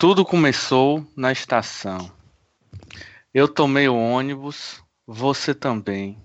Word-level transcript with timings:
Tudo 0.00 0.24
começou 0.24 1.04
na 1.16 1.32
estação. 1.32 2.08
Eu 3.34 3.48
tomei 3.48 3.88
o 3.88 3.96
ônibus, 3.96 4.80
você 5.04 5.52
também. 5.52 6.16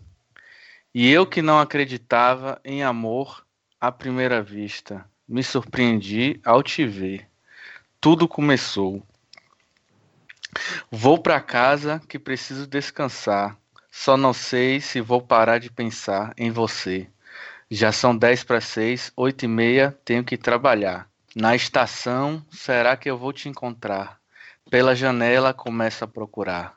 E 0.94 1.10
eu 1.10 1.26
que 1.26 1.42
não 1.42 1.60
acreditava 1.60 2.62
em 2.63 2.83
amor 2.83 3.44
à 3.81 3.91
primeira 3.91 4.44
vista, 4.44 5.04
me 5.28 5.41
surpreendi 5.44 6.39
ao 6.46 6.62
te 6.62 6.86
ver. 6.86 7.28
Tudo 7.99 8.28
começou. 8.28 9.01
Vou 10.92 11.17
para 11.17 11.42
casa 11.42 11.99
que 12.08 12.19
preciso 12.19 12.67
descansar. 12.67 13.58
Só 13.90 14.15
não 14.15 14.33
sei 14.33 14.81
se 14.81 15.01
vou 15.01 15.19
parar 15.19 15.58
de 15.58 15.71
pensar 15.71 16.31
em 16.38 16.52
você. 16.52 17.09
Já 17.71 17.91
são 17.91 18.16
dez 18.16 18.44
para 18.44 18.62
seis, 18.62 19.12
oito 19.17 19.45
e 19.45 19.48
meia, 19.48 19.98
tenho 20.05 20.23
que 20.23 20.38
trabalhar. 20.38 21.12
Na 21.36 21.55
estação, 21.55 22.45
será 22.52 22.95
que 22.95 23.09
eu 23.09 23.18
vou 23.18 23.34
te 23.34 23.50
encontrar? 23.50 24.20
Pela 24.70 24.96
janela, 24.96 25.52
começo 25.52 26.04
a 26.04 26.08
procurar. 26.08 26.76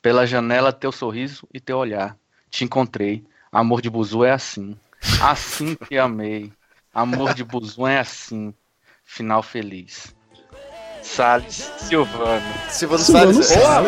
Pela 0.00 0.24
janela, 0.26 0.72
teu 0.72 0.92
sorriso 0.92 1.46
e 1.52 1.58
teu 1.58 1.78
olhar. 1.78 2.16
Te 2.48 2.64
encontrei. 2.64 3.24
Amor 3.50 3.82
de 3.82 3.90
Buzu 3.90 4.24
é 4.24 4.30
assim. 4.30 4.78
Assim 5.20 5.74
que 5.74 5.98
amei. 5.98 6.52
Amor 6.94 7.34
de 7.34 7.42
Buzu 7.42 7.84
é 7.84 7.98
assim. 7.98 8.54
Final 9.04 9.42
feliz. 9.42 10.14
Salles 11.02 11.72
Silvano. 11.78 12.46
Silvano 12.70 13.02
Salles. 13.02 13.52
Porra! 13.52 13.82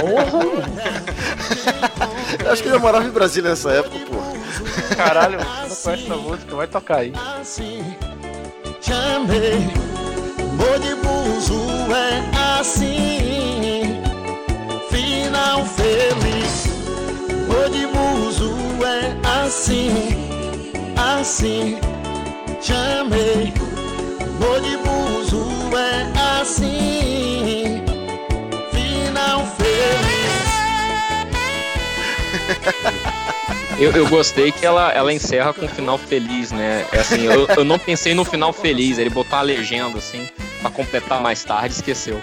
Porra! 0.00 0.40
Eu 2.44 2.52
acho 2.52 2.62
que 2.62 2.68
ele 2.68 2.78
morava 2.78 3.04
em 3.04 3.12
Brasília 3.12 3.50
nessa 3.50 3.70
época, 3.70 3.96
pô. 4.06 4.16
Caralho, 4.96 5.38
você 5.38 5.68
não 5.68 5.84
conhece 5.84 6.04
essa 6.04 6.16
música, 6.16 6.56
vai 6.56 6.66
tocar 6.66 6.96
aí. 6.98 7.12
Chamei, 8.82 9.60
de 10.80 10.94
buzo 10.96 11.62
é 11.94 12.20
assim, 12.58 14.02
final 14.90 15.64
feliz. 15.64 16.66
de 17.70 17.86
buzo 17.86 18.52
é 18.84 19.16
assim, 19.44 20.16
assim, 20.96 21.78
chamei. 22.60 23.54
de 24.60 24.76
buzo 24.78 25.46
é 25.76 26.40
assim, 26.40 27.84
final 28.72 29.46
feliz. 29.56 30.50
Eu, 33.78 33.90
eu, 33.92 34.08
gostei 34.08 34.52
que 34.52 34.64
ela, 34.64 34.92
ela 34.92 35.12
encerra 35.12 35.52
com 35.52 35.64
um 35.64 35.68
final 35.68 35.98
feliz, 35.98 36.52
né? 36.52 36.86
É 36.92 37.00
assim, 37.00 37.24
eu, 37.24 37.48
eu 37.48 37.64
não 37.64 37.78
pensei 37.78 38.14
no 38.14 38.24
final 38.24 38.52
feliz, 38.52 38.98
ele 38.98 39.10
botou 39.10 39.38
a 39.38 39.42
legenda 39.42 39.98
assim, 39.98 40.28
pra 40.60 40.70
completar 40.70 41.20
mais 41.20 41.42
tarde, 41.42 41.74
esqueceu. 41.74 42.20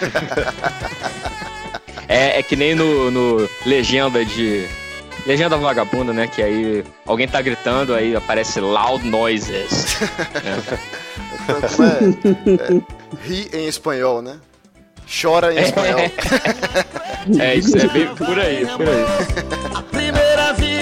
é, 2.08 2.38
é 2.38 2.42
que 2.42 2.56
nem 2.56 2.74
no, 2.74 3.10
no 3.10 3.48
legenda 3.66 4.24
de. 4.24 4.66
Legenda 5.26 5.56
vagabunda, 5.56 6.12
né? 6.12 6.26
Que 6.26 6.42
aí 6.42 6.84
alguém 7.04 7.28
tá 7.28 7.42
gritando, 7.42 7.94
aí 7.94 8.14
aparece 8.14 8.60
loud 8.60 9.06
noises. 9.06 9.98
é. 10.44 10.78
é, 12.54 12.80
ri 13.26 13.50
em 13.52 13.66
espanhol, 13.66 14.22
né? 14.22 14.38
Chora 15.08 15.54
em 15.54 15.58
espanhol. 15.58 16.00
é, 17.40 17.54
isso 17.54 17.76
é 17.76 17.88
bem 17.88 18.06
por 18.14 18.38
aí, 18.38 18.64
por 18.66 18.86
aí. 18.86 19.04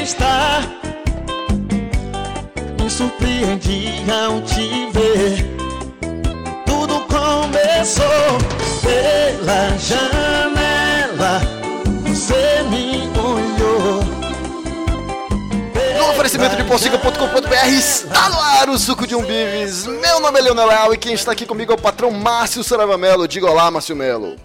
Vista 0.06 0.60
me 2.80 2.88
surpreendi 2.88 4.04
ao 4.08 4.40
te 4.42 4.88
ver. 4.92 5.44
Tudo 6.64 7.00
começou 7.08 8.06
pela 8.82 9.76
janela. 9.76 11.40
Você 12.04 12.62
me 12.70 13.10
olhou 13.18 14.00
oferecimento 16.10 16.54
de 16.54 16.62
porciga.com.br 16.62 17.66
está 17.76 18.28
no 18.28 18.38
ar 18.38 18.68
o 18.70 18.78
suco 18.78 19.08
de 19.08 19.16
um 19.16 19.22
bives. 19.22 19.86
Meu 19.86 20.20
nome 20.20 20.38
é 20.38 20.42
Leonel 20.42 20.68
Leal 20.68 20.94
e 20.94 20.96
quem 20.96 21.14
está 21.14 21.32
aqui 21.32 21.44
comigo 21.44 21.72
é 21.72 21.74
o 21.74 21.80
patrão 21.80 22.12
Márcio 22.12 22.62
Sarava 22.62 22.96
Melo. 22.96 23.26
Diga 23.26 23.50
olá, 23.50 23.72
Márcio 23.72 23.96
Melo. 23.96 24.36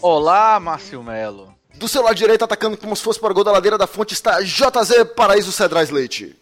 Olá, 0.00 0.60
Márcio 0.60 1.02
Melo. 1.02 1.51
Do 1.82 1.88
seu 1.88 2.00
lado 2.00 2.14
direito, 2.14 2.44
atacando 2.44 2.76
como 2.76 2.94
se 2.94 3.02
fosse 3.02 3.18
para 3.18 3.32
o 3.32 3.34
gol 3.34 3.42
da 3.42 3.50
ladeira 3.50 3.76
da 3.76 3.88
fonte, 3.88 4.14
está 4.14 4.40
JZ 4.40 5.02
Paraíso 5.16 5.50
Cedrais 5.50 5.90
Leite. 5.90 6.40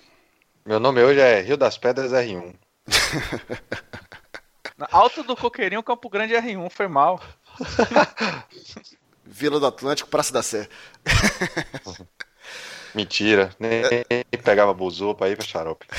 Meu 0.66 0.78
nome 0.78 1.02
hoje 1.02 1.18
é 1.18 1.40
Rio 1.40 1.56
das 1.56 1.78
Pedras 1.78 2.12
R1. 2.12 2.54
Alto 4.92 5.22
do 5.22 5.34
Coqueirinho, 5.34 5.82
Campo 5.82 6.10
Grande 6.10 6.34
R1, 6.34 6.70
foi 6.70 6.88
mal. 6.88 7.22
Vila 9.24 9.58
do 9.58 9.66
Atlântico, 9.66 10.10
Praça 10.10 10.30
da 10.30 10.42
Sé. 10.42 10.68
Mentira, 12.94 13.48
nem, 13.58 13.80
nem 14.10 14.24
pegava 14.44 14.74
buzu 14.74 15.14
pra 15.14 15.30
ir 15.30 15.38
pra 15.38 15.46
xarope. 15.46 15.86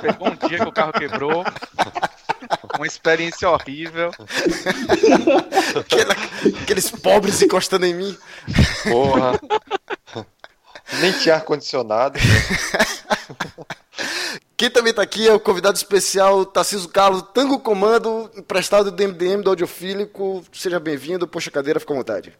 Pegou 0.00 0.28
um 0.28 0.48
dia 0.48 0.60
que 0.60 0.68
o 0.68 0.72
carro 0.72 0.92
quebrou. 0.94 1.44
Uma 2.76 2.86
experiência 2.86 3.48
horrível. 3.48 4.10
Aquela, 5.78 6.14
aqueles 6.62 6.90
pobres 6.90 7.40
encostando 7.42 7.86
em 7.86 7.94
mim. 7.94 8.16
Porra. 8.84 9.40
Nem 11.00 11.12
tinha 11.12 11.36
ar-condicionado. 11.36 12.18
Quem 14.56 14.70
também 14.70 14.92
tá 14.92 15.02
aqui 15.02 15.28
é 15.28 15.32
o 15.32 15.38
convidado 15.38 15.76
especial 15.76 16.44
Tarciso 16.44 16.88
Carlos, 16.88 17.22
Tango 17.32 17.60
Comando, 17.60 18.30
emprestado 18.36 18.90
do 18.90 19.02
MDM 19.02 19.42
do 19.42 19.50
Audiofílico. 19.50 20.42
Seja 20.52 20.80
bem-vindo, 20.80 21.28
puxa 21.28 21.48
a 21.50 21.52
cadeira, 21.52 21.78
fica 21.78 21.92
à 21.92 21.96
vontade. 21.96 22.32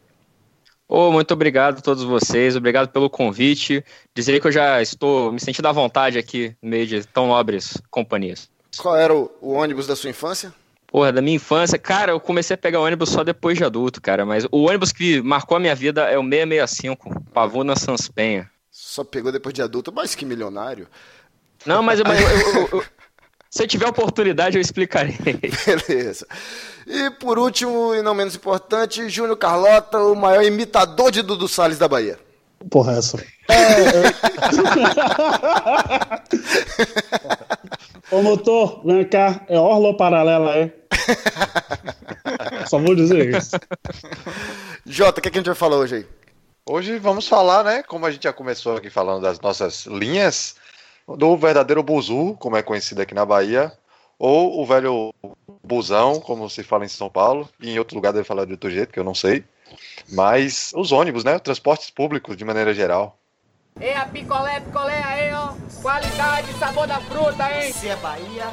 Oh, 0.88 1.12
muito 1.12 1.32
obrigado 1.34 1.78
a 1.78 1.82
todos 1.82 2.02
vocês, 2.02 2.56
obrigado 2.56 2.88
pelo 2.88 3.10
convite. 3.10 3.84
Dizer 4.14 4.40
que 4.40 4.46
eu 4.46 4.52
já 4.52 4.80
estou 4.80 5.30
me 5.30 5.38
sentindo 5.38 5.68
à 5.68 5.72
vontade 5.72 6.18
aqui 6.18 6.56
no 6.62 6.70
meio 6.70 6.86
de 6.86 7.06
tão 7.06 7.28
nobres 7.28 7.80
companhias. 7.90 8.50
Qual 8.76 8.96
era 8.96 9.14
o, 9.14 9.30
o 9.40 9.52
ônibus 9.52 9.86
da 9.86 9.96
sua 9.96 10.10
infância? 10.10 10.52
Porra, 10.90 11.12
da 11.12 11.20
minha 11.20 11.36
infância, 11.36 11.78
cara, 11.78 12.12
eu 12.12 12.20
comecei 12.20 12.54
a 12.54 12.58
pegar 12.58 12.80
ônibus 12.80 13.10
só 13.10 13.22
depois 13.22 13.58
de 13.58 13.64
adulto, 13.64 14.00
cara, 14.00 14.24
mas 14.24 14.46
o 14.50 14.62
ônibus 14.66 14.90
que 14.90 15.20
marcou 15.20 15.56
a 15.56 15.60
minha 15.60 15.74
vida 15.74 16.02
é 16.04 16.18
o 16.18 16.22
665, 16.22 17.24
Pavuna 17.32 17.76
Sanspenha. 17.76 18.50
Só 18.70 19.04
pegou 19.04 19.30
depois 19.30 19.54
de 19.54 19.60
adulto, 19.60 19.92
mas 19.92 20.14
que 20.14 20.24
milionário. 20.24 20.88
Não, 21.66 21.82
mas 21.82 22.00
eu, 22.00 22.06
eu, 22.06 22.68
eu, 22.72 22.84
se 23.50 23.66
tiver 23.66 23.86
oportunidade, 23.86 24.56
eu 24.56 24.62
explicarei. 24.62 25.14
Beleza. 25.66 26.26
E 26.86 27.10
por 27.10 27.38
último, 27.38 27.94
e 27.94 28.00
não 28.00 28.14
menos 28.14 28.34
importante, 28.34 29.10
Júnior 29.10 29.36
Carlota, 29.36 29.98
o 29.98 30.14
maior 30.14 30.42
imitador 30.42 31.10
de 31.10 31.20
Dudu 31.20 31.48
Salles 31.48 31.76
da 31.76 31.86
Bahia. 31.86 32.18
Porra, 32.70 32.92
essa. 32.92 33.22
É, 33.48 33.52
é... 33.52 34.14
Ô 38.10 38.22
motor, 38.22 38.80
vem 38.84 39.04
cá, 39.04 39.44
é 39.48 39.58
orla 39.58 39.88
ou 39.88 39.96
paralela, 39.96 40.56
é? 40.56 40.72
Só 42.66 42.78
vou 42.78 42.94
dizer 42.94 43.36
isso. 43.36 43.56
Jota, 44.86 45.20
o 45.20 45.22
que, 45.22 45.28
é 45.28 45.30
que 45.30 45.38
a 45.38 45.40
gente 45.40 45.46
vai 45.46 45.54
falar 45.54 45.76
hoje 45.76 45.96
aí? 45.96 46.06
Hoje 46.66 46.98
vamos 46.98 47.28
falar, 47.28 47.62
né? 47.64 47.82
Como 47.82 48.06
a 48.06 48.10
gente 48.10 48.22
já 48.22 48.32
começou 48.32 48.76
aqui 48.76 48.88
falando 48.88 49.22
das 49.22 49.38
nossas 49.40 49.84
linhas, 49.84 50.56
do 51.06 51.36
verdadeiro 51.36 51.82
buzu, 51.82 52.34
como 52.38 52.56
é 52.56 52.62
conhecido 52.62 53.02
aqui 53.02 53.14
na 53.14 53.26
Bahia, 53.26 53.72
ou 54.18 54.58
o 54.58 54.64
velho 54.64 55.14
busão, 55.62 56.18
como 56.18 56.48
se 56.48 56.62
fala 56.62 56.86
em 56.86 56.88
São 56.88 57.10
Paulo, 57.10 57.46
e 57.60 57.70
em 57.70 57.78
outro 57.78 57.94
lugar 57.94 58.12
deve 58.14 58.24
falar 58.24 58.46
de 58.46 58.52
outro 58.52 58.70
jeito, 58.70 58.92
que 58.92 58.98
eu 58.98 59.04
não 59.04 59.14
sei. 59.14 59.44
Mas 60.10 60.72
os 60.74 60.92
ônibus, 60.92 61.24
né? 61.24 61.38
Transportes 61.38 61.90
públicos 61.90 62.38
de 62.38 62.44
maneira 62.44 62.72
geral. 62.72 63.18
É 63.80 63.96
a 63.96 64.06
picolé, 64.06 64.60
picolé 64.60 65.02
aí, 65.04 65.32
ó. 65.32 65.52
Qualidade, 65.80 66.52
sabor 66.54 66.86
da 66.86 67.00
fruta, 67.00 67.48
hein? 67.52 67.72
Você 67.72 67.88
é 67.88 67.96
Bahia 67.96 68.46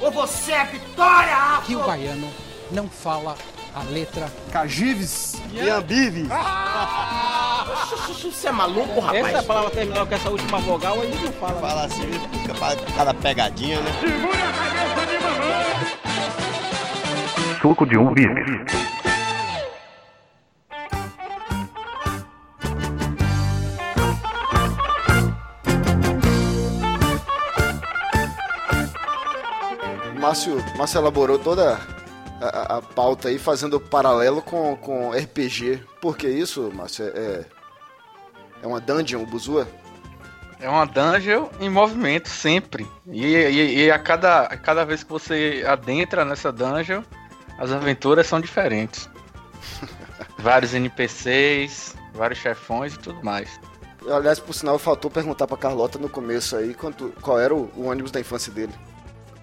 ou 0.00 0.10
você 0.10 0.52
é 0.52 0.64
Vitória? 0.64 1.60
Rio 1.66 1.80
Baiano 1.84 2.28
não 2.70 2.88
fala 2.88 3.36
a 3.74 3.82
letra 3.84 4.30
Cagives 4.52 5.40
e 5.52 5.68
Ambive. 5.68 6.28
Ah! 6.30 7.66
Você 8.22 8.48
é 8.48 8.52
maluco, 8.52 9.00
rapaz? 9.00 9.26
Essa 9.26 9.38
é 9.38 9.42
palavra 9.42 9.70
terminal 9.70 10.06
com 10.06 10.14
essa 10.14 10.30
última 10.30 10.58
vogal, 10.58 11.00
aí 11.00 11.14
não 11.22 11.32
fala. 11.32 11.60
Fala 11.60 11.84
assim, 11.86 12.08
fica 12.32 12.54
cada 12.96 13.14
pegadinha, 13.14 13.80
né? 13.80 13.90
Segura 14.00 14.38
a 14.38 14.52
cabeça 14.52 15.06
de 15.06 15.18
mamãe! 15.24 15.66
Suco 17.60 17.86
de 17.86 17.96
um 17.98 18.12
bife. 18.12 19.01
Márcio, 30.32 30.56
Márcio 30.78 30.98
elaborou 30.98 31.38
toda 31.38 31.78
a, 32.40 32.78
a, 32.78 32.82
pauta 32.82 33.28
aí 33.28 33.38
fazendo 33.38 33.78
paralelo 33.78 34.40
com, 34.40 34.74
com 34.76 35.10
RPG. 35.10 35.82
Por 36.00 36.16
que 36.16 36.26
isso, 36.26 36.72
Márcio? 36.74 37.04
É, 37.14 37.44
é 38.62 38.66
uma 38.66 38.80
dungeon, 38.80 39.22
o 39.22 39.26
Buzua? 39.26 39.68
É 40.58 40.66
uma 40.70 40.86
dungeon 40.86 41.48
em 41.60 41.68
movimento 41.68 42.30
sempre. 42.30 42.88
E, 43.06 43.26
e- 43.26 43.84
e 43.84 43.90
a, 43.90 43.98
cada, 43.98 44.44
a 44.44 44.56
cada 44.56 44.86
vez 44.86 45.04
que 45.04 45.10
você 45.10 45.62
adentra 45.68 46.24
nessa 46.24 46.50
dungeon, 46.50 47.02
as 47.58 47.70
aventuras 47.70 48.26
são 48.26 48.40
diferentes. 48.40 49.10
Vários 50.40 50.72
NPCs, 50.72 51.94
vários 52.14 52.38
chefões 52.38 52.94
e 52.94 52.98
tudo 52.98 53.22
mais. 53.22 53.60
Aliás, 54.10 54.40
por 54.40 54.54
sinal, 54.54 54.78
faltou 54.78 55.10
perguntar 55.10 55.46
pra 55.46 55.58
Carlota 55.58 55.98
no 55.98 56.08
começo 56.08 56.56
aí 56.56 56.72
quanto, 56.72 57.12
qual 57.20 57.38
era 57.38 57.54
o, 57.54 57.70
o 57.76 57.84
ônibus 57.88 58.10
da 58.10 58.18
infância 58.18 58.50
dele. 58.50 58.72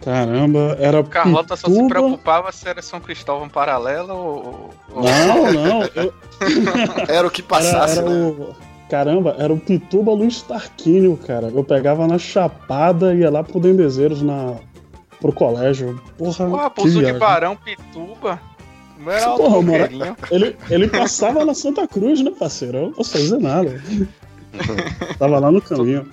Caramba, 0.04 0.78
era. 0.80 1.04
Carlota 1.04 1.56
só 1.56 1.68
se 1.70 1.88
preocupava 1.88 2.52
se 2.52 2.68
era 2.68 2.82
São 2.82 3.00
Cristóvão 3.02 3.50
paralela 3.50 4.14
ou. 4.14 4.70
Não, 4.96 5.52
não. 5.54 5.84
eu- 5.96 6.14
Era 7.10 7.28
o 7.28 7.32
que 7.32 7.42
Era, 7.42 7.48
passasse, 7.50 8.00
era 8.00 8.10
né? 8.10 8.28
o. 8.28 8.56
Caramba, 8.90 9.36
era 9.38 9.54
o 9.54 9.60
Pituba 9.60 10.12
Luiz 10.14 10.42
Tarquínio, 10.42 11.16
cara. 11.18 11.52
Eu 11.54 11.64
pegava 11.64 12.08
na 12.08 12.18
Chapada 12.18 13.14
e 13.14 13.20
ia 13.20 13.30
lá 13.30 13.44
pro 13.44 13.60
Dendezeiros 13.60 14.22
na... 14.24 14.56
pro 15.22 15.32
colégio. 15.32 16.02
Porra, 16.18 16.48
Porra, 16.50 16.70
que 16.72 16.88
viagem. 16.90 17.20
Barão, 17.20 17.56
Pituba. 17.56 18.42
Não 18.98 19.12
era 19.12 19.30
Porra, 19.36 19.56
alto 19.58 19.62
mora-. 19.64 20.16
Ele, 20.32 20.58
ele 20.72 20.88
passava 20.88 21.46
na 21.46 21.54
Santa 21.54 21.88
Cruz, 21.88 22.22
né, 22.22 22.32
parceiro? 22.40 22.78
Eu 22.78 22.86
não 22.88 22.94
posso 22.94 23.12
fazer 23.12 23.38
nada. 23.38 23.80
Tava 25.20 25.40
lá 25.40 25.52
no 25.52 25.62
caminho. 25.62 26.10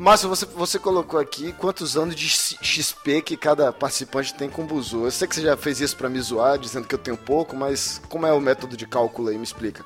Márcio, 0.00 0.30
você, 0.30 0.46
você 0.46 0.78
colocou 0.78 1.20
aqui 1.20 1.52
quantos 1.52 1.94
anos 1.94 2.16
de 2.16 2.26
XP 2.26 3.20
que 3.20 3.36
cada 3.36 3.70
participante 3.70 4.32
tem 4.32 4.48
com 4.48 4.62
o 4.62 4.64
Buzu. 4.64 5.04
Eu 5.04 5.10
sei 5.10 5.28
que 5.28 5.34
você 5.34 5.42
já 5.42 5.58
fez 5.58 5.78
isso 5.78 5.94
pra 5.94 6.08
me 6.08 6.18
zoar, 6.18 6.58
dizendo 6.58 6.88
que 6.88 6.94
eu 6.94 6.98
tenho 6.98 7.18
pouco, 7.18 7.54
mas 7.54 8.00
como 8.08 8.26
é 8.26 8.32
o 8.32 8.40
método 8.40 8.78
de 8.78 8.86
cálculo 8.86 9.28
aí? 9.28 9.36
Me 9.36 9.44
explica. 9.44 9.84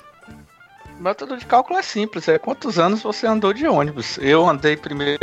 O 1.00 1.02
método 1.02 1.37
de 1.37 1.44
cálculo 1.44 1.81
é 1.81 1.82
simples, 1.82 2.28
é 2.28 2.38
quantos 2.38 2.78
anos 2.78 3.02
você 3.02 3.26
andou 3.26 3.52
de 3.52 3.66
ônibus. 3.66 4.16
Eu 4.19 4.49
andei 4.49 4.76
primeiro 4.76 5.19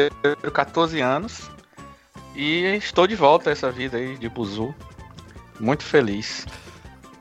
14 0.52 1.00
anos 1.00 1.50
e 2.36 2.76
estou 2.76 3.08
de 3.08 3.16
volta 3.16 3.50
a 3.50 3.54
essa 3.54 3.72
vida 3.72 3.96
aí 3.96 4.18
de 4.18 4.28
buzu. 4.28 4.76
Muito 5.58 5.86
feliz. 5.86 6.46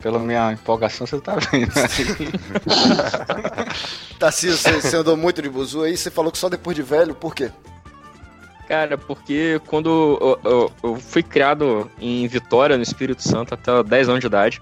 Pela 0.01 0.19
minha 0.19 0.51
empolgação, 0.51 1.07
você 1.07 1.21
tá 1.21 1.37
vendo 1.37 1.71
aí. 1.77 2.31
Tarcísio, 4.21 4.57
você, 4.57 4.81
você 4.81 4.97
andou 4.97 5.17
muito 5.17 5.41
de 5.43 5.49
Buzu 5.49 5.83
aí, 5.83 5.97
você 5.97 6.11
falou 6.11 6.31
que 6.31 6.39
só 6.39 6.49
depois 6.49 6.77
de 6.77 6.83
velho, 6.83 7.15
por 7.15 7.35
quê? 7.35 7.51
Cara, 8.69 8.97
porque 8.97 9.61
quando 9.67 10.19
eu, 10.21 10.51
eu- 10.51 10.73
eu 10.85 10.97
fui 10.97 11.23
criado 11.25 11.91
em 12.01 12.27
Vitória, 12.29 12.77
no 12.77 12.83
Espírito 12.83 13.23
Santo, 13.23 13.53
até 13.55 13.83
10 13.83 14.09
anos 14.09 14.21
de 14.21 14.27
idade, 14.27 14.61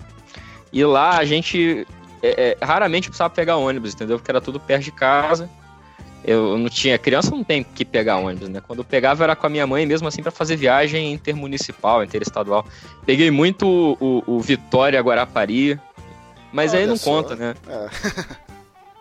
e 0.73 0.83
lá 0.85 1.19
a 1.19 1.25
gente 1.25 1.87
é, 2.23 2.57
é, 2.61 2.65
raramente 2.65 3.09
precisava 3.09 3.31
pegar 3.35 3.57
ônibus, 3.57 3.93
entendeu? 3.95 4.19
Porque 4.19 4.31
era 4.31 4.41
tudo 4.41 4.59
perto 4.59 4.85
de 4.85 4.93
casa. 4.93 5.49
Eu 6.25 6.59
não 6.59 6.69
tinha. 6.69 6.99
Criança 6.99 7.31
não 7.31 7.45
tem 7.45 7.63
que 7.63 7.85
pegar 7.85 8.17
ônibus, 8.17 8.49
né? 8.49 8.61
Quando 8.67 8.81
eu 8.81 8.85
pegava 8.85 9.23
era 9.25 9.37
com 9.37 9.47
a 9.47 9.51
minha 9.51 9.67
mãe, 9.67 9.87
mesmo 9.87 10.09
assim, 10.09 10.21
para 10.23 10.33
fazer 10.33 10.57
viagem 10.57 11.13
intermunicipal, 11.13 12.03
interestadual. 12.03 12.67
Peguei 13.07 13.31
muito 13.31 13.67
o, 14.01 14.23
o 14.27 14.41
Vitória 14.41 15.01
Guarapari, 15.01 15.79
mas 16.53 16.75
aí 16.75 16.81
Olha 16.81 16.89
não 16.89 16.97
só. 16.97 17.11
conta, 17.23 17.37
né? 17.37 17.55
É. 17.69 17.89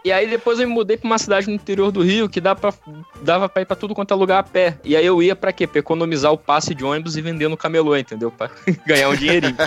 E 0.08 0.12
aí 0.14 0.26
depois 0.26 0.58
eu 0.58 0.66
me 0.66 0.74
mudei 0.74 0.96
pra 0.96 1.06
uma 1.06 1.18
cidade 1.18 1.48
no 1.48 1.54
interior 1.54 1.92
do 1.92 2.02
Rio 2.02 2.30
que 2.30 2.40
dá 2.40 2.56
pra, 2.56 2.74
dava 3.24 3.50
pra 3.50 3.62
ir 3.62 3.66
pra 3.66 3.76
tudo 3.76 3.94
quanto 3.94 4.14
é 4.14 4.16
lugar 4.16 4.40
a 4.40 4.44
pé. 4.44 4.80
E 4.86 4.96
aí 4.96 5.06
eu 5.06 5.22
ia 5.22 5.36
pra 5.36 5.52
quê? 5.52 5.68
Pra 5.68 5.80
economizar 5.80 6.32
o 6.32 6.38
passe 6.38 6.74
de 6.74 6.86
ônibus 6.86 7.18
e 7.18 7.22
vender 7.22 7.50
no 7.50 7.58
camelô, 7.58 7.94
entendeu? 7.94 8.32
Pra 8.32 8.50
ganhar 8.88 9.10
um 9.10 9.16
dinheirinho. 9.18 9.58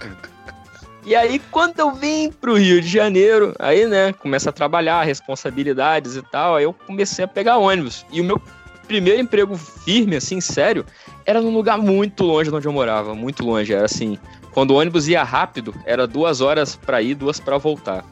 e 1.04 1.14
aí 1.14 1.38
quando 1.50 1.78
eu 1.78 1.92
vim 1.92 2.32
pro 2.32 2.56
Rio 2.56 2.80
de 2.80 2.88
Janeiro, 2.88 3.54
aí 3.58 3.86
né, 3.86 4.14
começa 4.14 4.48
a 4.48 4.52
trabalhar, 4.52 5.02
responsabilidades 5.02 6.16
e 6.16 6.22
tal, 6.22 6.56
aí 6.56 6.64
eu 6.64 6.72
comecei 6.72 7.22
a 7.22 7.28
pegar 7.28 7.58
ônibus. 7.58 8.06
E 8.10 8.18
o 8.18 8.24
meu 8.24 8.40
primeiro 8.88 9.20
emprego 9.20 9.58
firme, 9.58 10.16
assim, 10.16 10.40
sério, 10.40 10.86
era 11.26 11.42
num 11.42 11.52
lugar 11.52 11.76
muito 11.76 12.24
longe 12.24 12.48
de 12.48 12.56
onde 12.56 12.66
eu 12.66 12.72
morava, 12.72 13.14
muito 13.14 13.44
longe. 13.44 13.74
Era 13.74 13.84
assim, 13.84 14.16
quando 14.52 14.70
o 14.70 14.76
ônibus 14.76 15.06
ia 15.06 15.22
rápido, 15.22 15.74
era 15.84 16.06
duas 16.06 16.40
horas 16.40 16.76
pra 16.76 17.02
ir, 17.02 17.14
duas 17.14 17.38
pra 17.38 17.58
voltar. 17.58 18.06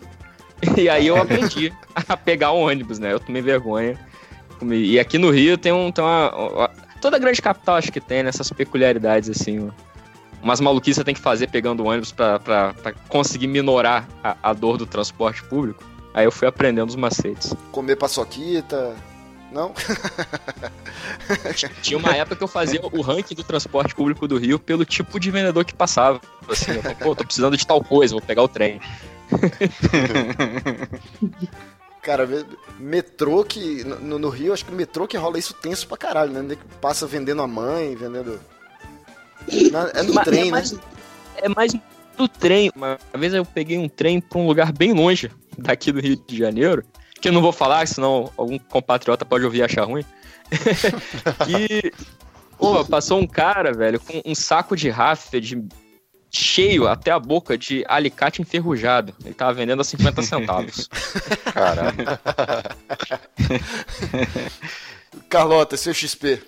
E 0.76 0.88
aí 0.88 1.06
eu 1.06 1.16
aprendi 1.16 1.72
a 1.94 2.16
pegar 2.16 2.50
o 2.52 2.60
ônibus, 2.60 2.98
né? 2.98 3.12
Eu 3.12 3.20
tomei 3.20 3.40
vergonha. 3.42 3.98
E 4.72 4.98
aqui 4.98 5.18
no 5.18 5.30
Rio 5.30 5.56
tem, 5.56 5.72
um, 5.72 5.90
tem 5.92 6.02
uma, 6.02 6.34
uma- 6.34 6.70
Toda 7.00 7.16
grande 7.18 7.40
capital 7.40 7.76
acho 7.76 7.92
que 7.92 8.00
tem 8.00 8.24
nessas 8.24 8.50
peculiaridades, 8.50 9.30
assim. 9.30 9.70
Umas 10.42 10.60
maluquices 10.60 10.96
você 10.96 11.04
tem 11.04 11.14
que 11.14 11.20
fazer 11.20 11.48
pegando 11.48 11.84
ônibus 11.84 12.10
pra 12.12 12.40
conseguir 13.08 13.46
minorar 13.46 14.08
a, 14.22 14.36
a 14.42 14.52
dor 14.52 14.76
do 14.76 14.84
transporte 14.86 15.42
público. 15.44 15.84
Aí 16.12 16.24
eu 16.24 16.32
fui 16.32 16.48
aprendendo 16.48 16.88
os 16.88 16.96
macetes. 16.96 17.54
Comer 17.70 17.96
paçoquita. 17.96 18.96
Não? 19.52 19.72
Tinha 21.82 21.98
uma 21.98 22.14
época 22.14 22.36
que 22.36 22.42
eu 22.44 22.48
fazia 22.48 22.80
o 22.84 23.00
ranking 23.00 23.34
do 23.34 23.42
transporte 23.42 23.94
público 23.94 24.26
do 24.28 24.36
Rio 24.36 24.58
pelo 24.58 24.84
tipo 24.84 25.18
de 25.18 25.30
vendedor 25.30 25.64
que 25.64 25.72
passava. 25.74 26.20
Assim, 26.48 26.72
eu 26.72 26.82
falei, 26.82 26.96
pô, 26.96 27.14
tô 27.14 27.24
precisando 27.24 27.56
de 27.56 27.66
tal 27.66 27.82
coisa, 27.82 28.12
vou 28.14 28.20
pegar 28.22 28.42
o 28.42 28.48
trem. 28.48 28.80
Cara, 32.02 32.26
me- 32.26 32.44
metrô 32.78 33.44
que. 33.44 33.84
No, 33.84 34.18
no 34.18 34.28
Rio, 34.28 34.52
acho 34.52 34.64
que 34.64 34.72
metrô 34.72 35.06
que 35.06 35.16
rola 35.16 35.38
isso 35.38 35.54
tenso 35.54 35.86
pra 35.86 35.96
caralho, 35.96 36.32
né? 36.32 36.56
Passa 36.80 37.06
vendendo 37.06 37.42
a 37.42 37.46
mãe, 37.46 37.94
vendendo. 37.96 38.40
Na- 39.70 39.90
é 39.94 40.02
no 40.02 40.14
Mas- 40.14 40.24
trem, 40.24 40.40
é 40.40 40.44
né? 40.44 40.50
mais, 40.50 40.74
É 41.36 41.48
mais 41.48 41.72
do 42.16 42.28
trem. 42.28 42.70
Uma 42.74 42.98
vez 43.14 43.34
eu 43.34 43.44
peguei 43.44 43.78
um 43.78 43.88
trem 43.88 44.20
pra 44.20 44.38
um 44.38 44.46
lugar 44.46 44.72
bem 44.72 44.92
longe 44.92 45.30
daqui 45.56 45.92
do 45.92 46.00
Rio 46.00 46.16
de 46.26 46.36
Janeiro, 46.36 46.84
que 47.20 47.28
eu 47.28 47.32
não 47.32 47.42
vou 47.42 47.52
falar, 47.52 47.86
senão 47.86 48.32
algum 48.36 48.58
compatriota 48.58 49.24
pode 49.24 49.44
ouvir 49.44 49.58
e 49.58 49.62
achar 49.62 49.84
ruim. 49.84 50.04
que, 51.46 51.92
pô, 52.58 52.84
passou 52.84 53.20
um 53.20 53.26
cara, 53.26 53.72
velho, 53.72 54.00
com 54.00 54.20
um 54.24 54.34
saco 54.34 54.74
de 54.76 54.88
rafia 54.88 55.40
de 55.40 55.62
cheio 56.30 56.86
até 56.86 57.10
a 57.10 57.18
boca 57.18 57.56
de 57.56 57.84
alicate 57.88 58.42
enferrujado. 58.42 59.14
Ele 59.24 59.34
tava 59.34 59.54
vendendo 59.54 59.80
a 59.80 59.84
50 59.84 60.22
centavos. 60.22 60.88
Caralho. 61.52 61.96
Carlota, 65.28 65.76
seu 65.76 65.94
XP. 65.94 66.40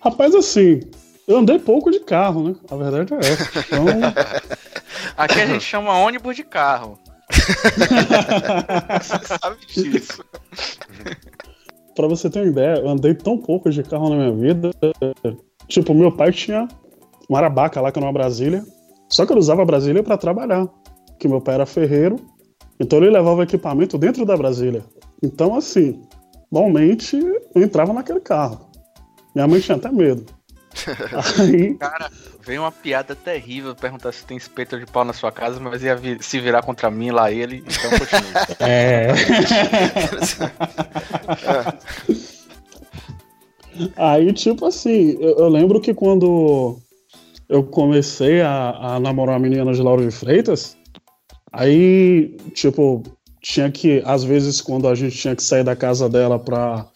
Rapaz, 0.00 0.34
assim, 0.34 0.80
eu 1.26 1.38
andei 1.38 1.58
pouco 1.58 1.90
de 1.90 2.00
carro, 2.00 2.50
né? 2.50 2.56
A 2.70 2.76
verdade 2.76 3.14
é 3.14 3.18
essa. 3.18 3.58
Então, 3.58 3.86
Aqui 5.16 5.40
a 5.40 5.46
gente 5.46 5.64
chama 5.64 5.98
ônibus 5.98 6.36
de 6.36 6.44
carro. 6.44 6.98
Você 9.00 9.38
sabe 9.38 9.56
disso. 9.66 10.24
pra 11.94 12.06
você 12.06 12.28
ter 12.28 12.40
uma 12.40 12.48
ideia, 12.48 12.76
eu 12.76 12.88
andei 12.88 13.14
tão 13.14 13.38
pouco 13.38 13.70
de 13.70 13.82
carro 13.82 14.10
na 14.10 14.16
minha 14.16 14.32
vida. 14.32 14.70
Tipo, 15.68 15.94
meu 15.94 16.12
pai 16.12 16.32
tinha 16.32 16.68
uma 17.28 17.38
arabaca 17.38 17.80
lá 17.80 17.90
que 17.90 17.98
era 17.98 18.06
uma 18.06 18.12
Brasília. 18.12 18.64
Só 19.14 19.24
que 19.24 19.32
ele 19.32 19.38
usava 19.38 19.62
a 19.62 19.64
Brasília 19.64 20.02
pra 20.02 20.16
trabalhar. 20.16 20.66
Que 21.20 21.28
meu 21.28 21.40
pai 21.40 21.54
era 21.54 21.64
ferreiro. 21.64 22.16
Então 22.80 22.98
ele 22.98 23.10
levava 23.10 23.44
equipamento 23.44 23.96
dentro 23.96 24.26
da 24.26 24.36
Brasília. 24.36 24.84
Então, 25.22 25.54
assim, 25.54 26.02
normalmente 26.50 27.16
eu 27.54 27.62
entrava 27.62 27.92
naquele 27.92 28.18
carro. 28.18 28.68
Minha 29.32 29.46
mãe 29.46 29.60
tinha 29.60 29.76
até 29.76 29.88
medo. 29.92 30.24
Aí, 31.38 31.74
Cara, 31.74 32.10
veio 32.44 32.62
uma 32.62 32.72
piada 32.72 33.14
terrível 33.14 33.76
perguntar 33.76 34.10
se 34.10 34.24
tem 34.24 34.36
espeto 34.36 34.76
de 34.80 34.84
pau 34.86 35.04
na 35.04 35.12
sua 35.12 35.30
casa, 35.30 35.60
mas 35.60 35.84
ia 35.84 35.94
vi- 35.94 36.18
se 36.20 36.40
virar 36.40 36.62
contra 36.64 36.90
mim 36.90 37.12
lá 37.12 37.30
ele, 37.30 37.58
então 37.64 37.90
continua. 37.92 38.46
É. 38.68 39.12
Aí, 43.96 44.32
tipo 44.32 44.66
assim, 44.66 45.16
eu, 45.20 45.38
eu 45.38 45.48
lembro 45.48 45.80
que 45.80 45.94
quando 45.94 46.78
eu 47.48 47.62
comecei 47.62 48.40
a, 48.40 48.70
a 48.94 49.00
namorar 49.00 49.36
a 49.36 49.38
menina 49.38 49.72
de 49.72 49.82
Lauro 49.82 50.02
de 50.02 50.10
Freitas, 50.10 50.76
aí, 51.52 52.36
tipo, 52.54 53.02
tinha 53.40 53.70
que, 53.70 54.02
às 54.04 54.24
vezes, 54.24 54.60
quando 54.60 54.88
a 54.88 54.94
gente 54.94 55.16
tinha 55.16 55.36
que 55.36 55.42
sair 55.42 55.64
da 55.64 55.76
casa 55.76 56.08
dela 56.08 56.38
pra 56.38 56.86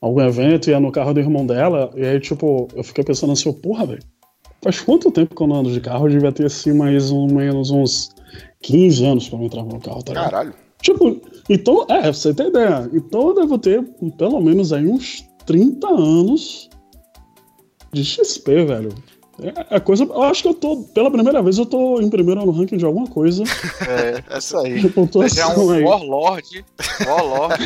algum 0.00 0.20
evento, 0.20 0.70
ia 0.70 0.80
no 0.80 0.92
carro 0.92 1.12
do 1.12 1.20
irmão 1.20 1.46
dela, 1.46 1.90
e 1.96 2.04
aí, 2.04 2.20
tipo, 2.20 2.68
eu 2.74 2.82
fiquei 2.82 3.04
pensando 3.04 3.32
assim, 3.32 3.52
porra, 3.52 3.86
velho, 3.86 4.02
faz 4.62 4.80
quanto 4.80 5.10
tempo 5.10 5.34
que 5.34 5.42
eu 5.42 5.46
não 5.46 5.56
ando 5.56 5.72
de 5.72 5.80
carro? 5.80 6.06
Eu 6.06 6.12
devia 6.12 6.32
ter, 6.32 6.46
assim, 6.46 6.72
mais 6.72 7.10
ou 7.10 7.26
menos 7.26 7.70
uns 7.70 8.10
15 8.62 9.04
anos 9.04 9.28
quando 9.28 9.42
eu 9.42 9.46
entrava 9.46 9.68
no 9.68 9.80
carro, 9.80 10.02
tá 10.02 10.12
ligado? 10.12 10.30
Caralho. 10.30 10.54
Tipo, 10.80 11.20
então, 11.48 11.82
é, 11.88 12.02
pra 12.02 12.12
você 12.12 12.32
ter 12.32 12.48
ideia. 12.48 12.88
Então 12.92 13.28
eu 13.28 13.34
devo 13.34 13.58
ter 13.58 13.82
pelo 14.16 14.40
menos 14.40 14.72
aí 14.72 14.86
uns 14.86 15.24
30 15.44 15.88
anos 15.88 16.68
de 17.92 18.04
XP, 18.04 18.64
velho. 18.64 18.94
É, 19.40 19.76
é 19.76 19.80
coisa. 19.80 20.04
Eu 20.04 20.22
acho 20.24 20.42
que 20.42 20.48
eu 20.48 20.54
tô, 20.54 20.78
pela 20.92 21.10
primeira 21.10 21.40
vez, 21.42 21.58
eu 21.58 21.66
tô 21.66 22.00
em 22.00 22.10
primeiro 22.10 22.44
no 22.44 22.50
ranking 22.50 22.76
de 22.76 22.84
alguma 22.84 23.06
coisa. 23.06 23.44
É, 23.86 24.34
é 24.34 24.38
isso 24.38 24.56
aí. 24.58 24.80
Você 24.80 25.40
é 25.40 25.46
um 25.46 25.70
aí. 25.70 25.84
Warlord. 25.84 26.64
Warlord. 27.06 27.64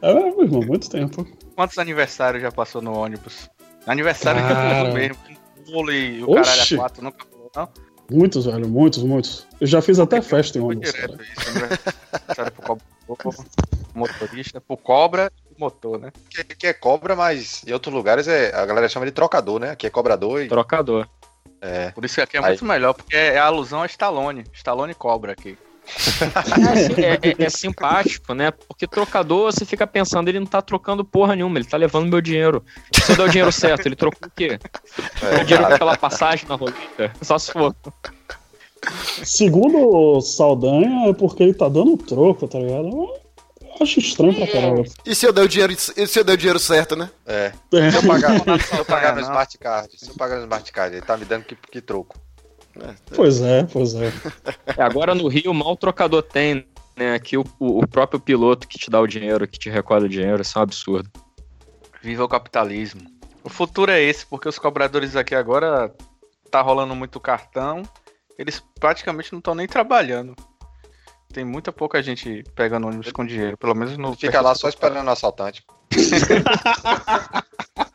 É, 0.00 0.14
meu 0.14 0.42
irmão, 0.42 0.62
muito 0.62 0.88
tempo. 0.88 1.26
Quantos 1.54 1.78
aniversários 1.78 2.42
já 2.42 2.50
passou 2.50 2.80
no 2.80 2.96
ônibus? 2.96 3.50
Aniversário 3.86 4.40
que 4.42 4.48
Cara. 4.52 4.88
eu 4.88 4.94
mesmo. 4.94 5.16
com 5.16 5.72
Bolo 5.72 5.92
e 5.92 6.22
o 6.22 6.34
caralho 6.34 6.60
Oxi. 6.62 6.74
a 6.74 6.78
quatro, 6.78 7.02
nunca 7.04 7.24
falou, 7.30 7.50
não? 7.54 7.68
Muitos, 8.10 8.44
velho, 8.46 8.68
muitos, 8.68 9.02
muitos. 9.02 9.46
Eu 9.60 9.66
já 9.66 9.80
fiz 9.80 9.98
até 9.98 10.20
festa 10.20 10.58
em 10.58 10.60
ônibus, 10.62 10.92
direto 10.92 11.22
isso, 11.22 11.58
né? 11.58 11.68
Sério, 12.34 12.52
pro 12.52 12.62
cobra- 12.62 12.84
pro 13.06 13.34
motorista, 13.94 14.60
pro 14.60 14.76
cobra 14.76 15.32
motor, 15.58 15.98
né? 15.98 16.12
Que, 16.30 16.44
que 16.44 16.66
é 16.66 16.72
cobra, 16.72 17.14
mas 17.16 17.62
em 17.66 17.72
outros 17.72 17.94
lugares 17.94 18.28
é, 18.28 18.54
a 18.54 18.64
galera 18.66 18.88
chama 18.88 19.06
de 19.06 19.12
trocador, 19.12 19.58
né? 19.58 19.70
Aqui 19.70 19.86
é 19.86 19.90
cobrador 19.90 20.42
e. 20.42 20.48
Trocador. 20.48 21.08
É. 21.60 21.90
Por 21.92 22.04
isso 22.04 22.16
que 22.16 22.20
aqui 22.20 22.36
é 22.36 22.40
Aí. 22.40 22.46
muito 22.48 22.64
melhor, 22.64 22.92
porque 22.92 23.16
é 23.16 23.38
a 23.38 23.46
alusão 23.46 23.82
a 23.82 23.86
Stallone. 23.86 24.44
Stallone 24.52 24.94
cobra 24.94 25.32
aqui. 25.32 25.56
É, 26.96 27.30
é- 27.42 27.44
é 27.44 27.50
simpático, 27.50 28.32
né? 28.34 28.50
Porque 28.50 28.86
trocador, 28.86 29.52
você 29.52 29.64
fica 29.64 29.86
pensando, 29.86 30.28
ele 30.28 30.40
não 30.40 30.46
tá 30.46 30.62
trocando 30.62 31.04
porra 31.04 31.36
nenhuma, 31.36 31.58
ele 31.58 31.66
tá 31.68 31.76
levando 31.76 32.08
meu 32.08 32.20
dinheiro. 32.20 32.64
Se 32.92 33.12
eu 33.12 33.16
der 33.16 33.22
o 33.24 33.28
dinheiro 33.28 33.52
certo, 33.52 33.86
ele 33.86 33.96
trocou 33.96 34.26
o 34.28 34.30
quê? 34.34 34.58
É, 35.22 35.42
o 35.42 35.44
dinheiro 35.44 35.68
daquela 35.68 35.96
passagem 35.96 36.48
na 36.48 36.54
roleta? 36.54 37.12
Só 37.20 37.38
se 37.38 37.52
for. 37.52 37.74
Segundo 39.22 39.78
o 39.78 40.20
Saldanha, 40.20 41.08
é 41.10 41.12
porque 41.14 41.42
ele 41.42 41.54
tá 41.54 41.68
dando 41.68 41.96
troco, 41.96 42.46
tá 42.48 42.58
ligado? 42.58 43.14
Eu 43.74 43.82
acho 43.82 43.98
estranho 43.98 44.34
pra 44.34 44.46
caralho. 44.46 44.84
E 45.04 45.14
se 45.14 45.26
eu 45.26 45.32
der 45.32 45.42
o 45.42 45.48
dinheiro, 45.48 45.72
e 45.72 46.06
se 46.06 46.18
eu 46.18 46.24
der 46.24 46.32
o 46.34 46.36
dinheiro 46.36 46.58
certo, 46.58 46.94
né? 46.94 47.10
É. 47.26 47.52
É. 47.72 47.90
Se 47.90 47.96
eu 47.96 48.02
pagar, 48.06 48.40
se 48.60 48.76
eu 48.76 48.84
pagar 48.84 49.14
no 49.14 49.20
Não. 49.20 49.28
Smart 49.28 49.58
Card, 49.58 49.88
se 49.98 50.08
eu 50.08 50.14
pagar 50.14 50.36
no 50.36 50.42
Smart 50.42 50.72
Card, 50.72 50.96
ele 50.96 51.04
tá 51.04 51.16
me 51.16 51.24
dando 51.24 51.44
que, 51.44 51.56
que 51.56 51.80
troco. 51.80 52.18
Pois 53.14 53.40
é, 53.40 53.64
pois 53.64 53.94
é. 53.94 54.12
É, 54.76 54.82
agora 54.82 55.14
no 55.14 55.28
Rio, 55.28 55.54
mal 55.54 55.76
trocador 55.76 56.22
tem, 56.22 56.66
né? 56.96 57.14
Aqui 57.14 57.36
o, 57.36 57.44
o 57.60 57.84
o 57.84 57.86
próprio 57.86 58.18
piloto 58.18 58.66
que 58.66 58.78
te 58.78 58.90
dá 58.90 59.00
o 59.00 59.06
dinheiro, 59.06 59.46
que 59.46 59.58
te 59.58 59.70
recolhe 59.70 60.06
o 60.06 60.08
dinheiro, 60.08 60.42
isso 60.42 60.58
é 60.58 60.60
um 60.60 60.64
absurdo. 60.64 61.10
Viva 62.02 62.24
o 62.24 62.28
capitalismo. 62.28 63.02
O 63.42 63.48
futuro 63.48 63.90
é 63.90 64.02
esse, 64.02 64.26
porque 64.26 64.48
os 64.48 64.58
cobradores 64.58 65.14
aqui 65.16 65.34
agora 65.34 65.94
tá 66.50 66.60
rolando 66.60 66.94
muito 66.94 67.20
cartão. 67.20 67.82
Eles 68.38 68.62
praticamente 68.80 69.32
não 69.32 69.38
estão 69.38 69.54
nem 69.54 69.66
trabalhando. 69.66 70.34
Tem 71.34 71.44
muita 71.44 71.72
pouca 71.72 72.00
gente 72.00 72.44
pegando 72.54 72.86
ônibus 72.86 73.10
com 73.10 73.26
dinheiro, 73.26 73.56
pelo 73.58 73.74
menos 73.74 73.98
no. 73.98 74.14
Fica 74.14 74.40
lá 74.40 74.54
só 74.54 74.68
esperando 74.68 75.08
o 75.08 75.10
assaltante. 75.10 75.64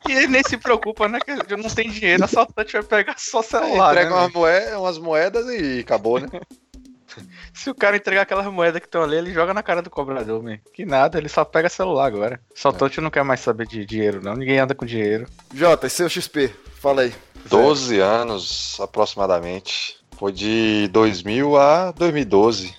E 0.08 0.12
ele 0.12 0.28
nem 0.28 0.42
se 0.44 0.58
preocupa, 0.58 1.08
né? 1.08 1.20
Que 1.20 1.56
não 1.56 1.70
tem 1.70 1.88
dinheiro, 1.90 2.24
o 2.24 2.26
assaltante 2.26 2.74
vai 2.74 2.82
pegar 2.84 3.16
só 3.18 3.44
celular. 3.44 3.92
Entrega 3.92 4.10
né, 4.10 4.16
umas, 4.16 4.34
moe- 4.34 4.76
umas 4.76 4.98
moedas 4.98 5.46
e 5.48 5.80
acabou, 5.82 6.20
né? 6.20 6.28
Se 7.54 7.70
o 7.70 7.76
cara 7.76 7.96
entregar 7.96 8.22
aquelas 8.24 8.46
moedas 8.48 8.80
que 8.82 8.88
estão 8.88 9.04
ali, 9.04 9.18
ele 9.18 9.32
joga 9.34 9.54
na 9.54 9.62
cara 9.62 9.82
do 9.84 9.90
cobrador, 9.90 10.42
man. 10.42 10.58
Que 10.74 10.84
nada, 10.86 11.18
ele 11.20 11.30
só 11.30 11.44
pega 11.46 11.70
celular 11.70 12.06
agora. 12.08 12.40
Assaltante 12.56 13.00
não 13.02 13.10
quer 13.12 13.24
mais 13.24 13.40
saber 13.40 13.68
de 13.68 13.86
dinheiro, 13.86 14.20
não. 14.24 14.34
Ninguém 14.36 14.58
anda 14.60 14.74
com 14.74 14.86
dinheiro. 14.86 15.28
Jota, 15.54 15.86
e 15.88 15.90
seu 15.90 16.10
XP? 16.10 16.50
Fala 16.80 17.02
aí. 17.04 17.14
12 17.46 18.00
anos 18.00 18.78
aproximadamente. 18.80 19.98
Foi 20.18 20.32
de 20.32 20.88
2000 20.92 21.56
a 21.58 21.92
2012. 21.92 22.76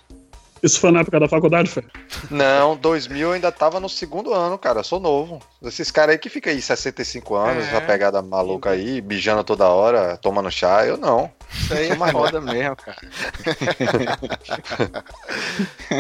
Isso 0.63 0.79
foi 0.79 0.91
na 0.91 1.01
época 1.01 1.19
da 1.19 1.29
faculdade, 1.29 1.71
Fê? 1.71 1.83
Não, 2.31 2.77
2000 2.77 3.29
eu 3.29 3.33
ainda 3.33 3.51
tava 3.51 3.81
no 3.81 3.89
segundo 3.89 4.35
ano, 4.35 4.59
cara. 4.59 4.81
Eu 4.81 4.85
sou 4.85 5.01
novo. 5.01 5.41
Esses 5.63 5.91
caras 5.91 6.13
aí 6.13 6.19
que 6.19 6.29
ficam 6.29 6.53
aí 6.53 6.61
65 6.61 7.35
anos, 7.35 7.65
É. 7.65 7.69
essa 7.69 7.81
pegada 7.81 8.21
maluca 8.21 8.71
aí, 8.71 9.01
bijando 9.01 9.43
toda 9.43 9.69
hora, 9.69 10.17
tomando 10.19 10.51
chá, 10.51 10.87
eu 10.87 10.97
não. 10.97 11.31
Isso 11.53 11.75
aí 11.75 11.89
é 11.91 11.95
mais 11.97 12.13
roda 12.13 12.41
mesmo, 12.41 12.77
cara. 12.77 12.99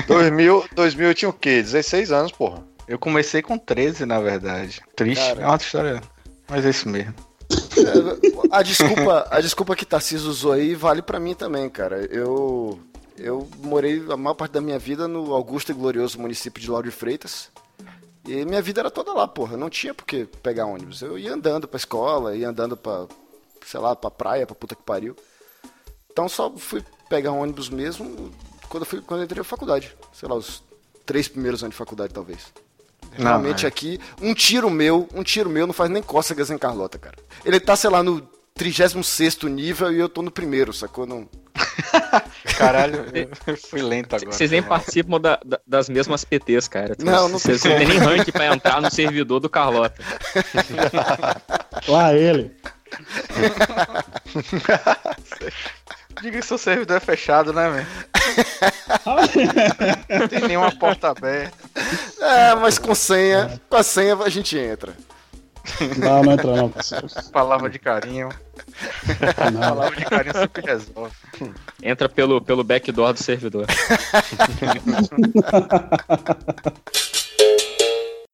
2000, 0.06 0.64
2000 0.74 1.08
eu 1.08 1.14
tinha 1.14 1.28
o 1.28 1.32
quê? 1.32 1.62
16 1.62 2.12
anos, 2.12 2.32
porra. 2.32 2.62
Eu 2.86 2.98
comecei 2.98 3.40
com 3.42 3.56
13, 3.56 4.04
na 4.04 4.20
verdade. 4.20 4.80
Triste. 4.96 5.24
Cara. 5.28 5.42
É 5.42 5.46
uma 5.46 5.56
história. 5.56 6.00
Mas 6.48 6.66
é 6.66 6.70
isso 6.70 6.88
mesmo. 6.88 7.14
A 8.50 8.62
desculpa, 8.62 9.26
a 9.30 9.40
desculpa 9.40 9.76
que 9.76 9.84
Tarcísio 9.84 10.28
usou 10.28 10.52
aí 10.52 10.74
vale 10.74 11.02
pra 11.02 11.20
mim 11.20 11.34
também, 11.34 11.68
cara. 11.68 11.98
Eu 12.10 12.80
eu 13.20 13.48
morei 13.58 14.02
a 14.10 14.16
maior 14.16 14.34
parte 14.34 14.52
da 14.52 14.60
minha 14.60 14.78
vida 14.78 15.06
no 15.06 15.34
augusto 15.34 15.70
e 15.70 15.74
glorioso 15.74 16.18
município 16.18 16.60
de 16.60 16.70
Lauro 16.70 16.88
de 16.88 16.94
Freitas. 16.94 17.50
E 18.26 18.44
minha 18.44 18.62
vida 18.62 18.80
era 18.80 18.90
toda 18.90 19.12
lá, 19.12 19.28
porra. 19.28 19.56
Não 19.56 19.68
tinha 19.68 19.92
por 19.92 20.06
que 20.06 20.24
pegar 20.42 20.66
ônibus. 20.66 21.02
Eu 21.02 21.18
ia 21.18 21.32
andando 21.32 21.68
pra 21.68 21.76
escola, 21.76 22.34
ia 22.34 22.48
andando 22.48 22.76
pra, 22.76 23.06
sei 23.64 23.80
lá, 23.80 23.94
pra 23.94 24.10
praia, 24.10 24.46
pra 24.46 24.54
puta 24.54 24.74
que 24.74 24.82
pariu. 24.82 25.14
Então 26.10 26.28
só 26.28 26.50
fui 26.50 26.82
pegar 27.08 27.32
um 27.32 27.40
ônibus 27.40 27.68
mesmo 27.68 28.32
quando 28.68 28.82
eu, 28.82 28.86
fui, 28.86 29.00
quando 29.00 29.20
eu 29.20 29.24
entrei 29.24 29.38
na 29.38 29.44
faculdade. 29.44 29.94
Sei 30.12 30.28
lá, 30.28 30.34
os 30.34 30.62
três 31.04 31.28
primeiros 31.28 31.62
anos 31.62 31.74
de 31.74 31.78
faculdade, 31.78 32.14
talvez. 32.14 32.52
Não, 33.18 33.26
Realmente 33.26 33.64
é. 33.64 33.68
aqui, 33.68 34.00
um 34.22 34.32
tiro 34.32 34.70
meu, 34.70 35.08
um 35.14 35.22
tiro 35.22 35.50
meu 35.50 35.66
não 35.66 35.74
faz 35.74 35.90
nem 35.90 36.02
cócegas 36.02 36.50
em 36.50 36.58
Carlota, 36.58 36.98
cara. 36.98 37.16
Ele 37.44 37.58
tá, 37.58 37.74
sei 37.74 37.90
lá, 37.90 38.02
no 38.02 38.20
36 38.54 39.42
nível 39.44 39.92
e 39.92 39.98
eu 39.98 40.08
tô 40.08 40.22
no 40.22 40.30
primeiro, 40.30 40.72
sacou? 40.72 41.06
Não... 41.06 41.28
Caralho, 42.56 43.06
eu 43.46 43.56
fui 43.56 43.82
lento 43.82 44.14
agora. 44.16 44.32
Vocês 44.32 44.50
nem 44.50 44.62
participam 44.62 45.20
da- 45.20 45.38
da- 45.44 45.60
das 45.66 45.88
mesmas 45.88 46.24
PTs, 46.24 46.68
cara. 46.68 46.94
Não, 46.98 47.28
não 47.28 47.38
Vocês 47.38 47.62
não 47.64 47.76
tem 47.76 47.86
nem 47.88 47.98
rank 47.98 48.30
pra 48.32 48.46
entrar 48.54 48.80
no 48.80 48.90
servidor 48.90 49.40
do 49.40 49.48
Carlota. 49.48 49.94
Lá 51.88 52.14
ele. 52.14 52.50
Diga 56.20 56.40
que 56.40 56.46
seu 56.46 56.58
servidor 56.58 56.96
é 56.96 57.00
fechado, 57.00 57.52
né, 57.52 57.70
velho? 57.70 57.86
Não 60.20 60.28
tem 60.28 60.40
nenhuma 60.40 60.72
porta 60.72 61.10
aberta. 61.10 61.56
É, 62.20 62.54
mas 62.56 62.78
com 62.78 62.94
senha, 62.94 63.60
com 63.68 63.76
a 63.76 63.82
senha 63.82 64.14
a 64.16 64.28
gente 64.28 64.58
entra. 64.58 64.92
Não, 65.98 66.22
não 66.22 66.32
entra 66.32 66.56
não, 66.56 66.68
parceiro. 66.68 67.06
Palavra 67.32 67.70
de 67.70 67.78
carinho. 67.78 68.28
Não. 69.52 69.60
Palavra 69.60 69.96
de 69.96 70.04
carinho 70.04 70.34
sempre 70.34 70.62
resolve. 70.62 71.14
Entra 71.82 72.08
pelo, 72.08 72.40
pelo 72.40 72.64
backdoor 72.64 73.12
do 73.12 73.22
servidor. 73.22 73.66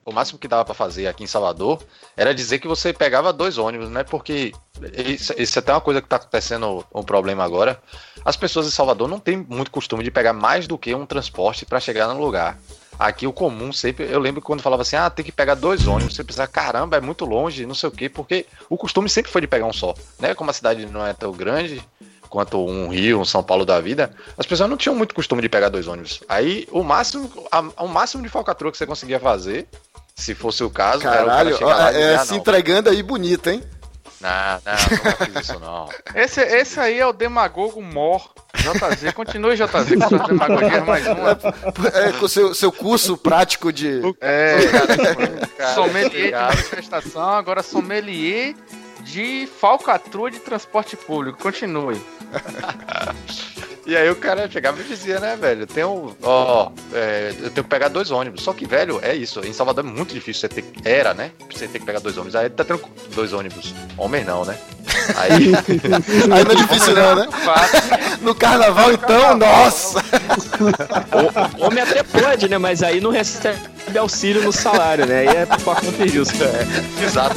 O 0.07 0.13
máximo 0.13 0.39
que 0.39 0.47
dava 0.47 0.65
pra 0.65 0.73
fazer 0.73 1.09
aqui 1.09 1.25
em 1.25 1.27
Salvador 1.27 1.83
era 2.17 2.33
dizer 2.33 2.61
que 2.61 2.69
você 2.69 2.93
pegava 2.93 3.33
dois 3.33 3.59
ônibus, 3.59 3.91
né? 3.91 4.05
Porque 4.05 4.53
isso, 4.97 5.35
isso 5.37 5.59
é 5.59 5.61
até 5.61 5.73
uma 5.73 5.81
coisa 5.81 6.01
que 6.01 6.07
tá 6.07 6.15
acontecendo 6.15 6.87
um 6.95 7.03
problema 7.03 7.43
agora. 7.43 7.83
As 8.25 8.37
pessoas 8.37 8.69
em 8.69 8.71
Salvador 8.71 9.09
não 9.09 9.19
têm 9.19 9.37
muito 9.37 9.69
costume 9.69 10.05
de 10.05 10.11
pegar 10.13 10.33
mais 10.33 10.69
do 10.69 10.79
que 10.79 10.95
um 10.95 11.05
transporte 11.05 11.67
pra 11.67 11.81
chegar 11.81 12.07
no 12.07 12.21
lugar. 12.21 12.57
Aqui 12.99 13.27
o 13.27 13.33
comum 13.33 13.73
sempre, 13.73 14.07
eu 14.11 14.19
lembro 14.19 14.41
quando 14.41 14.63
falava 14.63 14.83
assim, 14.83 14.97
ah, 14.97 15.11
tem 15.11 15.25
que 15.25 15.33
pegar 15.33 15.55
dois 15.55 15.87
ônibus, 15.87 16.15
você 16.17 16.25
pensava, 16.25 16.49
caramba, 16.49 16.97
é 16.97 17.01
muito 17.01 17.25
longe, 17.25 17.67
não 17.67 17.75
sei 17.75 17.89
o 17.89 17.93
quê, 17.93 18.09
porque 18.09 18.47
o 18.71 18.77
costume 18.77 19.09
sempre 19.09 19.31
foi 19.31 19.41
de 19.43 19.47
pegar 19.47 19.67
um 19.67 19.73
só, 19.73 19.95
né? 20.19 20.35
Como 20.35 20.51
a 20.51 20.53
cidade 20.55 20.87
não 20.87 21.07
é 21.07 21.13
tão 21.13 21.33
grande 21.33 21.83
quanto 22.31 22.59
um 22.59 22.89
Rio, 22.89 23.21
um 23.21 23.25
São 23.25 23.43
Paulo 23.43 23.65
da 23.65 23.81
vida, 23.81 24.11
as 24.37 24.47
pessoas 24.47 24.69
não 24.69 24.77
tinham 24.77 24.95
muito 24.97 25.15
costume 25.15 25.43
de 25.43 25.49
pegar 25.49 25.69
dois 25.69 25.87
ônibus. 25.87 26.23
Aí 26.29 26.67
o 26.73 26.83
máximo, 26.83 27.31
a- 27.53 27.85
o 27.85 27.89
máximo 27.89 28.23
de 28.23 28.29
falcatrua 28.29 28.73
que 28.73 28.79
você 28.79 28.87
conseguia 28.87 29.21
fazer, 29.21 29.69
se 30.15 30.35
fosse 30.35 30.65
o 30.65 30.71
caso, 30.71 31.07
era 31.07 31.23
o 31.23 31.27
cara 31.27 31.27
Caralho, 31.31 31.57
chegar 31.59 31.67
ó, 31.67 31.79
lá 31.79 31.91
e 31.91 31.95
dizer, 31.95 32.05
é, 32.05 32.15
ah, 32.17 32.25
se 32.25 32.35
entregando 32.35 32.89
aí 32.91 33.03
bonito, 33.03 33.49
hein? 33.51 33.63
Não, 34.21 34.61
não, 34.65 34.97
nunca 34.97 35.25
fiz 35.25 35.49
isso 35.49 35.59
não. 35.61 35.89
Esse, 36.15 36.41
esse 36.41 36.81
aí 36.81 36.99
é 36.99 37.07
o 37.07 37.13
demagogo 37.13 37.83
mor. 37.83 38.33
JZ, 38.55 39.13
continue 39.13 39.57
JZ 39.57 39.69
com 39.69 40.09
suas 40.09 40.27
demagogias 40.27 40.85
mais 40.85 41.07
uma. 41.07 41.39
É, 41.95 42.13
com 42.13 42.27
seu, 42.27 42.55
seu 42.55 42.73
curso 42.73 43.17
prático 43.17 43.73
de. 43.73 44.01
É, 44.21 44.57
Cara, 45.59 45.75
sommelier 45.75 46.33
de 46.33 46.33
manifestação, 46.33 47.31
agora 47.31 47.63
sommelier 47.63 48.55
de 49.03 49.49
falcatrua 49.61 50.31
de 50.31 50.41
transporte 50.41 50.97
público. 50.97 51.39
Continue. 51.39 52.01
E 53.87 53.97
aí 53.97 54.11
o 54.11 54.17
cara 54.17 54.51
chegava 54.51 54.81
e 54.81 54.85
dizia, 54.85 55.21
né, 55.21 55.37
velho, 55.41 55.63
eu 55.63 55.67
tenho, 55.69 56.17
ó, 56.21 56.71
é, 56.93 57.29
eu 57.39 57.51
tenho 57.51 57.63
que 57.63 57.71
pegar 57.71 57.87
dois 57.87 58.11
ônibus. 58.11 58.43
Só 58.43 58.53
que, 58.53 58.67
velho, 58.67 58.99
é 59.01 59.15
isso. 59.15 59.41
Em 59.47 59.53
Salvador 59.53 59.85
é 59.85 59.89
muito 59.89 60.13
difícil 60.13 60.41
você 60.41 60.49
ter, 60.49 60.65
era, 60.85 61.15
né, 61.15 61.31
você 61.49 61.69
ter 61.69 61.79
que 61.79 61.85
pegar 61.87 62.01
dois 62.01 62.17
ônibus. 62.17 62.35
Aí 62.35 62.51
tá 62.51 62.65
tendo 62.65 62.81
dois 63.15 63.33
ônibus. 63.33 63.73
Homem 63.97 64.25
não, 64.25 64.45
né? 64.45 64.59
Aí, 65.17 65.53
Aí 66.35 66.45
não 66.45 66.51
é 66.51 66.55
difícil, 66.57 66.95
não, 66.95 67.15
né? 67.15 67.29
No 68.23 68.35
carnaval, 68.35 68.93
então, 68.93 69.37
nossa! 69.37 70.01
O- 71.61 71.67
Homem 71.67 71.83
até 71.83 72.03
pode, 72.03 72.49
né? 72.49 72.59
Mas 72.59 72.83
aí 72.83 73.01
não 73.01 73.11
recebe 73.11 73.59
auxílio 73.99 74.43
no 74.43 74.53
salário, 74.53 75.07
né? 75.07 75.21
Aí 75.21 75.29
é 75.29 75.47
pra 75.47 75.59
conta 75.59 76.05
risco. 76.05 76.37
É. 76.43 77.05
exato. 77.05 77.37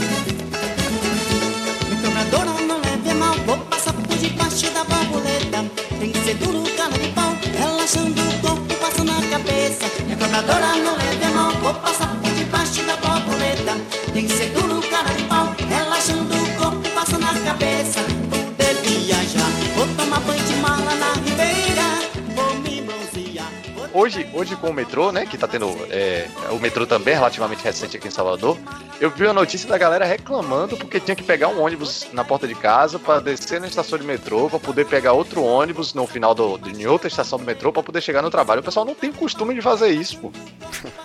Hoje 24.10 24.26
hoje, 24.34 24.56
com 24.56 24.72
o 24.72 24.74
metrô, 24.74 25.12
né, 25.12 25.24
que 25.24 25.38
tá 25.38 25.48
tendo 25.48 25.68
é, 25.92 26.26
o 26.50 26.56
metrô 26.56 26.88
também 26.88 27.14
relativamente 27.14 27.64
recente 27.64 27.96
aqui 27.96 28.08
em 28.08 28.12
Salvador, 28.12 28.58
eu 29.00 29.12
vi 29.12 29.28
a 29.28 29.34
notícia 29.34 29.70
da 29.70 29.78
galera 29.78 30.04
reclamando 30.04 30.76
porque 30.76 31.00
tinha 31.00 31.16
que 31.16 31.22
pegar 31.22 31.50
um 31.50 31.62
ônibus 31.62 32.08
na 32.12 32.24
porta 32.24 32.48
de 32.48 32.56
casa 32.56 32.98
para 32.98 33.20
descer 33.20 33.62
na 33.62 33.68
estação 33.68 34.00
de 34.00 34.04
metrô, 34.04 34.50
para 34.50 34.58
poder 34.58 34.88
pegar 34.88 35.14
outro 35.14 35.44
ônibus 35.44 35.94
no 35.94 36.08
final 36.08 36.34
do, 36.34 36.58
de 36.58 36.82
em 36.82 36.88
outra 36.88 37.08
estação 37.08 37.38
do 37.38 37.46
metrô 37.46 37.72
para 37.72 37.84
poder 37.84 38.02
chegar 38.02 38.24
no 38.24 38.32
trabalho. 38.32 38.62
O 38.62 38.64
pessoal 38.64 38.84
não 38.84 38.96
tem 38.96 39.12
costume 39.12 39.54
de 39.54 39.62
fazer 39.62 39.90
isso, 39.90 40.18
pô. 40.18 40.32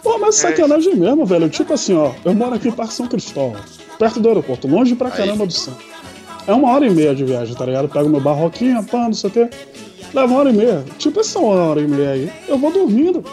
Pô, 0.03 0.17
mas 0.17 0.37
sacanagem 0.37 0.97
mesmo, 0.97 1.27
velho. 1.27 1.51
Tipo 1.51 1.75
assim, 1.75 1.95
ó, 1.95 2.11
eu 2.25 2.33
moro 2.33 2.55
aqui 2.55 2.69
em 2.69 2.73
Parque 2.73 2.95
São 2.95 3.07
Cristóvão, 3.07 3.61
perto 3.99 4.19
do 4.19 4.29
aeroporto, 4.29 4.67
longe 4.67 4.95
pra 4.95 5.11
caramba 5.11 5.45
do 5.45 5.53
centro. 5.53 5.85
É 6.47 6.55
uma 6.55 6.73
hora 6.73 6.87
e 6.87 6.91
meia 6.91 7.15
de 7.15 7.23
viagem, 7.23 7.55
tá 7.55 7.67
ligado? 7.67 7.85
Eu 7.85 7.91
pego 7.91 8.09
meu 8.09 8.21
barroquinho, 8.21 8.83
pá, 8.85 9.01
não 9.01 9.13
sei 9.13 9.29
o 9.29 9.33
quê. 9.35 9.51
Leva 10.13 10.27
uma 10.29 10.41
hora 10.41 10.51
e 10.51 10.53
meia. 10.53 10.85
Tipo, 10.99 11.21
essa 11.21 11.39
uma 11.39 11.55
hora 11.55 11.81
e 11.81 11.87
meia 11.89 12.11
aí, 12.11 12.33
eu 12.49 12.59
vou 12.59 12.71
dormindo. 12.73 13.25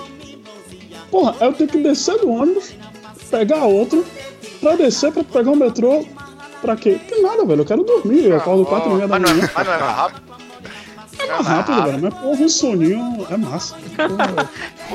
Porra, 1.12 1.36
aí 1.40 1.48
eu 1.48 1.54
tenho 1.54 1.70
que 1.70 1.78
descer 1.80 2.18
do 2.20 2.30
ônibus, 2.30 2.74
pegar 3.30 3.66
outro, 3.66 4.06
pra 4.62 4.76
descer, 4.76 5.12
pra 5.12 5.24
pegar 5.24 5.52
o 5.52 5.56
metrô. 5.56 6.06
Pra 6.62 6.76
quê? 6.76 7.00
Que 7.08 7.20
nada, 7.22 7.44
velho. 7.44 7.62
Eu 7.62 7.66
quero 7.66 7.84
dormir. 7.84 8.26
Eu 8.26 8.38
acordo 8.38 8.66
quatro 8.66 8.92
e 8.92 8.94
meia 8.96 9.08
da 9.08 9.18
não, 9.20 9.30
manhã. 9.30 9.44
é, 9.46 9.50
mas 9.56 9.66
não 9.68 9.74
é 9.74 9.80
mais 9.80 9.96
rápido? 9.96 10.22
É 11.20 11.28
mais 11.28 11.48
rápido, 11.48 11.84
velho. 11.84 12.00
Mas 12.04 12.14
porra, 12.14 12.42
um 12.42 12.50
soninho 12.50 13.28
é 13.32 13.38
massa. 13.38 13.76
Porra, 13.98 14.50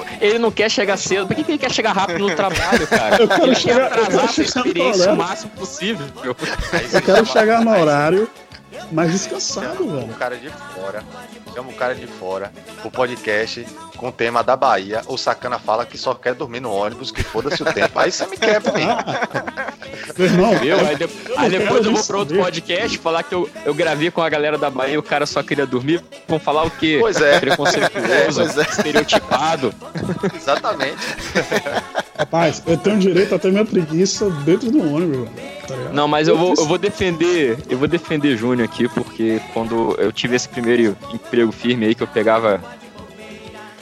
Ele 0.20 0.38
não 0.38 0.50
quer 0.52 0.70
chegar 0.70 0.96
cedo. 0.96 1.26
Por 1.26 1.34
que, 1.36 1.42
que 1.44 1.50
ele 1.52 1.58
quer 1.58 1.72
chegar 1.72 1.92
rápido 1.92 2.20
no 2.20 2.34
trabalho, 2.36 2.86
cara? 2.86 3.20
Eu 3.20 3.28
quero 3.28 3.42
ele 3.46 3.54
chegar- 3.56 3.74
quer 3.90 3.98
eu 3.98 4.04
atrasar 4.04 4.10
quero 4.10 4.22
a 4.24 4.28
chegar 4.32 4.48
experiência 4.66 5.12
o 5.12 5.16
máximo 5.16 5.50
possível. 5.52 6.06
meu. 6.22 6.36
eu 6.92 7.02
quero 7.02 7.26
chegar 7.26 7.64
no 7.64 7.70
horário 7.70 8.28
mais 8.92 9.10
descansado, 9.12 9.76
Chama 9.78 10.00
velho. 10.00 10.12
o 10.12 10.14
cara 10.14 10.36
de 10.36 10.48
fora. 10.48 11.02
Chama 11.54 11.70
o 11.70 11.72
cara 11.74 11.94
de 11.94 12.06
fora 12.06 12.52
pro 12.82 12.90
podcast 12.90 13.66
com 13.96 14.08
o 14.08 14.12
tema 14.12 14.42
da 14.44 14.54
Bahia. 14.56 15.02
O 15.06 15.16
sacana 15.16 15.58
fala 15.58 15.86
que 15.86 15.96
só 15.96 16.14
quer 16.14 16.34
dormir 16.34 16.60
no 16.60 16.70
ônibus, 16.72 17.10
que 17.10 17.22
foda-se 17.22 17.62
o 17.62 17.66
tempo. 17.72 17.98
Aí 17.98 18.12
você 18.12 18.26
me 18.26 18.36
quebra, 18.36 18.78
hein? 18.80 18.88
Meu 20.16 20.26
irmão, 20.26 20.58
Viu? 20.58 20.76
eu- 20.76 20.86
Aí, 20.86 20.96
de- 20.96 21.04
eu 21.04 21.10
aí 21.38 21.50
não 21.50 21.58
depois 21.58 21.84
eu 21.86 21.92
vou 21.92 22.04
pra 22.04 22.16
outro 22.18 22.34
saber. 22.36 22.44
podcast 22.44 22.98
falar 22.98 23.22
que 23.22 23.34
eu, 23.34 23.48
eu 23.64 23.74
gravei 23.74 24.10
com 24.10 24.22
a 24.22 24.28
galera 24.28 24.56
da 24.58 24.68
Bahia 24.70 24.94
e 24.94 24.98
o 24.98 25.02
cara 25.02 25.26
só 25.26 25.42
queria 25.42 25.66
dormir. 25.66 26.02
Vão 26.28 26.38
falar 26.38 26.64
o 26.64 26.70
quê? 26.70 26.98
Pois 27.00 27.20
é. 27.20 27.40
Preconceituoso, 27.40 28.40
Pois 28.44 28.58
é. 28.58 28.62
estereotipado. 28.62 29.74
Exatamente. 30.34 30.96
Rapaz, 32.18 32.62
eu 32.66 32.76
tenho 32.78 32.98
direito 32.98 33.34
a 33.34 33.38
ter 33.38 33.52
minha 33.52 33.64
preguiça 33.64 34.30
dentro 34.44 34.70
do 34.70 34.78
ônibus. 34.94 35.28
Tá? 35.68 35.76
Não, 35.92 36.08
mas 36.08 36.28
eu 36.28 36.36
vou, 36.38 36.54
eu 36.56 36.66
vou 36.66 36.78
defender, 36.78 37.58
eu 37.68 37.76
vou 37.76 37.86
defender 37.86 38.36
Júnior 38.36 38.64
aqui, 38.66 38.88
porque 38.88 39.40
quando 39.52 39.94
eu 39.98 40.10
tive 40.10 40.34
esse 40.34 40.48
primeiro 40.48 40.96
emprego 41.12 41.52
firme 41.52 41.86
aí, 41.86 41.94
que 41.94 42.02
eu 42.02 42.06
pegava 42.06 42.62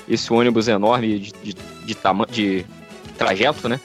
esse 0.08 0.32
ônibus 0.32 0.66
enorme 0.68 1.18
de, 1.20 1.32
de, 1.42 1.54
de, 1.84 1.94
tama- 1.94 2.26
de 2.26 2.66
trajeto, 3.16 3.68
né? 3.68 3.80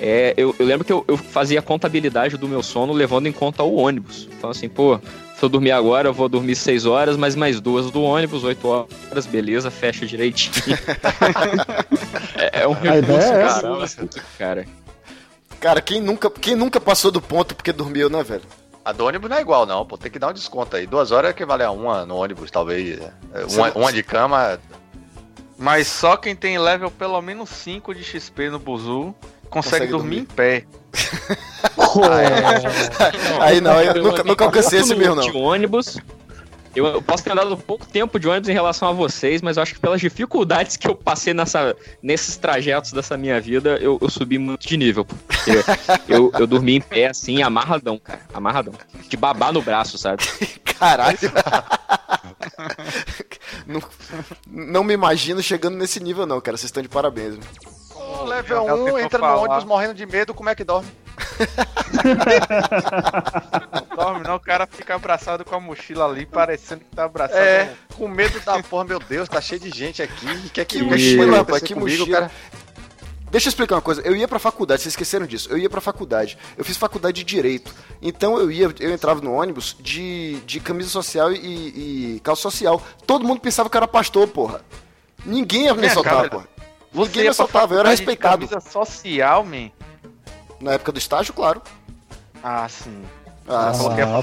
É, 0.00 0.32
eu, 0.36 0.54
eu 0.58 0.64
lembro 0.64 0.84
que 0.84 0.92
eu, 0.92 1.04
eu 1.08 1.16
fazia 1.16 1.58
a 1.58 1.62
contabilidade 1.62 2.36
do 2.36 2.46
meu 2.46 2.62
sono 2.62 2.92
levando 2.92 3.26
em 3.26 3.32
conta 3.32 3.64
o 3.64 3.74
ônibus. 3.74 4.28
Então, 4.38 4.50
assim, 4.50 4.68
pô, 4.68 5.00
se 5.38 5.44
eu 5.44 5.48
dormir 5.48 5.70
agora, 5.70 6.08
eu 6.08 6.12
vou 6.12 6.28
dormir 6.28 6.56
6 6.56 6.84
horas, 6.84 7.16
mas 7.16 7.36
mais 7.36 7.60
duas 7.60 7.92
do 7.92 8.02
ônibus, 8.02 8.42
8 8.42 8.66
horas, 8.66 9.24
beleza, 9.24 9.70
fecha 9.70 10.04
direitinho. 10.04 10.52
é, 12.34 12.62
é 12.62 12.66
um 12.66 12.72
recurso, 12.72 13.32
é 13.32 13.42
essa. 13.44 13.60
caramba, 13.60 13.86
cara. 14.36 14.66
Cara, 15.60 15.80
quem 15.80 16.00
nunca, 16.00 16.28
quem 16.28 16.56
nunca 16.56 16.80
passou 16.80 17.12
do 17.12 17.20
ponto 17.22 17.54
porque 17.54 17.72
dormiu, 17.72 18.10
né, 18.10 18.20
velho? 18.24 18.42
A 18.84 18.90
do 18.90 19.06
ônibus 19.06 19.30
não 19.30 19.36
é 19.36 19.40
igual, 19.40 19.64
não. 19.64 19.86
Pô, 19.86 19.96
tem 19.96 20.10
que 20.10 20.18
dar 20.18 20.30
um 20.30 20.32
desconto 20.32 20.74
aí. 20.74 20.88
Duas 20.88 21.12
horas 21.12 21.30
é 21.30 21.32
que 21.32 21.44
vale 21.44 21.62
a 21.62 21.70
uma 21.70 22.04
no 22.04 22.16
ônibus, 22.16 22.50
talvez. 22.50 22.98
É, 23.32 23.42
Você 23.42 23.60
Uma, 23.60 23.72
uma 23.74 23.92
de 23.92 24.02
cama. 24.02 24.58
Mas 25.56 25.86
só 25.86 26.16
quem 26.16 26.34
tem 26.34 26.58
level 26.58 26.90
pelo 26.90 27.20
menos 27.22 27.48
5 27.50 27.94
de 27.94 28.02
XP 28.02 28.50
no 28.50 28.58
Buzu 28.58 29.14
consegue, 29.48 29.50
Consegue 29.50 29.86
dormir, 29.88 30.16
dormir. 30.16 30.18
em 30.20 30.24
pé. 30.24 30.64
Aí 33.40 33.60
não, 33.60 33.80
eu 33.80 34.02
nunca, 34.02 34.24
nunca 34.24 34.44
alcancei 34.44 34.80
esse 34.80 34.94
no- 34.94 35.14
não. 35.14 35.22
De 35.22 35.36
ônibus. 35.36 35.98
Eu, 36.76 36.86
eu 36.86 37.02
posso 37.02 37.24
ter 37.24 37.32
andado 37.32 37.56
pouco 37.56 37.84
tempo 37.86 38.20
de 38.20 38.28
ônibus 38.28 38.48
em 38.48 38.52
relação 38.52 38.88
a 38.88 38.92
vocês, 38.92 39.42
mas 39.42 39.56
eu 39.56 39.62
acho 39.62 39.74
que 39.74 39.80
pelas 39.80 40.00
dificuldades 40.00 40.76
que 40.76 40.86
eu 40.86 40.94
passei 40.94 41.34
nessa, 41.34 41.74
nesses 42.02 42.36
trajetos 42.36 42.92
dessa 42.92 43.16
minha 43.16 43.40
vida, 43.40 43.78
eu, 43.80 43.98
eu 44.00 44.08
subi 44.08 44.38
muito 44.38 44.66
de 44.68 44.76
nível. 44.76 45.06
Eu, 46.06 46.30
eu 46.38 46.46
dormi 46.46 46.76
em 46.76 46.80
pé, 46.80 47.06
assim, 47.06 47.42
amarradão, 47.42 47.98
cara. 47.98 48.20
Amarradão. 48.34 48.74
De 49.08 49.16
babar 49.16 49.52
no 49.52 49.62
braço, 49.62 49.96
sabe? 49.98 50.22
Caralho. 50.78 51.18
não, 53.66 53.82
não 54.46 54.84
me 54.84 54.94
imagino 54.94 55.42
chegando 55.42 55.76
nesse 55.76 56.00
nível, 56.00 56.26
não, 56.26 56.40
cara. 56.40 56.56
Vocês 56.56 56.68
estão 56.68 56.82
de 56.82 56.88
parabéns. 56.88 57.34
né? 57.36 57.40
O 58.20 58.24
level 58.24 58.68
É 58.68 58.72
o 58.72 58.76
que 58.76 58.82
1 58.82 58.88
eu 58.88 58.98
entra 58.98 59.18
no 59.18 59.24
falar. 59.24 59.42
ônibus 59.42 59.64
morrendo 59.64 59.94
de 59.94 60.06
medo, 60.06 60.34
como 60.34 60.48
é 60.48 60.54
que 60.54 60.64
dorme? 60.64 60.88
Não 63.72 63.96
dorme 63.96 64.22
não, 64.24 64.36
o 64.36 64.40
cara 64.40 64.66
fica 64.66 64.94
abraçado 64.94 65.44
com 65.44 65.54
a 65.54 65.60
mochila 65.60 66.06
ali, 66.06 66.26
parecendo 66.26 66.80
que 66.84 66.94
tá 66.96 67.04
abraçado. 67.04 67.38
É, 67.40 67.72
com 67.96 68.08
medo 68.08 68.38
da 68.40 68.62
porra, 68.62 68.84
meu 68.84 68.98
Deus, 69.00 69.28
tá 69.28 69.40
cheio 69.40 69.60
de 69.60 69.70
gente 69.70 70.02
aqui. 70.02 70.26
Que, 70.26 70.50
que, 70.50 70.64
Que 70.64 70.78
que 70.78 70.82
mochila, 70.84 71.40
acontecer 71.40 71.66
que 71.66 71.74
comigo, 71.74 71.98
mochila. 72.00 72.20
cara? 72.20 72.30
Deixa 73.30 73.48
eu 73.48 73.50
explicar 73.50 73.74
uma 73.74 73.82
coisa. 73.82 74.00
Eu 74.02 74.16
ia 74.16 74.26
pra 74.26 74.38
faculdade, 74.38 74.80
vocês 74.80 74.92
esqueceram 74.94 75.26
disso. 75.26 75.50
Eu 75.50 75.58
ia 75.58 75.68
pra 75.68 75.82
faculdade. 75.82 76.38
Eu 76.56 76.64
fiz 76.64 76.78
faculdade 76.78 77.22
de 77.22 77.24
direito. 77.24 77.74
Então 78.00 78.38
eu 78.38 78.50
ia, 78.50 78.72
eu 78.80 78.90
entrava 78.90 79.20
no 79.20 79.34
ônibus 79.34 79.76
de, 79.78 80.40
de 80.46 80.60
camisa 80.60 80.88
social 80.88 81.30
e, 81.30 82.16
e 82.16 82.20
calça 82.20 82.40
social. 82.40 82.80
Todo 83.06 83.26
mundo 83.26 83.40
pensava 83.40 83.68
que 83.68 83.76
eu 83.76 83.80
era 83.80 83.88
pastor, 83.88 84.26
porra. 84.28 84.62
Ninguém 85.26 85.64
ia 85.66 85.74
me 85.74 85.90
soltar, 85.90 86.30
porra. 86.30 86.48
Você 86.92 87.06
Ninguém 87.08 87.22
me 87.22 87.26
pra 87.28 87.34
soltava, 87.34 87.74
eu 87.74 87.80
era 87.80 87.88
de 87.90 87.96
respeitado. 87.96 88.48
Camisa 88.48 88.70
social, 88.70 89.44
man. 89.44 89.70
Na 90.60 90.72
época 90.72 90.92
do 90.92 90.98
estágio, 90.98 91.32
claro. 91.34 91.62
Ah, 92.42 92.68
sim. 92.68 93.04
Ah, 93.46 93.72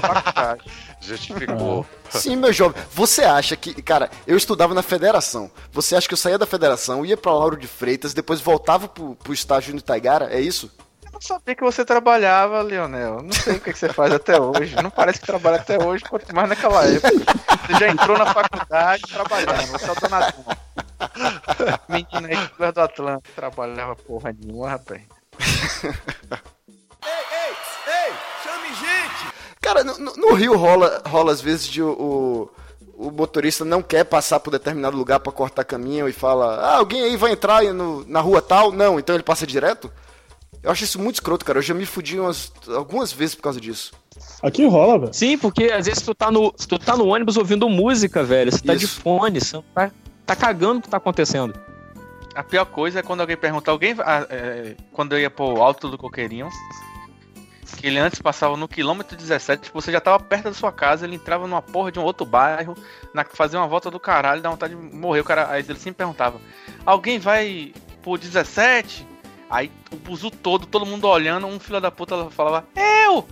faculdade. 0.22 0.62
Justificou. 1.00 1.86
Sim, 2.10 2.36
meu 2.36 2.52
jovem. 2.52 2.82
Você 2.92 3.22
acha 3.22 3.56
que, 3.56 3.80
cara, 3.82 4.10
eu 4.26 4.36
estudava 4.36 4.74
na 4.74 4.82
federação. 4.82 5.50
Você 5.72 5.94
acha 5.94 6.08
que 6.08 6.14
eu 6.14 6.18
saía 6.18 6.38
da 6.38 6.46
federação, 6.46 7.04
ia 7.04 7.16
pra 7.16 7.32
Lauro 7.32 7.56
de 7.56 7.66
Freitas, 7.66 8.14
depois 8.14 8.40
voltava 8.40 8.88
pro, 8.88 9.14
pro 9.16 9.32
estágio 9.32 9.72
no 9.72 9.78
Itaigara? 9.78 10.32
É 10.32 10.40
isso? 10.40 10.70
Eu 11.16 11.18
não 11.18 11.20
sabia 11.22 11.54
que 11.54 11.64
você 11.64 11.82
trabalhava, 11.82 12.60
Leonel. 12.60 13.22
Não 13.22 13.32
sei 13.32 13.56
o 13.56 13.60
que, 13.60 13.72
que 13.72 13.78
você 13.78 13.90
faz 13.90 14.12
até 14.12 14.38
hoje. 14.38 14.76
Não 14.82 14.90
parece 14.90 15.18
que 15.18 15.24
trabalha 15.26 15.56
até 15.56 15.82
hoje, 15.82 16.04
quanto 16.04 16.34
mais 16.34 16.46
naquela 16.46 16.84
época. 16.84 17.08
Você 17.66 17.78
já 17.80 17.88
entrou 17.88 18.18
na 18.18 18.34
faculdade 18.34 19.02
trabalhando. 19.10 19.66
Você 19.68 19.88
é 19.88 19.92
o 19.92 19.94
danadão. 19.94 20.44
Menina 21.88 22.28
aí 22.28 22.72
do 22.72 22.80
Atlântico 22.82 23.34
trabalhava 23.34 23.96
porra 23.96 24.34
nenhuma, 24.38 24.68
rapaz. 24.68 25.00
Ei, 27.02 28.12
chame 28.42 28.68
gente! 28.74 29.32
Cara, 29.62 29.82
no, 29.84 29.98
no- 29.98 30.34
Rio 30.34 30.54
rola, 30.54 31.02
rola 31.06 31.32
às 31.32 31.40
vezes 31.40 31.66
de 31.66 31.82
o, 31.82 32.50
o, 32.94 33.06
o 33.08 33.10
motorista 33.10 33.64
não 33.64 33.82
quer 33.82 34.04
passar 34.04 34.38
por 34.38 34.50
determinado 34.50 34.94
lugar 34.98 35.18
pra 35.20 35.32
cortar 35.32 35.64
caminho 35.64 36.06
e 36.08 36.12
fala: 36.12 36.56
Ah, 36.60 36.76
alguém 36.76 37.02
aí 37.04 37.16
vai 37.16 37.32
entrar 37.32 37.62
no- 37.72 38.04
na 38.06 38.20
rua 38.20 38.42
tal? 38.42 38.70
Não, 38.70 38.98
então 38.98 39.14
ele 39.16 39.22
passa 39.24 39.46
direto? 39.46 39.90
Eu 40.66 40.72
acho 40.72 40.82
isso 40.82 41.00
muito 41.00 41.14
escroto, 41.14 41.44
cara. 41.44 41.60
Eu 41.60 41.62
já 41.62 41.72
me 41.72 41.86
fudi 41.86 42.18
umas, 42.18 42.52
algumas 42.66 43.12
vezes 43.12 43.36
por 43.36 43.42
causa 43.42 43.60
disso. 43.60 43.92
Aqui 44.42 44.66
rola, 44.66 44.98
velho. 44.98 45.14
Sim, 45.14 45.38
porque 45.38 45.66
às 45.66 45.86
vezes 45.86 46.02
tu 46.02 46.12
tá 46.12 46.28
no, 46.28 46.50
tu 46.50 46.76
tá 46.76 46.96
no 46.96 47.06
ônibus 47.06 47.36
ouvindo 47.36 47.68
música, 47.68 48.24
velho. 48.24 48.50
Você 48.50 48.64
tá 48.64 48.74
de 48.74 48.84
Isso. 48.84 49.00
fone, 49.00 49.40
você 49.40 49.62
tá, 49.72 49.92
tá 50.26 50.34
cagando 50.34 50.80
o 50.80 50.82
que 50.82 50.88
tá 50.88 50.96
acontecendo. 50.96 51.54
A 52.34 52.42
pior 52.42 52.64
coisa 52.64 52.98
é 52.98 53.02
quando 53.02 53.20
alguém 53.20 53.36
pergunta, 53.36 53.70
alguém. 53.70 53.94
ah, 54.00 54.26
é, 54.28 54.74
quando 54.92 55.12
eu 55.12 55.20
ia 55.20 55.30
pro 55.30 55.62
Alto 55.62 55.88
do 55.88 55.96
Coqueirinho, 55.96 56.48
que 57.76 57.86
ele 57.86 58.00
antes 58.00 58.20
passava 58.20 58.56
no 58.56 58.66
quilômetro 58.66 59.16
17, 59.16 59.66
tipo, 59.66 59.80
você 59.80 59.92
já 59.92 60.00
tava 60.00 60.18
perto 60.18 60.46
da 60.46 60.52
sua 60.52 60.72
casa, 60.72 61.06
ele 61.06 61.14
entrava 61.14 61.46
numa 61.46 61.62
porra 61.62 61.92
de 61.92 62.00
um 62.00 62.02
outro 62.02 62.26
bairro, 62.26 62.76
na, 63.14 63.24
fazia 63.24 63.56
uma 63.56 63.68
volta 63.68 63.88
do 63.88 64.00
caralho, 64.00 64.42
dá 64.42 64.50
vontade 64.50 64.74
de 64.74 64.96
morrer. 64.96 65.20
O 65.20 65.24
cara, 65.24 65.48
aí 65.48 65.64
ele 65.66 65.78
sempre 65.78 65.98
perguntava: 65.98 66.40
Alguém 66.84 67.20
vai 67.20 67.72
pro 68.02 68.18
17? 68.18 69.14
Aí 69.48 69.70
o 69.92 69.96
buzu 69.96 70.30
todo, 70.30 70.66
todo 70.66 70.84
mundo 70.86 71.06
olhando, 71.06 71.46
um 71.46 71.58
filho 71.60 71.80
da 71.80 71.90
puta 71.90 72.28
falava: 72.30 72.66
Eu! 72.76 73.26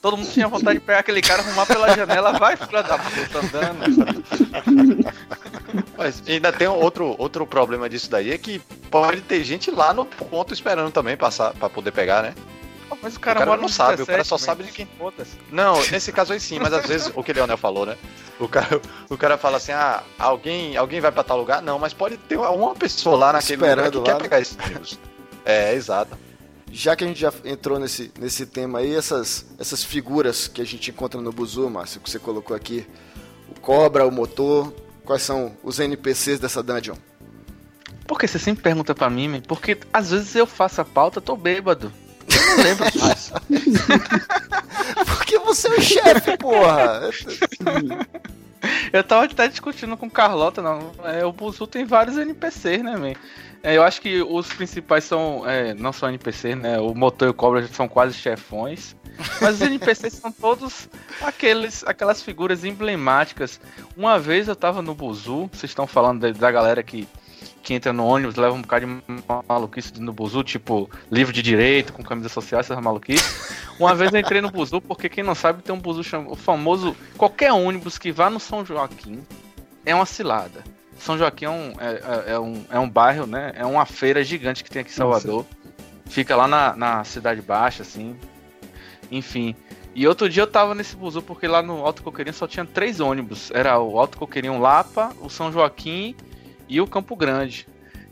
Todo 0.00 0.16
mundo 0.16 0.30
tinha 0.30 0.46
vontade 0.46 0.78
de 0.78 0.84
pegar 0.84 1.00
aquele 1.00 1.20
cara, 1.20 1.42
arrumar 1.42 1.66
pela 1.66 1.94
janela, 1.94 2.32
vai, 2.38 2.56
filho 2.56 2.82
da 2.82 2.98
puta, 2.98 3.38
andando. 3.38 5.14
Mas 5.98 6.22
ainda 6.26 6.52
tem 6.52 6.68
outro, 6.68 7.16
outro 7.18 7.44
problema 7.46 7.88
disso 7.88 8.08
daí, 8.08 8.32
é 8.32 8.38
que 8.38 8.60
pode 8.90 9.20
ter 9.22 9.42
gente 9.42 9.70
lá 9.70 9.92
no 9.92 10.04
ponto 10.06 10.54
esperando 10.54 10.92
também 10.92 11.16
passar 11.16 11.52
pra 11.54 11.68
poder 11.68 11.90
pegar, 11.90 12.22
né? 12.22 12.34
Mas 13.02 13.14
o 13.14 13.16
O 13.18 13.20
cara, 13.20 13.40
cara 13.40 13.50
mora 13.50 13.60
não 13.60 13.68
sabe, 13.68 14.02
o 14.02 14.06
cara 14.06 14.22
17, 14.22 14.28
só 14.28 14.36
man. 14.36 14.38
sabe 14.38 14.64
de 14.64 14.72
quem-. 14.72 14.88
Não, 15.52 15.80
nesse 15.90 16.10
caso 16.12 16.32
aí 16.32 16.40
sim, 16.40 16.58
mas 16.58 16.72
às 16.72 16.86
vezes 16.86 17.12
o 17.14 17.22
que 17.22 17.30
o 17.32 17.34
Leonel 17.34 17.56
falou, 17.58 17.84
né? 17.84 17.96
O 18.40 18.48
cara, 18.48 18.80
o 19.10 19.16
cara 19.16 19.36
fala 19.36 19.56
assim: 19.58 19.72
ah, 19.72 20.02
alguém, 20.18 20.76
alguém 20.76 21.00
vai 21.00 21.12
pra 21.12 21.22
tal 21.22 21.38
lugar? 21.38 21.60
Não, 21.60 21.78
mas 21.78 21.92
pode 21.92 22.16
ter 22.16 22.36
uma 22.38 22.74
pessoa 22.74 23.16
lá 23.16 23.32
naquele 23.32 23.56
lugar 23.60 23.70
Esperando 23.78 23.92
que 23.92 23.98
lá, 23.98 24.04
quer 24.04 24.14
né? 24.14 24.20
pegar 24.20 24.40
esse 24.40 24.56
ônibus. 24.64 24.98
É, 25.48 25.74
exato. 25.74 26.14
Já 26.70 26.94
que 26.94 27.02
a 27.02 27.06
gente 27.06 27.18
já 27.18 27.32
entrou 27.42 27.78
nesse, 27.78 28.12
nesse 28.20 28.44
tema 28.44 28.80
aí, 28.80 28.94
essas, 28.94 29.46
essas 29.58 29.82
figuras 29.82 30.46
que 30.46 30.60
a 30.60 30.64
gente 30.64 30.90
encontra 30.90 31.18
no 31.22 31.32
Buzu, 31.32 31.70
Márcio, 31.70 32.02
que 32.02 32.10
você 32.10 32.18
colocou 32.18 32.54
aqui, 32.54 32.86
o 33.48 33.58
Cobra, 33.58 34.06
o 34.06 34.10
Motor, 34.12 34.70
quais 35.06 35.22
são 35.22 35.56
os 35.62 35.80
NPCs 35.80 36.38
dessa 36.38 36.62
dungeon? 36.62 36.96
Por 38.06 38.18
que 38.18 38.28
você 38.28 38.38
sempre 38.38 38.62
pergunta 38.62 38.94
pra 38.94 39.08
mim, 39.08 39.26
man? 39.26 39.40
Porque 39.40 39.78
às 39.90 40.10
vezes 40.10 40.34
eu 40.36 40.46
faço 40.46 40.82
a 40.82 40.84
pauta, 40.84 41.18
tô 41.18 41.34
bêbado. 41.34 41.90
Eu 42.30 42.56
não 42.56 42.64
lembro 42.64 42.84
mais. 43.00 43.32
Porque 45.06 45.38
você 45.38 45.68
é 45.68 45.70
o 45.70 45.80
chefe, 45.80 46.36
porra. 46.36 47.08
Eu 48.92 49.02
tava 49.02 49.24
até 49.24 49.48
discutindo 49.48 49.96
com 49.96 50.10
Carlota, 50.10 50.60
não. 50.60 50.92
É, 51.04 51.24
o 51.24 51.32
Buzu 51.32 51.66
tem 51.66 51.86
vários 51.86 52.18
NPCs, 52.18 52.82
né, 52.82 52.96
man? 52.98 53.14
É, 53.62 53.76
eu 53.76 53.82
acho 53.82 54.00
que 54.00 54.22
os 54.22 54.48
principais 54.52 55.04
são. 55.04 55.48
é, 55.48 55.74
não 55.74 55.92
são 55.92 56.08
NPCs, 56.08 56.56
né? 56.56 56.78
O 56.78 56.94
motor 56.94 57.28
e 57.28 57.30
o 57.30 57.34
cobra 57.34 57.66
são 57.68 57.88
quase 57.88 58.14
chefões. 58.14 58.96
Mas 59.40 59.56
os 59.56 59.62
NPCs 59.62 60.14
são 60.20 60.30
todos 60.30 60.88
aqueles, 61.20 61.84
aquelas 61.84 62.22
figuras 62.22 62.64
emblemáticas. 62.64 63.60
Uma 63.96 64.18
vez 64.18 64.48
eu 64.48 64.54
tava 64.54 64.80
no 64.80 64.94
Buzu, 64.94 65.50
vocês 65.52 65.70
estão 65.70 65.86
falando 65.86 66.20
da, 66.20 66.30
da 66.30 66.50
galera 66.52 66.82
que, 66.84 67.08
que 67.62 67.74
entra 67.74 67.92
no 67.92 68.06
ônibus, 68.06 68.36
leva 68.36 68.54
um 68.54 68.62
bocado 68.62 68.86
de 68.86 69.02
maluquice 69.48 70.00
no 70.00 70.12
Buzu, 70.12 70.44
tipo 70.44 70.88
livro 71.10 71.32
de 71.32 71.42
direito, 71.42 71.92
com 71.92 72.02
camisa 72.04 72.28
social, 72.28 72.60
essas 72.60 72.80
maluquices. 72.80 73.56
Uma 73.78 73.94
vez 73.94 74.12
eu 74.12 74.20
entrei 74.20 74.40
no 74.40 74.50
Buzu, 74.50 74.80
porque 74.80 75.08
quem 75.08 75.24
não 75.24 75.34
sabe 75.34 75.62
tem 75.62 75.74
um 75.74 75.80
Buzu 75.80 76.04
cham... 76.04 76.26
o 76.28 76.36
famoso. 76.36 76.96
Qualquer 77.16 77.52
ônibus 77.52 77.98
que 77.98 78.12
vá 78.12 78.30
no 78.30 78.38
São 78.38 78.64
Joaquim 78.64 79.20
é 79.84 79.94
uma 79.94 80.06
cilada. 80.06 80.62
São 80.98 81.16
Joaquim 81.16 81.44
é 81.46 81.50
um, 81.50 81.72
é, 81.78 82.28
é- 82.28 82.32
é 82.34 82.38
um, 82.38 82.64
é 82.70 82.78
um 82.78 82.88
bairro, 82.88 83.26
né? 83.26 83.52
É 83.54 83.64
uma 83.64 83.86
feira 83.86 84.22
gigante 84.24 84.62
que 84.64 84.70
tem 84.70 84.80
aqui 84.82 84.90
em 84.90 84.94
Salvador. 84.94 85.46
Fica 86.06 86.34
lá 86.36 86.48
na, 86.48 86.74
na 86.76 87.04
Cidade 87.04 87.40
Baixa, 87.42 87.82
assim. 87.82 88.16
Enfim. 89.10 89.54
E 89.94 90.06
outro 90.06 90.28
dia 90.28 90.42
eu 90.42 90.46
tava 90.46 90.74
nesse 90.74 90.94
buzu 90.96 91.22
porque 91.22 91.46
lá 91.48 91.62
no 91.62 91.84
Alto 91.84 92.02
Coqueirinho 92.02 92.34
só 92.34 92.46
tinha 92.46 92.64
três 92.64 93.00
ônibus. 93.00 93.50
Era 93.52 93.78
o 93.78 93.98
Alto 93.98 94.18
Coqueirinho 94.18 94.58
Lapa, 94.60 95.12
o 95.20 95.28
São 95.28 95.50
Joaquim 95.52 96.14
e 96.68 96.80
o 96.80 96.86
Campo 96.86 97.16
Grande. 97.16 97.66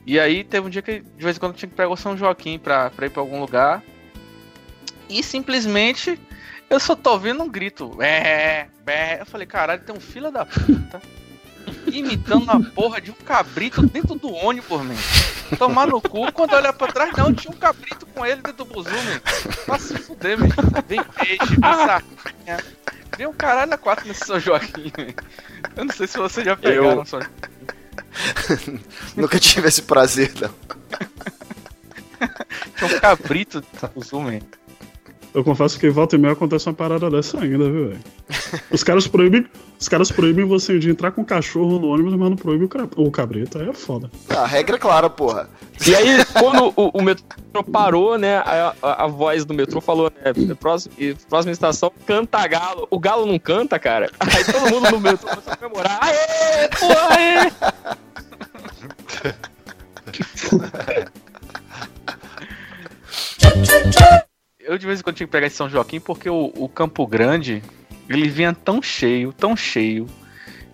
E 0.06 0.18
aí 0.20 0.42
teve 0.44 0.66
um 0.66 0.70
dia 0.70 0.82
que 0.82 1.00
de 1.00 1.24
vez 1.24 1.36
em 1.36 1.40
quando 1.40 1.52
eu 1.52 1.58
tinha 1.58 1.68
que 1.68 1.74
pegar 1.74 1.88
o 1.90 1.96
São 1.96 2.16
Joaquim 2.16 2.58
pra, 2.58 2.90
pra 2.90 3.06
ir 3.06 3.10
pra 3.10 3.20
algum 3.22 3.40
lugar. 3.40 3.82
E 5.08 5.22
simplesmente 5.22 6.18
eu 6.68 6.80
só 6.80 6.96
tô 6.96 7.12
ouvindo 7.12 7.42
um 7.42 7.48
grito. 7.48 8.00
É, 8.02 8.66
bé. 8.84 9.20
Eu 9.20 9.26
falei, 9.26 9.46
caralho, 9.46 9.82
tem 9.82 9.94
um 9.94 10.00
fila 10.00 10.30
da 10.32 10.44
puta 10.44 11.00
imitando 11.92 12.50
a 12.50 12.60
porra 12.60 13.00
de 13.00 13.10
um 13.10 13.14
cabrito 13.14 13.82
dentro 13.86 14.14
do 14.14 14.32
ônibus, 14.32 14.82
man. 14.82 14.94
Tomar 15.58 15.86
no 15.86 16.00
cu, 16.00 16.30
quando 16.32 16.52
olha 16.54 16.72
pra 16.72 16.92
trás, 16.92 17.12
não, 17.16 17.32
tinha 17.32 17.52
um 17.52 17.56
cabrito 17.56 18.04
com 18.06 18.24
ele 18.26 18.36
dentro 18.42 18.64
do 18.64 18.64
buzu, 18.64 18.90
man. 18.90 19.20
Nossa, 19.68 19.96
se 19.96 19.98
fuder, 20.02 20.38
man. 20.38 20.48
Vem 20.88 21.02
peixe, 21.02 21.56
vem 21.56 21.60
sardinha. 21.60 22.56
Vem 23.16 23.26
um 23.26 23.32
caralho 23.32 23.72
a 23.72 23.78
quatro 23.78 24.06
nesse 24.08 24.26
São 24.26 24.38
Joaquim, 24.40 24.92
man. 24.98 25.14
Eu 25.76 25.84
não 25.84 25.92
sei 25.94 26.06
se 26.06 26.18
vocês 26.18 26.44
já 26.44 26.56
pegaram 26.56 26.98
Eu- 26.98 27.06
São 27.06 27.20
Nunca 29.16 29.38
tive 29.38 29.68
esse 29.68 29.82
prazer, 29.82 30.32
não. 30.40 30.50
Tinha 32.76 32.96
um 32.96 33.00
cabrito 33.00 33.60
dentro 33.60 33.88
do 33.88 33.94
buzu, 33.94 34.20
man. 34.20 34.40
Eu 35.36 35.44
confesso 35.44 35.78
que 35.78 35.90
volta 35.90 36.16
e 36.16 36.18
meia 36.18 36.32
acontece 36.32 36.66
uma 36.66 36.74
parada 36.74 37.10
dessa 37.10 37.38
ainda, 37.38 37.70
viu, 37.70 37.88
velho? 37.90 38.00
Os 38.70 38.82
caras 38.82 39.06
proíbem. 39.06 39.46
Os 39.78 39.86
caras 39.86 40.10
proíbem 40.10 40.46
você 40.46 40.78
de 40.78 40.88
entrar 40.88 41.12
com 41.12 41.22
cachorro 41.22 41.78
no 41.78 41.88
ônibus, 41.88 42.14
mas 42.14 42.30
não 42.30 42.36
proíbem 42.38 42.66
o, 42.96 43.10
cabrito. 43.10 43.58
Aí 43.58 43.68
é 43.68 43.72
foda. 43.74 44.10
A 44.30 44.46
regra 44.46 44.76
é 44.76 44.78
clara, 44.78 45.10
porra. 45.10 45.50
E 45.86 45.94
aí, 45.94 46.24
quando 46.40 46.72
o, 46.74 46.88
o 46.88 47.02
metrô 47.02 47.62
parou, 47.70 48.16
né, 48.16 48.38
a, 48.38 48.74
a, 48.82 49.04
a 49.04 49.06
voz 49.06 49.44
do 49.44 49.52
metrô 49.52 49.78
falou, 49.78 50.10
né, 50.24 50.32
próxima, 50.58 50.94
e 50.96 51.14
próxima 51.28 51.52
estação, 51.52 51.92
canta 52.06 52.48
galo. 52.48 52.88
O 52.90 52.98
galo 52.98 53.26
não 53.26 53.38
canta, 53.38 53.78
cara. 53.78 54.10
Aí 54.18 54.42
todo 54.42 54.70
mundo 54.72 54.90
no 54.90 55.00
metrô 55.00 55.28
começou 55.28 55.52
a 55.52 55.56
comemorar. 55.56 55.98
Aê, 56.00 56.68
porra, 56.68 57.08
aê! 57.14 57.52
Eu 64.66 64.76
de 64.76 64.84
vez 64.84 64.98
em 64.98 65.02
quando 65.02 65.14
tinha 65.14 65.26
que 65.26 65.30
pegar 65.30 65.46
esse 65.46 65.54
São 65.54 65.70
Joaquim 65.70 66.00
porque 66.00 66.28
o, 66.28 66.52
o 66.56 66.68
Campo 66.68 67.06
Grande 67.06 67.62
ele 68.08 68.28
vinha 68.28 68.52
tão 68.52 68.82
cheio, 68.82 69.32
tão 69.32 69.56
cheio, 69.56 70.06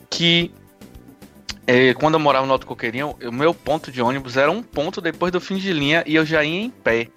que 0.09 0.51
é, 1.67 1.93
quando 1.95 2.15
eu 2.15 2.21
morava 2.21 2.47
no 2.47 2.53
Alto 2.53 2.67
Coqueirinho, 2.67 3.15
o 3.23 3.33
meu 3.33 3.53
ponto 3.53 3.93
de 3.93 4.01
ônibus 4.01 4.37
era 4.37 4.51
um 4.51 4.63
ponto 4.63 5.01
depois 5.01 5.31
do 5.31 5.41
fim 5.41 5.57
de 5.57 5.73
linha 5.73 6.03
e 6.07 6.15
eu 6.15 6.25
já 6.25 6.43
ia 6.43 6.63
em 6.63 6.71
pé. 6.71 7.09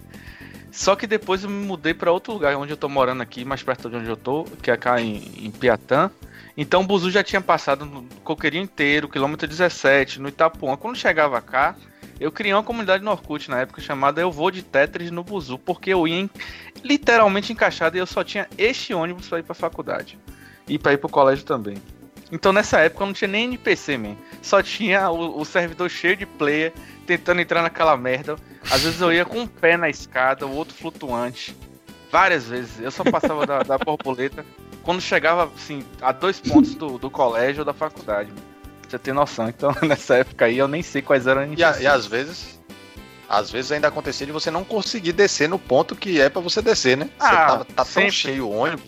Só 0.70 0.94
que 0.94 1.06
depois 1.06 1.42
eu 1.42 1.48
me 1.48 1.64
mudei 1.64 1.94
para 1.94 2.12
outro 2.12 2.34
lugar, 2.34 2.54
onde 2.56 2.72
eu 2.72 2.76
tô 2.76 2.88
morando 2.88 3.22
aqui, 3.22 3.42
mais 3.42 3.62
perto 3.62 3.88
de 3.88 3.96
onde 3.96 4.08
eu 4.08 4.16
tô, 4.16 4.44
que 4.62 4.70
é 4.70 4.76
cá 4.76 5.00
em, 5.00 5.32
em 5.38 5.50
Piatã. 5.50 6.10
Então 6.56 6.82
o 6.82 6.86
Buzu 6.86 7.10
já 7.10 7.24
tinha 7.24 7.40
passado 7.40 7.86
no 7.86 8.02
Coqueirinho 8.22 8.64
inteiro, 8.64 9.08
quilômetro 9.08 9.48
17, 9.48 10.20
no 10.20 10.28
Itapuã. 10.28 10.76
Quando 10.76 10.96
chegava 10.96 11.40
cá, 11.40 11.74
eu 12.18 12.32
criei 12.32 12.54
uma 12.54 12.62
comunidade 12.62 13.04
no 13.04 13.10
Orkut 13.10 13.50
na 13.50 13.60
época 13.60 13.80
chamada 13.80 14.20
Eu 14.20 14.32
Vou 14.32 14.50
de 14.50 14.62
Tetris 14.62 15.10
no 15.10 15.22
Buzu, 15.22 15.58
porque 15.58 15.92
eu 15.92 16.08
ia 16.08 16.28
literalmente 16.82 17.52
encaixado 17.52 17.96
e 17.96 18.00
eu 18.00 18.06
só 18.06 18.24
tinha 18.24 18.48
este 18.56 18.94
ônibus 18.94 19.28
para 19.28 19.38
ir 19.40 19.42
pra 19.42 19.54
faculdade. 19.54 20.18
E 20.68 20.78
para 20.78 20.94
ir 20.94 20.98
pro 20.98 21.08
colégio 21.08 21.44
também. 21.44 21.76
Então 22.32 22.52
nessa 22.52 22.80
época 22.80 23.02
eu 23.02 23.06
não 23.06 23.14
tinha 23.14 23.28
nem 23.28 23.44
NPC, 23.44 23.98
man. 23.98 24.16
Só 24.42 24.62
tinha 24.62 25.10
o, 25.10 25.40
o 25.40 25.44
servidor 25.44 25.90
cheio 25.90 26.16
de 26.16 26.26
player 26.26 26.72
tentando 27.06 27.40
entrar 27.40 27.62
naquela 27.62 27.96
merda. 27.96 28.36
Às 28.70 28.82
vezes 28.82 29.00
eu 29.00 29.12
ia 29.12 29.24
com 29.24 29.40
um 29.40 29.46
pé 29.46 29.76
na 29.76 29.88
escada, 29.88 30.46
o 30.46 30.54
outro 30.54 30.74
flutuante. 30.74 31.56
Várias 32.10 32.48
vezes. 32.48 32.80
Eu 32.80 32.90
só 32.90 33.04
passava 33.04 33.46
da, 33.46 33.62
da 33.62 33.78
borboleta 33.78 34.44
quando 34.82 35.00
chegava, 35.00 35.50
assim, 35.54 35.84
a 36.00 36.12
dois 36.12 36.40
pontos 36.40 36.74
do, 36.74 36.98
do 36.98 37.10
colégio 37.10 37.60
ou 37.60 37.64
da 37.64 37.72
faculdade. 37.72 38.30
man. 38.30 38.45
Você 38.88 38.98
tem 38.98 39.12
noção. 39.14 39.48
Então 39.48 39.74
nessa 39.82 40.16
época 40.16 40.44
aí 40.44 40.58
eu 40.58 40.68
nem 40.68 40.82
sei 40.82 41.02
quais 41.02 41.26
eram 41.26 41.52
E, 41.54 41.62
a- 41.64 41.80
e 41.80 41.86
às 41.86 42.06
vezes. 42.06 42.56
Às 43.28 43.50
vezes 43.50 43.72
ainda 43.72 43.88
acontecia 43.88 44.24
de 44.24 44.32
você 44.32 44.52
não 44.52 44.62
conseguir 44.62 45.12
descer 45.12 45.48
no 45.48 45.58
ponto 45.58 45.96
que 45.96 46.20
é 46.20 46.28
pra 46.28 46.40
você 46.40 46.62
descer, 46.62 46.96
né? 46.96 47.06
Você 47.18 47.26
Ah, 47.26 47.46
tava- 47.46 47.64
tá 47.64 47.74
tão 47.76 47.84
sempre. 47.84 48.12
cheio 48.12 48.46
o 48.46 48.52
ônibus. 48.56 48.86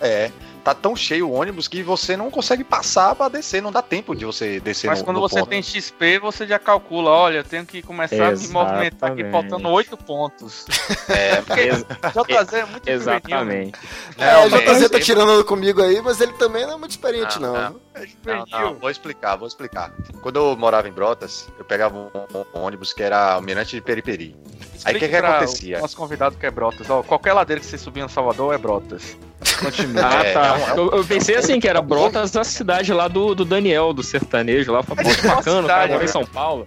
É. 0.00 0.30
Tá 0.68 0.74
tão 0.74 0.94
cheio 0.94 1.26
o 1.26 1.32
ônibus 1.32 1.66
que 1.66 1.82
você 1.82 2.14
não 2.14 2.30
consegue 2.30 2.62
passar 2.62 3.14
pra 3.14 3.30
descer, 3.30 3.62
não 3.62 3.72
dá 3.72 3.80
tempo 3.80 4.14
de 4.14 4.26
você 4.26 4.60
descer 4.60 4.86
Mas 4.88 4.98
no, 4.98 5.04
quando 5.06 5.16
no 5.16 5.22
você 5.22 5.40
ponto. 5.40 5.48
tem 5.48 5.62
XP, 5.62 6.18
você 6.18 6.46
já 6.46 6.58
calcula, 6.58 7.08
olha, 7.08 7.38
eu 7.38 7.44
tenho 7.44 7.64
que 7.64 7.80
começar 7.80 8.28
a 8.28 8.32
me 8.32 8.48
movimentar 8.48 9.12
aqui 9.12 9.22
Exatamente. 9.22 9.30
faltando 9.30 9.68
8 9.70 9.96
pontos. 9.96 10.66
É, 11.08 11.36
Porque 11.40 11.70
JZ 11.70 12.52
é 12.52 12.66
muito 12.66 12.84
juvenil, 12.84 13.00
Exatamente. 13.00 13.78
É, 14.18 14.36
o 14.44 14.50
JZ 14.50 14.90
tá 14.90 14.98
mas- 14.98 15.06
tirando 15.06 15.42
comigo 15.46 15.80
aí, 15.80 16.02
mas 16.02 16.20
ele 16.20 16.32
também 16.34 16.66
não 16.66 16.74
é 16.74 16.76
muito 16.76 16.90
experiente, 16.90 17.40
não. 17.40 17.54
Não, 17.54 17.80
É 17.94 18.06
Não, 18.26 18.44
não, 18.50 18.74
vou 18.74 18.90
explicar, 18.90 19.36
vou 19.36 19.48
explicar. 19.48 19.90
Quando 20.20 20.36
eu 20.36 20.54
morava 20.54 20.86
em 20.86 20.92
Brotas, 20.92 21.48
eu 21.58 21.64
pegava 21.64 21.96
um, 21.96 22.10
um 22.54 22.60
ônibus 22.60 22.92
que 22.92 23.02
era 23.02 23.32
Almirante 23.32 23.74
de 23.74 23.80
Periperi. 23.80 24.36
Aí 24.84 24.94
o 24.94 24.98
que, 24.98 25.06
Explique 25.06 25.08
que 25.08 25.16
acontecia? 25.16 25.78
O 25.78 25.80
nosso 25.80 25.96
convidado 25.96 26.36
que 26.36 26.44
é 26.44 26.50
Brotas. 26.50 26.90
Ó, 26.90 27.02
qualquer 27.02 27.32
ladeira 27.32 27.58
que 27.58 27.66
você 27.66 27.78
subir 27.78 28.02
no 28.02 28.08
Salvador 28.10 28.54
é 28.54 28.58
Brotas. 28.58 29.16
Continua. 29.60 30.02
Ah, 30.06 30.22
É, 30.24 30.32
tá. 30.32 30.44
é 30.58 30.60
é 30.62 30.74
um- 30.74 30.76
eu, 30.78 30.90
eu 30.98 31.04
pensei 31.04 31.36
assim, 31.36 31.60
que 31.60 31.68
era 31.68 31.80
Brotas, 31.80 32.34
a 32.36 32.44
cidade 32.44 32.92
lá 32.92 33.06
do, 33.08 33.34
do 33.34 33.44
Daniel, 33.44 33.92
do 33.92 34.02
sertanejo 34.02 34.72
lá. 34.72 34.82
Falei, 34.82 35.04
pô, 35.04 35.10
bacana, 35.28 35.42
cara 35.42 35.62
cidade, 35.62 35.92
mora 35.92 36.02
em 36.04 36.06
né? 36.06 36.12
São 36.12 36.24
Paulo. 36.26 36.66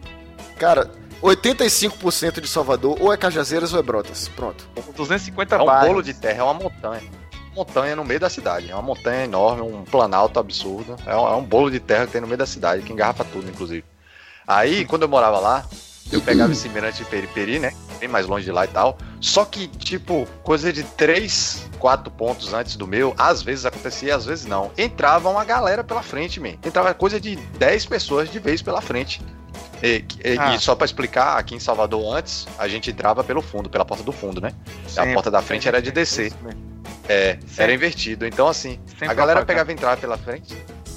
Cara, 0.57 0.89
85% 1.21 2.39
de 2.41 2.47
Salvador 2.47 2.97
ou 2.99 3.11
é 3.13 3.17
Cajazeiras 3.17 3.73
ou 3.73 3.79
é 3.79 3.83
Brotas. 3.83 4.27
Pronto. 4.29 4.65
250 4.95 5.55
É 5.55 5.61
um 5.61 5.65
bairros. 5.65 5.87
bolo 5.89 6.01
de 6.03 6.13
terra, 6.13 6.39
é 6.39 6.43
uma 6.43 6.53
montanha. 6.53 7.03
Montanha 7.55 7.95
no 7.95 8.05
meio 8.05 8.19
da 8.19 8.29
cidade. 8.29 8.71
É 8.71 8.73
uma 8.73 8.81
montanha 8.81 9.25
enorme, 9.25 9.61
um 9.61 9.83
planalto 9.83 10.39
absurdo. 10.39 10.95
É 11.05 11.15
um, 11.15 11.27
é 11.27 11.35
um 11.35 11.43
bolo 11.43 11.69
de 11.69 11.79
terra 11.79 12.05
que 12.05 12.13
tem 12.13 12.21
no 12.21 12.27
meio 12.27 12.37
da 12.37 12.45
cidade, 12.45 12.81
que 12.83 12.93
engarrafa 12.93 13.25
tudo, 13.25 13.49
inclusive. 13.49 13.83
Aí, 14.47 14.85
quando 14.85 15.01
eu 15.03 15.09
morava 15.09 15.39
lá, 15.39 15.65
eu 16.11 16.21
pegava 16.21 16.51
esse 16.53 16.67
mirante 16.69 16.99
de 16.99 17.05
Periperi, 17.05 17.59
né? 17.59 17.73
Bem 18.01 18.09
mais 18.09 18.25
longe 18.25 18.43
de 18.43 18.51
lá 18.51 18.65
e 18.65 18.67
tal. 18.67 18.97
Só 19.21 19.45
que, 19.45 19.67
tipo, 19.67 20.27
coisa 20.43 20.73
de 20.73 20.83
3, 20.83 21.69
4 21.77 22.09
pontos 22.11 22.51
antes 22.51 22.75
do 22.75 22.87
meu, 22.87 23.13
às 23.15 23.43
vezes 23.43 23.63
acontecia, 23.63 24.15
às 24.15 24.25
vezes 24.25 24.45
não. 24.45 24.71
Entrava 24.75 25.29
uma 25.29 25.45
galera 25.45 25.83
pela 25.83 26.01
frente, 26.01 26.39
man. 26.39 26.55
Entrava 26.65 26.93
coisa 26.95 27.19
de 27.21 27.35
10 27.35 27.85
pessoas 27.85 28.29
de 28.31 28.39
vez 28.39 28.59
pela 28.61 28.81
frente. 28.81 29.21
E, 29.83 30.03
e- 30.25 30.37
Ah. 30.39 30.55
e 30.55 30.59
só 30.59 30.73
pra 30.75 30.85
explicar, 30.85 31.37
aqui 31.37 31.53
em 31.55 31.59
Salvador 31.59 32.15
antes, 32.15 32.47
a 32.57 32.67
gente 32.67 32.89
entrava 32.89 33.23
pelo 33.23 33.41
fundo, 33.41 33.69
pela 33.69 33.85
porta 33.85 34.03
do 34.03 34.11
fundo, 34.11 34.41
né? 34.41 34.51
a 34.85 34.89
Sempre, 34.89 35.13
porta 35.13 35.29
da 35.29 35.41
frente 35.43 35.67
era 35.67 35.79
de 35.79 35.91
descer. 35.91 36.33
É, 37.07 37.33
Sempre. 37.45 37.63
era 37.63 37.73
invertido. 37.73 38.25
Então, 38.25 38.47
assim, 38.47 38.79
sempre 38.87 39.09
a 39.09 39.13
galera 39.13 39.39
apagado. 39.41 39.45
pegava 39.45 39.71
e 39.71 39.73
entrava 39.73 39.97
pela 39.97 40.17
frente 40.17 40.55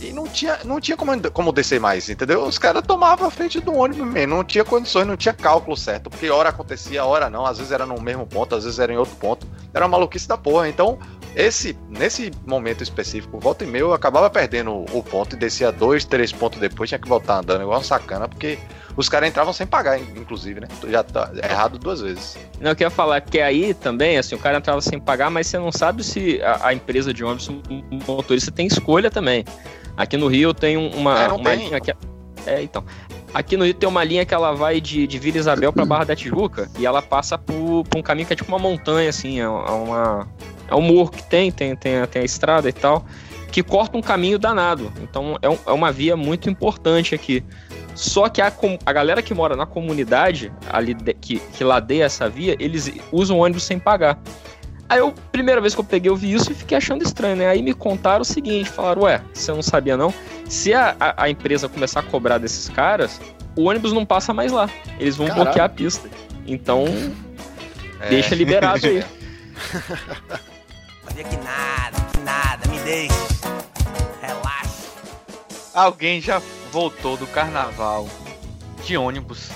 e 0.08 0.12
não 0.12 0.24
tinha, 0.24 0.58
não 0.64 0.80
tinha 0.80 0.96
como, 0.96 1.30
como 1.30 1.52
descer 1.52 1.80
mais, 1.80 2.08
entendeu? 2.08 2.44
Os 2.44 2.58
caras 2.58 2.82
tomavam 2.86 3.26
a 3.26 3.30
frente 3.30 3.60
do 3.60 3.74
ônibus 3.74 4.06
mesmo, 4.06 4.36
não 4.36 4.44
tinha 4.44 4.64
condições, 4.64 5.06
não 5.06 5.16
tinha 5.16 5.32
cálculo 5.34 5.76
certo, 5.76 6.10
porque 6.10 6.30
hora 6.30 6.50
acontecia, 6.50 7.04
hora 7.04 7.30
não, 7.30 7.46
às 7.46 7.58
vezes 7.58 7.72
era 7.72 7.86
no 7.86 8.00
mesmo 8.00 8.26
ponto, 8.26 8.54
às 8.54 8.64
vezes 8.64 8.78
era 8.78 8.92
em 8.92 8.96
outro 8.96 9.16
ponto. 9.16 9.46
Era 9.72 9.84
uma 9.86 9.96
maluquice 9.96 10.28
da 10.28 10.38
porra. 10.38 10.68
Então, 10.68 10.98
esse, 11.34 11.76
nesse 11.88 12.30
momento 12.46 12.82
específico, 12.82 13.40
volta 13.40 13.64
e 13.64 13.66
meia, 13.66 13.82
eu 13.82 13.92
acabava 13.92 14.30
perdendo 14.30 14.84
o, 14.92 15.02
ponto 15.02 15.34
e 15.34 15.38
descia 15.38 15.72
dois, 15.72 16.04
três 16.04 16.32
pontos 16.32 16.60
depois, 16.60 16.88
tinha 16.88 16.98
que 16.98 17.08
voltar 17.08 17.38
andando 17.38 17.62
igual 17.62 17.80
um 17.80 17.82
sacana, 17.82 18.28
porque 18.28 18.58
os 18.96 19.08
caras 19.08 19.28
entravam 19.28 19.52
sem 19.52 19.66
pagar, 19.66 19.98
inclusive, 19.98 20.60
né? 20.60 20.68
Já 20.88 21.02
tá 21.02 21.30
errado 21.42 21.78
duas 21.78 22.00
vezes. 22.00 22.36
Não, 22.60 22.70
eu 22.70 22.76
queria 22.76 22.90
falar 22.90 23.20
que 23.20 23.40
aí 23.40 23.74
também, 23.74 24.18
assim, 24.18 24.34
o 24.34 24.38
cara 24.38 24.58
entrava 24.58 24.80
sem 24.80 24.98
pagar, 25.00 25.30
mas 25.30 25.46
você 25.46 25.58
não 25.58 25.72
sabe 25.72 26.04
se 26.04 26.40
a, 26.42 26.68
a 26.68 26.74
empresa 26.74 27.12
de 27.12 27.24
ônibus, 27.24 27.48
o 27.48 27.62
motorista 28.06 28.50
tem 28.52 28.66
escolha 28.66 29.10
também. 29.10 29.44
Aqui 29.96 30.16
no 30.16 30.26
Rio 30.26 30.52
tem 30.54 30.76
um- 30.76 30.90
uma, 30.90 31.22
É, 31.24 31.28
uma 31.28 31.50
tem. 31.50 31.66
linha 31.66 31.80
que. 31.80 31.92
É, 32.46 32.62
então. 32.62 32.84
Aqui 33.32 33.56
no 33.56 33.64
Rio 33.64 33.74
tem 33.74 33.88
uma 33.88 34.04
linha 34.04 34.24
que 34.24 34.32
ela 34.32 34.52
vai 34.52 34.80
de, 34.80 35.06
de 35.08 35.18
Vila 35.18 35.38
Isabel 35.38 35.72
pra 35.72 35.84
Barra 35.84 36.04
da 36.04 36.14
Tijuca 36.16 36.68
e 36.78 36.86
ela 36.86 37.02
passa 37.02 37.36
por, 37.36 37.82
por 37.84 37.98
um 37.98 38.02
caminho 38.02 38.26
que 38.28 38.32
é 38.32 38.36
tipo 38.36 38.48
uma 38.48 38.60
montanha, 38.60 39.10
assim, 39.10 39.40
é 39.40 39.48
uma. 39.48 40.28
É 40.68 40.74
um 40.74 40.80
morro 40.80 41.10
que 41.10 41.22
tem, 41.24 41.50
tem, 41.50 41.74
tem, 41.76 42.06
tem 42.06 42.22
a 42.22 42.24
estrada 42.24 42.68
e 42.68 42.72
tal, 42.72 43.04
que 43.54 43.62
corta 43.62 43.96
um 43.96 44.00
caminho 44.02 44.36
danado. 44.36 44.92
Então 45.00 45.38
é, 45.40 45.48
um, 45.48 45.56
é 45.64 45.70
uma 45.70 45.92
via 45.92 46.16
muito 46.16 46.50
importante 46.50 47.14
aqui. 47.14 47.44
Só 47.94 48.28
que 48.28 48.42
a, 48.42 48.52
a 48.84 48.92
galera 48.92 49.22
que 49.22 49.32
mora 49.32 49.54
na 49.54 49.64
comunidade, 49.64 50.52
ali 50.72 50.92
de- 50.92 51.14
que, 51.14 51.38
que 51.38 51.62
ladeia 51.62 52.02
essa 52.02 52.28
via, 52.28 52.56
eles 52.58 52.90
usam 53.12 53.38
ônibus 53.38 53.62
sem 53.62 53.78
pagar. 53.78 54.18
Aí 54.88 54.98
eu, 54.98 55.14
primeira 55.30 55.60
vez 55.60 55.72
que 55.72 55.78
eu 55.80 55.84
peguei, 55.84 56.10
eu 56.10 56.16
vi 56.16 56.32
isso 56.34 56.50
e 56.50 56.54
fiquei 56.56 56.76
achando 56.76 57.04
estranho, 57.04 57.36
né? 57.36 57.46
Aí 57.46 57.62
me 57.62 57.72
contaram 57.72 58.22
o 58.22 58.24
seguinte, 58.24 58.68
falaram, 58.68 59.02
ué, 59.02 59.22
você 59.32 59.52
não 59.52 59.62
sabia 59.62 59.96
não? 59.96 60.12
Se 60.48 60.74
a, 60.74 60.96
a, 60.98 61.22
a 61.22 61.30
empresa 61.30 61.68
começar 61.68 62.00
a 62.00 62.02
cobrar 62.02 62.38
desses 62.38 62.68
caras, 62.68 63.20
o 63.54 63.68
ônibus 63.68 63.92
não 63.92 64.04
passa 64.04 64.34
mais 64.34 64.50
lá. 64.50 64.68
Eles 64.98 65.14
vão 65.14 65.28
bloquear 65.32 65.66
a 65.66 65.68
pista. 65.68 66.08
Então, 66.44 66.86
É. 68.00 68.08
deixa 68.08 68.34
liberado 68.34 68.84
aí. 68.84 69.04
Sabia 71.06 71.24
que 71.24 71.36
nada, 71.36 71.96
que 72.12 72.18
nada, 72.20 72.63
Relaxa. 74.20 74.68
Alguém 75.72 76.20
já 76.20 76.40
voltou 76.70 77.16
do 77.16 77.26
carnaval 77.26 78.06
de 78.84 78.96
ônibus. 78.96 79.48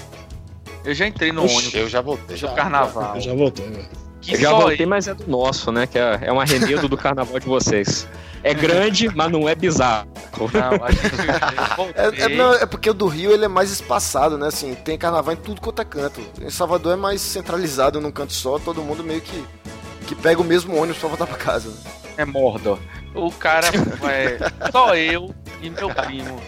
Eu 0.85 0.95
já 0.95 1.07
entrei 1.07 1.31
no 1.33 1.45
Oxi, 1.45 1.55
ônibus 1.57 1.75
Eu 1.75 1.89
já 1.89 2.01
voltei. 2.01 2.37
do 2.37 2.49
carnaval. 2.55 3.15
Eu 3.17 3.21
já 3.21 3.35
voltei, 3.35 3.69
velho. 3.69 3.89
Que 4.21 4.35
Eu 4.35 4.41
já 4.41 4.53
voltei, 4.53 4.87
mas 4.87 5.07
é 5.09 5.15
do 5.15 5.29
nosso, 5.29 5.71
né? 5.71 5.87
Que 5.87 5.99
é, 5.99 6.19
é 6.23 6.33
um 6.33 6.41
arremedo 6.41 6.89
do 6.89 6.97
carnaval 6.97 7.39
de 7.39 7.47
vocês. 7.47 8.09
É 8.43 8.55
grande, 8.55 9.09
mas 9.15 9.31
não 9.31 9.49
é 9.49 9.55
bizarro. 9.55 10.09
Não. 10.39 11.89
É, 11.95 12.23
é, 12.25 12.29
não, 12.37 12.55
é 12.55 12.67
porque 12.67 12.91
o 12.91 12.95
do 12.95 13.07
Rio 13.07 13.33
ele 13.33 13.45
é 13.45 13.49
mais 13.49 13.71
espaçado, 13.71 14.37
né? 14.39 14.49
Assim, 14.49 14.75
tem 14.75 14.97
carnaval 14.99 15.35
em 15.35 15.37
tudo 15.37 15.61
quanto 15.61 15.83
é 15.83 15.85
canto. 15.85 16.21
Em 16.41 16.51
Salvador 16.51 16.95
é 16.95 16.97
mais 16.97 17.21
centralizado 17.21 18.01
num 18.01 18.11
canto 18.11 18.33
só, 18.33 18.59
todo 18.59 18.83
mundo 18.83 19.03
meio 19.05 19.21
que, 19.21 19.45
que 20.07 20.15
pega 20.15 20.41
o 20.41 20.45
mesmo 20.45 20.77
ônibus 20.77 20.99
pra 20.99 21.09
voltar 21.09 21.27
pra 21.27 21.37
casa. 21.37 21.69
né? 21.69 21.77
É 22.19 22.25
Mordor. 22.25 22.79
O 23.15 23.31
cara 23.33 23.69
é 23.69 24.71
só 24.71 24.95
eu 24.95 25.35
e 25.61 25.71
meu 25.71 25.89
primo. 25.95 26.41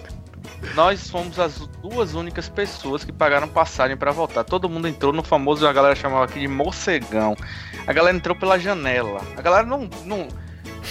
Nós 0.75 1.09
fomos 1.09 1.39
as 1.39 1.59
duas 1.83 2.15
únicas 2.15 2.49
pessoas 2.49 3.03
que 3.03 3.13
pagaram 3.13 3.49
passagem 3.49 3.97
pra 3.97 4.13
voltar. 4.13 4.45
Todo 4.45 4.69
mundo 4.69 4.87
entrou 4.87 5.13
no 5.13 5.23
famoso, 5.23 5.67
a 5.67 5.73
galera 5.73 5.95
chamava 5.95 6.25
aqui 6.25 6.39
de 6.41 6.49
morcegão. 6.49 7.35
A 7.87 7.93
galera 7.93 8.17
entrou 8.17 8.37
pela 8.37 8.59
janela. 8.59 9.23
A 9.37 9.43
galera 9.43 9.67
não, 9.67 9.89
não, 10.05 10.29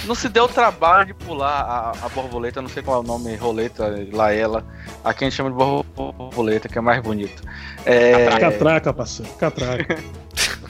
não 0.06 0.16
se 0.16 0.30
deu 0.30 0.46
o 0.46 0.48
trabalho 0.48 1.08
de 1.08 1.14
pular 1.14 1.62
a, 1.62 2.06
a 2.06 2.10
borboleta, 2.10 2.62
não 2.62 2.70
sei 2.70 2.84
qual 2.84 2.98
é 2.98 3.00
o 3.04 3.08
nome, 3.08 3.36
roleta, 3.36 3.94
lá 4.12 4.34
ela. 4.34 4.66
Aqui 5.04 5.24
a 5.24 5.30
gente 5.30 5.38
chama 5.38 5.50
de 5.50 5.56
borboleta, 5.56 6.68
que 6.68 6.78
é 6.78 6.82
mais 6.82 7.02
bonito. 7.02 7.44
É, 7.86 8.28
Catraca, 8.40 8.94
parceiro. 8.94 9.32
Catraca. 9.34 9.98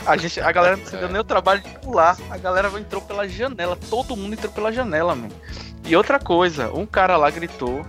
a, 0.05 0.17
gente, 0.17 0.39
a 0.39 0.51
galera 0.51 0.77
não 0.77 0.85
se 0.85 0.97
deu 0.97 1.09
nem 1.09 1.21
o 1.21 1.23
trabalho 1.23 1.61
de 1.61 1.69
pular. 1.79 2.17
A 2.29 2.37
galera 2.37 2.69
entrou 2.79 3.01
pela 3.01 3.27
janela. 3.27 3.77
Todo 3.89 4.15
mundo 4.15 4.33
entrou 4.33 4.51
pela 4.51 4.71
janela, 4.71 5.15
mano. 5.15 5.33
E 5.85 5.95
outra 5.95 6.19
coisa, 6.19 6.71
um 6.73 6.85
cara 6.85 7.17
lá 7.17 7.29
gritou. 7.29 7.85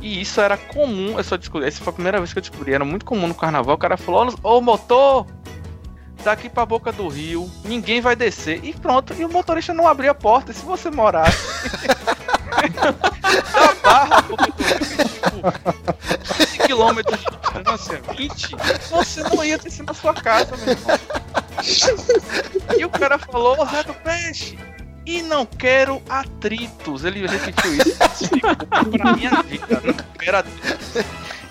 E 0.00 0.20
isso 0.20 0.40
era 0.40 0.56
comum. 0.56 1.16
Eu 1.16 1.24
só 1.24 1.36
descobri. 1.36 1.66
Essa 1.66 1.82
foi 1.82 1.90
a 1.90 1.94
primeira 1.94 2.18
vez 2.18 2.32
que 2.32 2.38
eu 2.38 2.42
descobri. 2.42 2.72
Era 2.72 2.84
muito 2.84 3.04
comum 3.04 3.26
no 3.26 3.34
carnaval. 3.34 3.74
O 3.74 3.78
cara 3.78 3.96
falou: 3.96 4.32
Ô 4.42 4.60
motor! 4.60 5.26
Daqui 6.24 6.48
pra 6.48 6.66
boca 6.66 6.92
do 6.92 7.08
rio, 7.08 7.50
ninguém 7.64 8.00
vai 8.00 8.16
descer. 8.16 8.64
E 8.64 8.72
pronto. 8.72 9.14
E 9.14 9.24
o 9.24 9.28
motorista 9.28 9.72
não 9.72 9.86
abria 9.86 10.10
a 10.10 10.14
porta. 10.14 10.50
E 10.50 10.54
se 10.54 10.64
você 10.64 10.90
morasse 10.90 11.38
da 13.52 13.74
barra, 13.82 14.22
boca 14.22 14.46
do 14.46 14.62
rio, 14.62 14.78
tipo, 14.78 16.38
20 16.38 16.58
quilômetros 16.66 17.20
de 17.20 17.26
distância, 17.26 18.02
20, 18.16 18.56
você 18.90 19.22
não 19.22 19.44
ia 19.44 19.58
descer 19.58 19.84
na 19.84 19.94
sua 19.94 20.14
casa, 20.14 20.56
meu 20.56 20.68
irmão. 20.68 20.98
E 22.78 22.84
o 22.84 22.90
cara 22.90 23.18
falou, 23.18 23.66
Zé 23.66 23.82
do 23.84 23.94
Peixe, 23.94 24.58
e 25.08 25.22
não 25.22 25.46
quero 25.46 26.02
atritos. 26.08 27.04
Ele 27.04 27.26
repetiu 27.26 27.74
isso. 27.74 28.28
Pra 28.92 29.12
minha 29.14 29.42
vida. 29.42 29.80
Não 29.82 29.94
quero 30.18 30.36
atritos. 30.36 31.04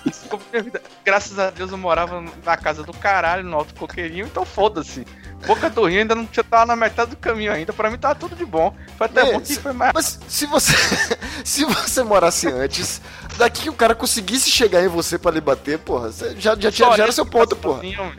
Vida. 0.62 0.82
Graças 1.04 1.38
a 1.38 1.50
Deus 1.50 1.70
eu 1.70 1.78
morava 1.78 2.22
na 2.44 2.56
casa 2.56 2.82
do 2.82 2.92
caralho, 2.92 3.44
no 3.44 3.56
Alto 3.56 3.74
Coqueirinho, 3.74 4.26
então 4.26 4.44
foda-se. 4.44 5.06
Boca 5.46 5.70
do 5.70 5.84
Rio 5.86 6.00
ainda 6.00 6.14
não 6.16 6.26
tinha 6.26 6.42
tava 6.42 6.66
na 6.66 6.74
metade 6.76 7.10
do 7.12 7.16
caminho 7.16 7.52
ainda. 7.52 7.72
Pra 7.72 7.88
mim 7.90 7.96
tava 7.98 8.14
tudo 8.16 8.34
de 8.34 8.44
bom. 8.44 8.74
Foi 8.96 9.06
até 9.06 9.20
É, 9.28 9.32
bom 9.32 9.40
que 9.40 9.54
foi 9.56 9.72
mais. 9.72 9.92
Mas 9.94 10.18
se 10.26 10.46
você 10.46 10.72
se 11.44 11.64
você 11.64 12.02
morasse 12.02 12.48
antes, 12.48 13.00
daqui 13.36 13.62
que 13.62 13.70
o 13.70 13.74
cara 13.74 13.94
conseguisse 13.94 14.50
chegar 14.50 14.82
em 14.82 14.88
você 14.88 15.16
pra 15.18 15.30
lhe 15.30 15.40
bater, 15.40 15.78
porra, 15.78 16.10
você 16.10 16.30
já, 16.38 16.56
já, 16.58 16.72
tinha, 16.72 16.96
já 16.96 17.02
era 17.04 17.12
seu 17.12 17.24
ponto, 17.24 17.54
porra. 17.54 17.76
sozinho. 17.76 18.12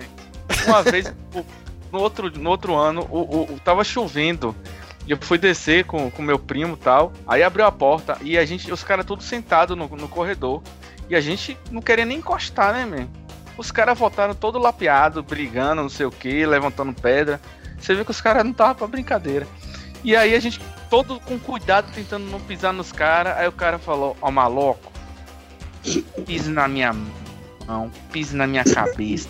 Uma 0.65 0.82
vez, 0.84 1.13
no 1.92 2.00
outro, 2.00 2.32
no 2.39 2.50
outro 2.50 2.76
ano, 2.76 3.06
o, 3.12 3.54
o- 3.54 3.60
tava 3.63 3.84
chovendo. 3.84 4.56
E 5.06 5.12
eu 5.12 5.18
fui 5.20 5.38
descer 5.38 5.86
com 5.86 6.12
o 6.18 6.22
meu 6.22 6.38
primo 6.39 6.76
e 6.76 6.78
tal. 6.78 7.12
Aí 7.28 7.44
abriu 7.44 7.65
a 7.65 7.72
porta 7.72 8.18
e 8.22 8.38
a 8.38 8.46
gente, 8.46 8.72
os 8.72 8.84
caras 8.84 9.06
todos 9.06 9.26
sentados 9.26 9.76
no, 9.76 9.88
no 9.88 10.08
corredor. 10.08 10.62
E 11.10 11.15
a 11.15 11.22
gente 11.22 11.58
não 11.72 11.82
queria 11.82 12.06
nem 12.06 12.19
encostar, 12.19 12.74
né, 12.74 12.86
man? 12.86 13.08
Os 13.58 13.72
caras 13.72 13.98
voltaram 13.98 14.34
todo 14.34 14.60
lapeado, 14.60 15.24
brigando, 15.24 15.82
não 15.82 15.89
sei 15.89 16.06
o 16.06 16.12
que, 16.12 16.45
levantando 16.45 16.93
pedra. 16.93 17.41
Você 17.78 17.95
viu 17.95 18.06
que 18.06 18.12
os 18.12 18.22
caras 18.22 18.43
não 18.43 18.52
estavam 18.52 18.76
pra 18.76 18.88
brincadeira. 18.88 19.48
E 20.04 20.15
aí 20.15 20.36
a 20.36 20.39
gente, 20.39 20.62
todo 20.89 21.19
com 21.19 21.38
cuidado, 21.39 21.91
tentando 21.93 22.26
não 22.30 22.39
pisar 22.39 22.72
nos 22.72 22.91
caras. 22.91 23.38
Aí 23.38 23.48
o 23.48 23.52
cara 23.52 23.78
falou: 23.78 24.15
Ó, 24.22 24.32
maluco, 24.32 24.91
pise 26.26 26.50
na 26.52 26.67
minha 26.67 26.95
mão, 27.65 27.91
pise 28.12 28.36
na 28.36 28.48
minha 28.48 28.63
cabeça. 28.63 29.28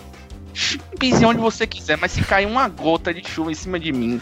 Pise 0.98 1.24
onde 1.24 1.40
você 1.40 1.66
quiser, 1.66 1.96
mas 1.96 2.12
se 2.12 2.22
cair 2.22 2.46
uma 2.46 2.68
gota 2.68 3.14
de 3.14 3.26
chuva 3.26 3.50
em 3.50 3.54
cima 3.54 3.78
de 3.78 3.92
mim, 3.92 4.20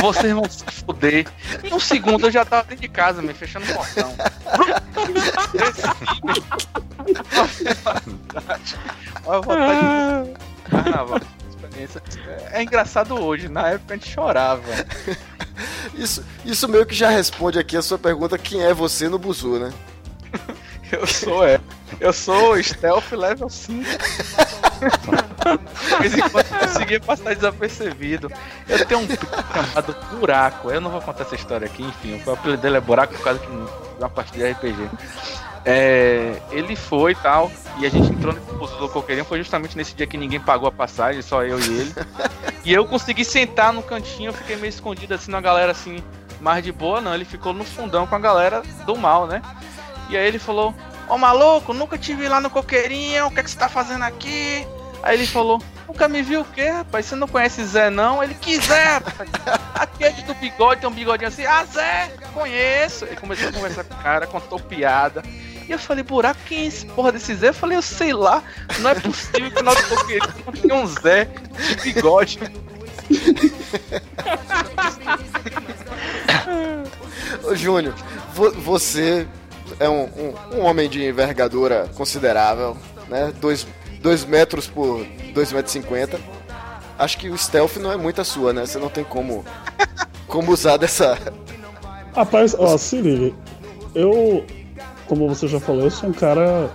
vocês 0.00 0.32
vão 0.32 0.48
se 0.48 0.64
fuder. 0.64 1.26
Em 1.62 1.74
um 1.74 1.80
segundo 1.80 2.26
eu 2.26 2.30
já 2.30 2.44
tava 2.44 2.62
dentro 2.64 2.82
de 2.82 2.88
casa, 2.88 3.20
me 3.20 3.34
fechando 3.34 3.66
o 3.70 3.74
portão. 3.74 4.14
Olha 9.24 9.38
a 9.38 9.40
vontade 9.40 10.30
de 10.30 10.70
carnaval. 10.70 11.20
É 12.52 12.62
engraçado 12.62 13.14
hoje, 13.14 13.48
na 13.48 13.68
época 13.68 13.94
a 13.94 13.96
gente 13.96 14.10
chorava. 14.10 14.62
Isso, 15.94 16.24
isso 16.44 16.68
meio 16.68 16.84
que 16.84 16.94
já 16.94 17.08
responde 17.08 17.58
aqui 17.58 17.76
a 17.76 17.82
sua 17.82 17.98
pergunta: 17.98 18.36
quem 18.36 18.62
é 18.62 18.74
você 18.74 19.08
no 19.08 19.18
Buzu, 19.18 19.58
né? 19.58 19.72
Eu 20.92 21.06
sou, 21.06 21.46
é. 21.46 21.60
Eu 21.98 22.12
sou 22.12 22.62
stealth 22.62 23.10
level 23.12 23.48
5. 23.48 23.82
De 25.88 25.96
vez 25.98 26.14
em 26.14 26.28
quando 26.28 26.46
eu 26.46 26.58
conseguia 26.58 27.00
passar 27.00 27.34
desapercebido. 27.34 28.30
Eu 28.68 28.86
tenho 28.86 29.00
um 29.00 29.08
chamado 29.08 29.96
Buraco. 30.18 30.70
Eu 30.70 30.80
não 30.80 30.90
vou 30.90 31.00
contar 31.00 31.22
essa 31.22 31.34
história 31.34 31.66
aqui, 31.66 31.82
enfim. 31.82 32.22
O 32.24 32.32
apelido 32.32 32.62
dele 32.62 32.76
é 32.76 32.80
Buraco 32.80 33.14
por 33.14 33.24
causa 33.24 33.40
que 33.40 33.48
na 33.98 34.08
partida 34.08 34.46
de 34.46 34.52
RPG. 34.52 34.90
É, 35.68 36.40
ele 36.52 36.76
foi 36.76 37.10
e 37.10 37.14
tal, 37.16 37.50
e 37.80 37.84
a 37.84 37.88
gente 37.88 38.12
entrou 38.12 38.32
nesse 38.32 38.46
posto 38.52 38.78
do 38.78 38.88
coqueirinho. 38.88 39.26
Foi 39.26 39.38
justamente 39.38 39.76
nesse 39.76 39.96
dia 39.96 40.06
que 40.06 40.16
ninguém 40.16 40.38
pagou 40.38 40.68
a 40.68 40.72
passagem, 40.72 41.20
só 41.22 41.42
eu 41.42 41.58
e 41.58 41.64
ele. 41.64 41.94
E 42.64 42.72
eu 42.72 42.84
consegui 42.84 43.24
sentar 43.24 43.72
no 43.72 43.82
cantinho, 43.82 44.30
eu 44.30 44.32
fiquei 44.32 44.56
meio 44.56 44.70
escondido 44.70 45.14
assim 45.14 45.30
na 45.30 45.40
galera 45.40 45.72
assim, 45.72 46.02
mais 46.40 46.64
de 46.64 46.72
boa, 46.72 47.00
não. 47.00 47.14
Ele 47.14 47.24
ficou 47.24 47.52
no 47.52 47.64
fundão 47.64 48.06
com 48.06 48.14
a 48.14 48.18
galera 48.18 48.62
do 48.84 48.96
mal, 48.96 49.26
né? 49.26 49.42
E 50.08 50.16
aí 50.16 50.26
ele 50.26 50.38
falou: 50.38 50.74
Ô 51.08 51.18
maluco, 51.18 51.72
nunca 51.72 51.98
te 51.98 52.14
vi 52.14 52.28
lá 52.28 52.40
no 52.40 52.50
coqueirinho, 52.50 53.26
o 53.26 53.30
que, 53.30 53.40
é 53.40 53.42
que 53.42 53.50
você 53.50 53.58
tá 53.58 53.68
fazendo 53.68 54.02
aqui? 54.02 54.66
Aí 55.02 55.16
ele 55.16 55.26
falou: 55.26 55.60
Nunca 55.86 56.08
me 56.08 56.22
viu 56.22 56.40
o 56.40 56.44
quê, 56.44 56.68
rapaz? 56.68 57.06
Você 57.06 57.14
não 57.14 57.28
conhece 57.28 57.64
Zé, 57.64 57.90
não? 57.90 58.22
Ele, 58.22 58.34
rapaz? 58.34 59.30
Aquele 59.74 60.22
do 60.22 60.34
bigode, 60.34 60.80
tem 60.80 60.90
um 60.90 60.92
bigodinho 60.92 61.28
assim, 61.28 61.46
ah, 61.46 61.64
Zé, 61.64 62.10
conheço. 62.34 63.04
Ele 63.04 63.16
começou 63.16 63.48
a 63.48 63.52
conversar 63.52 63.84
com 63.84 63.94
o 63.94 63.98
cara, 63.98 64.26
contou 64.26 64.58
piada. 64.58 65.22
E 65.68 65.72
eu 65.72 65.78
falei, 65.78 66.04
buraco, 66.04 66.38
quem 66.46 66.58
é 66.60 66.66
esse 66.66 66.86
porra 66.86 67.10
desse 67.12 67.34
Zé? 67.34 67.48
Eu 67.48 67.54
falei, 67.54 67.76
eu 67.76 67.82
sei 67.82 68.12
lá, 68.12 68.42
não 68.80 68.90
é 68.90 68.94
possível 68.94 69.50
que 69.50 69.60
o 69.60 69.64
nosso 69.64 69.82
não 69.94 70.52
tenha 70.52 70.74
um 70.74 70.86
Zé 70.86 71.24
de 71.24 71.92
bigode. 71.92 72.38
Ô 77.44 77.54
Júnior, 77.54 77.94
vo- 78.34 78.52
você 78.52 79.26
é 79.80 79.88
um, 79.88 80.04
um- 80.04 80.34
um 80.58 80.60
homem 80.64 80.88
de 80.88 81.04
envergadura 81.04 81.88
considerável, 81.96 82.76
né? 83.08 83.32
2 83.40 83.66
metros 84.24 84.66
por 84.66 85.04
2 85.34 85.52
metros 85.52 85.74
e 85.74 85.78
50. 85.80 86.18
Acho 86.98 87.18
que 87.18 87.28
o 87.28 87.36
stealth 87.36 87.76
não 87.76 87.92
é 87.92 87.96
muito 87.96 88.20
a 88.20 88.24
sua, 88.24 88.52
né? 88.52 88.64
Você 88.64 88.78
não 88.78 88.88
tem 88.88 89.04
como, 89.04 89.44
como 90.26 90.52
usar 90.52 90.76
dessa. 90.76 91.18
Rapaz, 92.14 92.54
ó, 92.58 92.78
se 92.78 93.00
liga. 93.00 93.34
Eu, 93.94 94.44
como 95.06 95.28
você 95.28 95.48
já 95.48 95.60
falou, 95.60 95.82
eu 95.84 95.90
sou 95.90 96.10
um 96.10 96.12
cara 96.12 96.70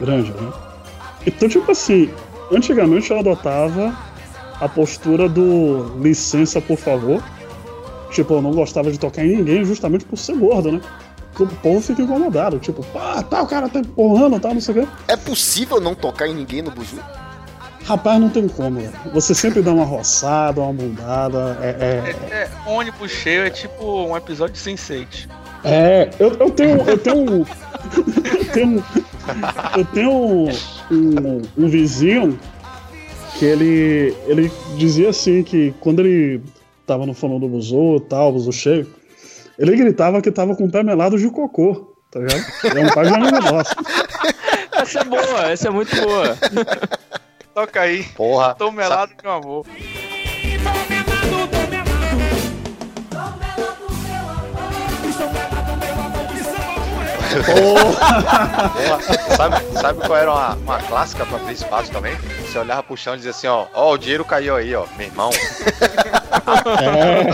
grande, 0.00 0.30
né? 0.32 0.52
Então, 1.26 1.48
tipo 1.48 1.70
assim, 1.70 2.10
antigamente 2.52 3.10
eu 3.10 3.18
adotava 3.18 3.94
a 4.60 4.68
postura 4.68 5.28
do 5.28 5.98
licença, 6.00 6.60
por 6.60 6.76
favor. 6.76 7.22
Tipo, 8.12 8.34
eu 8.34 8.42
não 8.42 8.52
gostava 8.52 8.90
de 8.90 8.98
tocar 8.98 9.24
em 9.24 9.36
ninguém 9.36 9.64
justamente 9.64 10.04
por 10.04 10.16
ser 10.16 10.36
gordo, 10.36 10.72
né? 10.72 10.80
que 11.36 11.42
o 11.42 11.46
povo 11.46 11.80
fica 11.80 12.02
incomodado. 12.02 12.58
Tipo, 12.58 12.84
pá, 12.86 13.22
tá, 13.22 13.42
o 13.42 13.46
cara 13.46 13.68
tá 13.68 13.80
empurrando, 13.80 14.38
tá, 14.38 14.52
não 14.52 14.60
sei 14.60 14.74
o 14.74 14.86
quê. 14.86 14.92
É 15.08 15.16
possível 15.16 15.80
não 15.80 15.94
tocar 15.94 16.28
em 16.28 16.34
ninguém 16.34 16.62
no 16.62 16.70
buzu? 16.70 16.98
Rapaz, 17.84 18.20
não 18.20 18.28
tem 18.28 18.46
como, 18.46 18.78
velho. 18.78 18.92
Você 19.12 19.34
sempre 19.34 19.62
dá 19.62 19.72
uma 19.72 19.84
roçada, 19.84 20.60
uma 20.60 20.72
mudada. 20.72 21.58
É, 21.60 21.68
é, 21.68 22.34
É, 22.34 22.50
ônibus 22.66 23.10
cheio 23.10 23.44
é 23.44 23.50
tipo 23.50 23.84
um 23.84 24.16
episódio 24.16 24.54
de 24.54 24.60
Sense8. 24.60 25.28
é, 25.64 26.10
eu, 26.18 26.32
eu 26.34 26.50
tenho. 26.50 26.80
Eu 26.82 26.98
tenho. 26.98 27.46
Eu 28.50 28.52
tenho. 28.52 28.84
Eu 29.76 29.84
tenho 29.86 30.10
um, 30.10 30.48
um, 30.90 31.42
um 31.56 31.68
vizinho 31.68 32.38
que 33.38 33.44
ele. 33.44 34.14
Ele 34.26 34.52
dizia 34.76 35.10
assim 35.10 35.42
que 35.42 35.72
quando 35.80 36.00
ele 36.00 36.42
tava 36.86 37.06
no 37.06 37.14
fundo 37.14 37.38
do 37.38 37.48
buzu 37.48 37.96
e 37.96 38.00
tal, 38.00 38.32
buzu 38.32 38.52
cheio, 38.52 38.86
ele 39.58 39.76
gritava 39.76 40.20
que 40.20 40.30
tava 40.30 40.56
com 40.56 40.64
o 40.64 40.70
pé 40.70 40.82
melado 40.82 41.18
de 41.18 41.30
cocô, 41.30 41.94
tá 42.10 42.20
ligado? 42.20 42.42
É 42.64 42.86
um 42.86 42.94
pai 42.94 43.06
de 43.06 43.14
amigo 43.14 43.40
nosso. 43.40 43.74
Essa 44.72 45.00
é 45.00 45.04
boa, 45.04 45.52
essa 45.52 45.68
é 45.68 45.70
muito 45.70 45.94
boa. 46.00 46.36
Toca 47.54 47.80
aí. 47.82 48.04
Porra. 48.16 48.54
Tô 48.54 48.70
melado, 48.70 49.12
meu 49.22 49.32
amor. 49.32 49.66
Sabe, 59.36 59.56
sabe 59.72 60.06
qual 60.06 60.18
era 60.18 60.32
uma, 60.32 60.54
uma 60.54 60.78
clássica 60.78 61.24
pra 61.24 61.38
ter 61.38 61.52
espaço 61.52 61.90
também? 61.90 62.14
Você 62.16 62.58
olhava 62.58 62.82
pro 62.82 62.96
chão 62.96 63.14
e 63.14 63.18
dizia 63.18 63.30
assim, 63.30 63.46
ó, 63.46 63.66
ó, 63.72 63.92
o 63.92 63.98
dinheiro 63.98 64.24
caiu 64.24 64.56
aí, 64.56 64.74
ó, 64.74 64.84
meu 64.96 65.06
irmão. 65.06 65.30
É, 66.80 67.26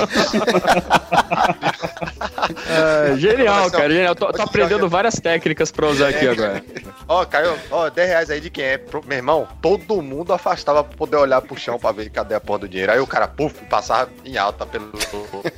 genial, 3.17 3.71
cara. 3.71 3.91
Genial. 3.91 4.15
Tô, 4.15 4.33
tô 4.33 4.43
aprendendo 4.43 4.89
várias 4.89 5.15
técnicas 5.21 5.71
pra 5.71 5.87
usar 5.89 6.09
aqui 6.09 6.27
agora. 6.29 6.63
Ó, 7.09 7.25
caiu, 7.25 7.55
ó, 7.71 7.89
10 7.91 8.09
reais 8.09 8.31
aí 8.31 8.41
de 8.41 8.51
quem 8.51 8.65
é? 8.65 8.79
Pro- 8.79 9.05
Meu 9.07 9.17
irmão, 9.19 9.47
todo 9.63 10.01
mundo 10.03 10.33
afastava 10.33 10.83
pra 10.83 10.97
poder 10.97 11.17
olhar 11.17 11.41
pro 11.41 11.57
chão 11.59 11.79
pra 11.79 11.93
ver 11.93 12.11
cadê 12.11 12.35
a 12.35 12.41
porra 12.41 12.61
do 12.61 12.69
dinheiro. 12.69 12.93
Aí 12.93 12.99
o 13.01 13.07
cara, 13.07 13.29
puf, 13.29 13.55
passava 13.67 14.11
em 14.25 14.37
alta 14.37 14.67
pelo, 14.67 14.91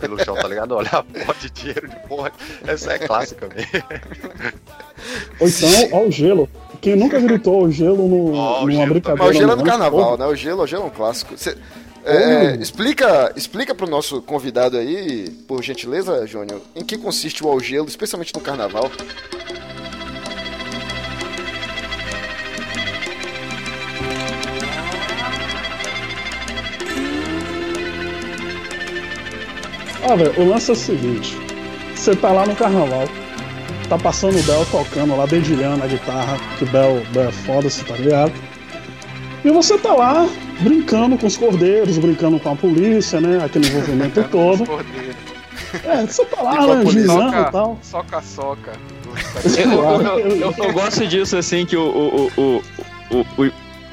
pelo 0.01 0.23
chão, 0.25 0.35
tá 0.35 0.47
ligado? 0.49 0.73
Olhava 0.77 0.99
a 0.99 1.03
porra 1.25 1.35
de 1.41 1.51
dinheiro 1.51 1.89
de 1.89 1.97
porra. 2.09 2.33
Essa 2.67 2.93
é 2.93 2.99
clássica 2.99 3.49
mesmo. 3.49 3.85
Ou 5.41 5.49
então, 5.49 5.69
ó 5.93 6.05
o 6.07 6.11
gelo. 6.11 6.49
Quem 6.81 6.95
nunca 6.95 7.19
gritou 7.19 7.65
o 7.65 7.71
gelo 7.73 8.07
no, 8.09 8.35
Ó, 8.35 8.59
o 8.59 8.61
numa 8.67 8.73
gelo 8.73 8.87
brincadeira? 8.93 9.25
Mas 9.27 9.37
o 9.37 9.39
gelo 9.39 9.53
é 9.53 9.57
do 9.57 9.63
no 9.65 9.69
carnaval, 9.69 10.17
né? 10.19 10.27
O 10.27 10.35
gelo, 10.35 10.63
o 10.63 10.67
gelo 10.67 10.83
é 10.85 10.87
um 10.87 10.91
clássico. 10.91 11.37
Cê- 11.37 11.57
é, 12.05 12.53
Ô. 12.53 12.61
explica, 12.61 13.33
explica 13.37 13.75
pro 13.75 13.89
nosso 13.89 14.23
convidado 14.23 14.77
aí, 14.77 15.31
por 15.47 15.63
gentileza, 15.63 16.27
Júnior, 16.27 16.61
em 16.75 16.85
que 16.85 16.97
consiste 16.97 17.45
o 17.45 17.49
algelo, 17.49 17.89
especialmente 17.89 18.35
no 18.35 18.41
carnaval. 18.41 18.91
Ó, 30.03 30.17
velho, 30.17 30.41
o 30.41 30.49
lance 30.49 30.71
é 30.71 30.73
o 30.73 30.77
seguinte: 30.77 31.37
você 31.95 32.17
tá 32.17 32.33
lá 32.33 32.47
no 32.47 32.57
carnaval, 32.57 33.05
tá 33.89 33.99
passando 33.99 34.39
o 34.39 34.43
Bel 34.45 34.65
tocando 34.71 35.17
lá, 35.17 35.27
dedilhando 35.27 35.85
a 35.85 35.87
guitarra, 35.87 36.39
que 36.59 36.65
Bel, 36.65 37.03
Bel 37.13 37.29
é 37.29 37.33
foda, 37.33 37.69
você 37.69 37.85
tá 37.85 37.97
ligado? 37.97 38.33
E 39.45 39.51
você 39.51 39.77
tá 39.77 39.95
lá 39.95 40.29
brincando 40.61 41.17
com 41.19 41.27
os 41.27 41.37
cordeiros, 41.37 41.99
brincando 41.99 42.39
com 42.41 42.53
a 42.53 42.57
polícia, 42.57 43.21
né? 43.21 43.45
Aquele 43.45 43.67
envolvimento 43.69 44.23
todo. 44.31 44.65
É, 45.85 46.07
você 46.07 46.25
tá 46.25 46.43
lá, 46.43 46.67
né? 46.77 46.87
Gizando 46.91 47.37
e 47.37 47.51
tal. 47.53 47.79
Soca, 47.83 48.23
soca. 48.23 48.73
Eu, 49.57 49.73
eu- 49.73 50.03
eu- 50.03 50.37
eu- 50.37 50.55
eu 50.57 50.73
gosto 50.73 51.07
disso, 51.07 51.37
assim, 51.37 51.67
que 51.67 51.77
o, 51.77 51.83
o, 51.83 52.33
o, 52.41 52.63
o, 53.11 53.27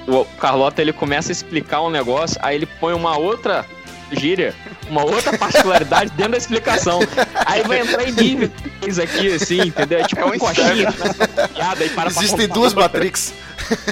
o, 0.07 0.19
o 0.21 0.25
Carlota 0.39 0.81
ele 0.81 0.93
começa 0.93 1.31
a 1.31 1.33
explicar 1.33 1.81
um 1.81 1.89
negócio, 1.89 2.37
aí 2.41 2.55
ele 2.55 2.65
põe 2.65 2.93
uma 2.93 3.17
outra 3.17 3.65
gíria, 4.11 4.53
uma 4.89 5.03
outra 5.03 5.35
particularidade 5.37 6.11
dentro 6.11 6.33
da 6.33 6.37
explicação. 6.37 6.99
Aí 7.45 7.63
vai 7.63 7.79
entrar 7.81 8.07
em 8.07 8.11
níveis 8.11 8.99
aqui, 8.99 9.33
assim, 9.33 9.61
entendeu? 9.61 9.99
É 9.99 10.03
tipo 10.03 10.21
É 10.21 10.25
um 10.25 10.37
coxinha, 10.37 10.93
piada 11.53 11.83
e 11.83 11.89
para 11.89 12.11
pra 12.11 12.21
Existem 12.21 12.47
contar 12.47 12.53
duas. 12.53 12.73
Matrix. 12.73 13.33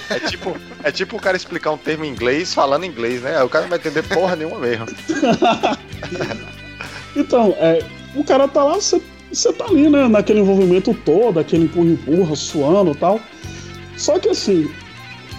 É 0.10 0.20
tipo, 0.20 0.58
é 0.84 0.92
tipo 0.92 1.18
o 1.18 1.20
cara 1.20 1.36
explicar 1.36 1.72
um 1.72 1.78
termo 1.78 2.06
em 2.06 2.10
inglês 2.10 2.54
falando 2.54 2.86
inglês, 2.86 3.22
né? 3.22 3.38
Aí 3.38 3.44
o 3.44 3.50
cara 3.50 3.64
não 3.64 3.70
vai 3.70 3.80
entender 3.80 4.04
porra 4.04 4.36
nenhuma 4.36 4.60
mesmo. 4.60 4.86
Então, 7.16 7.56
é, 7.60 7.86
o 8.16 8.24
cara 8.24 8.48
tá 8.48 8.64
lá, 8.64 8.76
você, 8.76 9.00
tá 9.54 9.66
ali, 9.66 9.90
né? 9.90 10.08
Naquele 10.08 10.40
envolvimento 10.40 10.94
todo, 11.06 11.40
aquele 11.40 11.66
empurra-empurra, 11.66 12.36
suando 12.36 12.92
e 12.92 12.96
tal. 12.96 13.20
Só 13.98 14.18
que 14.20 14.30
assim, 14.30 14.70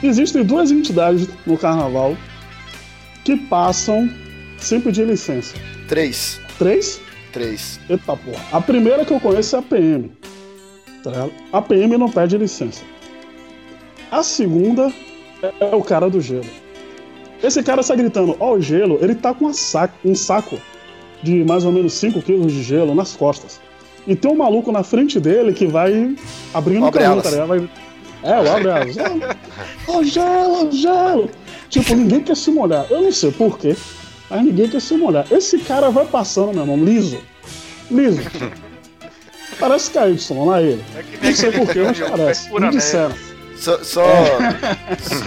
existem 0.03 0.45
duas 0.45 0.71
entidades 0.71 1.29
no 1.45 1.59
carnaval 1.59 2.17
que 3.25 3.37
passam 3.37 4.09
sem 4.59 4.81
pedir 4.81 5.07
licença. 5.07 5.57
Três. 5.89 6.41
Três? 6.59 7.01
Três. 7.33 7.81
Eita 7.89 8.17
porra. 8.17 8.45
A 8.53 8.61
primeira 8.61 9.05
que 9.05 9.13
eu 9.13 9.19
conheço 9.19 9.57
é 9.57 9.59
a 9.59 9.63
PM. 9.63 10.13
Tá? 11.03 11.29
A 11.53 11.61
PM 11.61 11.99
não 11.99 12.09
pede 12.09 12.39
licença. 12.39 12.85
A 14.15 14.23
segunda 14.23 14.93
é, 15.43 15.53
é 15.73 15.75
o 15.75 15.83
cara 15.83 16.09
do 16.09 16.21
gelo. 16.21 16.47
Esse 17.43 17.63
cara 17.65 17.81
está 17.81 17.95
gritando, 17.97 18.37
ó, 18.39 18.53
o 18.55 18.61
gelo, 18.61 18.99
ele 19.03 19.15
tá 19.15 19.35
com 19.35 19.53
saco- 19.53 19.99
um 20.05 20.15
saco 20.15 20.57
de 21.23 21.43
mais 21.45 21.65
ou 21.65 21.73
menos 21.73 21.95
5 21.95 22.23
quilos 22.23 22.53
de 22.53 22.63
gelo 22.63 22.95
nas 22.95 23.17
costas. 23.17 23.61
E 24.07 24.15
tem 24.15 24.31
um 24.31 24.37
maluco 24.37 24.71
na 24.71 24.85
frente 24.85 25.19
dele 25.19 25.53
que 25.53 25.67
vai 25.67 26.15
abrindo 26.53 26.87
o 26.87 26.93
caminho, 26.93 27.23
tá 27.23 27.31
ligado? 27.31 27.49
Vai... 27.49 27.69
É, 28.23 28.41
o 28.41 28.53
abre 28.57 28.71
alas. 28.71 28.97
Ó, 29.89 30.03
gelo, 30.03 30.69
ó, 30.69 30.71
gelo. 30.71 31.31
Tipo, 31.69 31.95
ninguém 31.97 32.21
quer 32.21 32.37
se 32.37 32.51
molhar. 32.53 32.87
Eu 32.91 33.03
não 33.03 33.11
sei 33.13 33.33
porquê, 33.33 33.75
mas 34.31 34.43
ninguém 34.45 34.69
quer 34.69 34.81
se 34.81 34.97
molhar. 34.97 35.27
Esse 35.31 35.59
cara 35.59 35.91
vai 35.91 36.07
passando, 36.07 36.53
meu 36.53 36.61
irmão, 36.63 36.77
liso. 36.85 37.19
Liso. 37.91 38.21
Parece 39.59 39.91
KY 39.91 40.35
lá 40.47 40.63
ele. 40.63 40.85
Não 41.23 41.35
sei 41.35 41.51
porquê, 41.53 41.83
mas 41.85 41.99
parece. 41.99 42.53
Me 42.53 42.71
disseram. 42.71 43.34
Só, 43.57 43.79
só, 43.85 44.03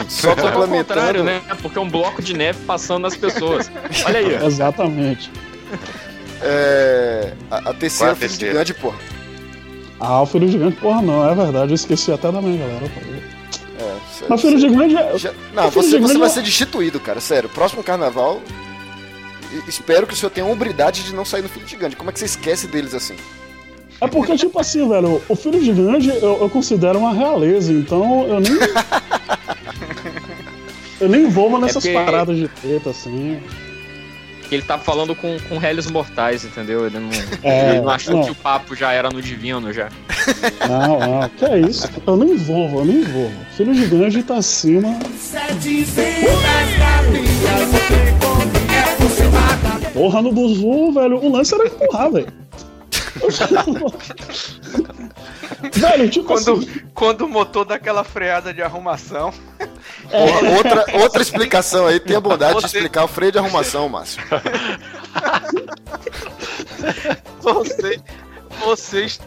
só 0.10 0.30
É 0.30 0.34
o 0.34 0.36
contrário, 0.36 0.54
complementando. 0.54 1.24
né? 1.24 1.42
Porque 1.62 1.78
é 1.78 1.82
um 1.82 1.90
bloco 1.90 2.22
de 2.22 2.34
neve 2.36 2.60
passando 2.66 3.04
nas 3.04 3.16
pessoas. 3.16 3.72
Olha 4.06 4.20
aí. 4.20 4.38
ó. 4.42 4.46
Exatamente. 4.46 5.32
É, 6.42 7.34
a, 7.50 7.70
a 7.70 7.74
terceira 7.74 8.12
é 8.12 8.14
a 8.14 8.16
filho 8.16 8.38
de 8.38 8.46
grande, 8.50 8.74
porra. 8.74 8.98
Ah, 10.00 10.22
o 10.22 10.26
filho 10.28 10.48
gigante, 10.48 10.78
porra, 10.78 11.02
não, 11.02 11.28
é 11.28 11.34
verdade. 11.34 11.72
Eu 11.72 11.76
esqueci 11.76 12.12
até 12.12 12.32
da 12.32 12.42
minha 12.42 12.60
galera. 12.60 12.86
pô. 12.90 13.00
É, 13.84 13.96
cê- 14.14 14.26
Mas 14.30 14.42
filho 14.42 14.60
cê- 14.60 14.70
gigante 14.70 14.96
é. 14.96 15.18
já- 15.18 15.34
Não, 15.54 15.72
você, 15.72 15.90
gigante 15.90 16.14
você 16.14 16.18
vai 16.20 16.28
é- 16.28 16.32
ser 16.32 16.42
destituído, 16.44 17.00
cara. 17.00 17.20
Sério. 17.20 17.50
Próximo 17.50 17.84
carnaval. 17.84 18.42
Espero 19.68 20.06
que 20.06 20.14
o 20.14 20.18
senhor 20.18 20.30
tenha 20.30 20.46
a 20.46 20.50
hombridade 20.50 21.04
de 21.04 21.16
não 21.16 21.26
sair 21.26 21.42
no 21.42 21.50
filho 21.50 21.68
gigante. 21.68 21.96
Como 21.96 22.10
é 22.10 22.14
que 22.14 22.20
você 22.20 22.26
esquece 22.26 22.68
deles 22.68 22.94
assim? 22.94 23.16
É 24.00 24.08
porque, 24.08 24.36
tipo 24.38 24.60
assim, 24.60 24.88
velho, 24.88 25.22
o 25.28 25.36
filho 25.36 25.64
gigante 25.64 26.08
eu, 26.10 26.38
eu 26.42 26.50
considero 26.50 27.00
uma 27.00 27.14
realeza, 27.14 27.74
então 27.74 28.26
eu 28.28 28.40
nem. 28.40 28.54
eu 31.02 31.10
nem 31.10 31.24
envolvo 31.24 31.58
nessas 31.60 31.84
porque- 31.84 31.98
paradas 31.98 32.38
de 32.38 32.48
treta, 32.48 32.92
assim. 32.92 33.40
Ele 34.50 34.62
tá 34.62 34.78
falando 34.78 35.14
com, 35.14 35.36
com 35.50 35.58
réis 35.58 35.92
mortais, 35.92 36.46
entendeu? 36.46 36.86
Ele 36.86 37.00
não, 37.00 37.10
É, 37.44 37.72
ele 37.72 37.82
não 37.82 37.90
achou 37.90 38.16
não. 38.16 38.24
que 38.24 38.32
o 38.32 38.36
papo 38.36 38.74
já 38.76 38.94
era 38.94 39.10
no 39.10 39.22
divino 39.22 39.74
já. 39.74 39.90
Não, 40.70 41.00
não, 41.00 41.30
que 41.30 41.44
é 41.44 41.60
isso? 41.60 41.90
Eu 42.08 42.16
nem 42.16 42.32
envolvo, 42.32 42.80
eu 42.80 42.86
nem 42.86 43.02
envolvo. 43.02 43.34
Filho 43.58 43.74
gigante 43.74 44.24
tá 44.24 44.38
acima. 44.38 44.98
Porra, 49.94 50.22
no 50.22 50.32
buzu, 50.32 50.92
velho, 50.94 51.18
o 51.24 51.32
lance 51.32 51.54
era 51.56 51.68
empurrar, 51.68 52.12
velho. 52.12 52.28
velho, 55.74 56.10
tipo 56.10 56.28
Quando, 56.28 56.54
assim. 56.54 56.82
quando 56.94 57.22
o 57.22 57.28
motor 57.30 57.66
dá 57.66 57.76
aquela 57.76 58.04
freada 58.04 58.54
de 58.54 58.62
arrumação. 58.62 59.34
Porra, 60.10 60.50
outra, 60.58 60.86
outra 61.02 61.22
explicação 61.22 61.88
aí. 61.88 62.00
Tenha 62.00 62.20
bondade 62.22 62.56
de 62.56 62.62
Você- 62.62 62.78
explicar 62.78 63.04
o 63.04 63.08
freio 63.08 63.32
de 63.32 63.38
arrumação, 63.40 63.90
Márcio. 63.90 64.22
Você, 67.42 68.00
você 68.64 69.06
est- 69.06 69.22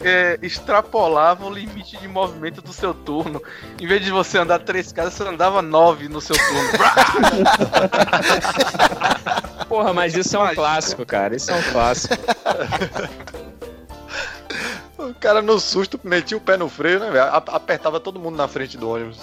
é, 0.00 0.38
extrapolava 0.42 1.44
o 1.46 1.50
limite 1.52 1.96
de 1.96 2.08
movimento 2.08 2.60
do 2.62 2.72
seu 2.72 2.92
turno. 2.94 3.42
Em 3.80 3.86
vez 3.86 4.04
de 4.04 4.10
você 4.10 4.38
andar 4.38 4.60
três 4.60 4.92
casas, 4.92 5.14
você 5.14 5.24
andava 5.24 5.60
nove 5.62 6.08
no 6.08 6.20
seu 6.20 6.36
turno. 6.36 6.70
Porra, 9.68 9.92
mas 9.92 10.14
isso 10.16 10.36
é 10.36 10.40
um 10.40 10.54
clássico, 10.54 11.04
cara. 11.06 11.34
Isso 11.36 11.50
é 11.50 11.54
um 11.54 11.62
clássico. 11.72 12.14
O 14.98 15.14
cara 15.14 15.42
no 15.42 15.58
susto 15.58 15.98
metia 16.04 16.36
o 16.36 16.40
pé 16.40 16.56
no 16.56 16.68
freio, 16.68 17.00
né, 17.00 17.10
velho? 17.10 17.24
Apertava 17.34 17.98
todo 17.98 18.20
mundo 18.20 18.36
na 18.36 18.46
frente 18.46 18.76
do 18.76 18.88
ônibus. 18.90 19.18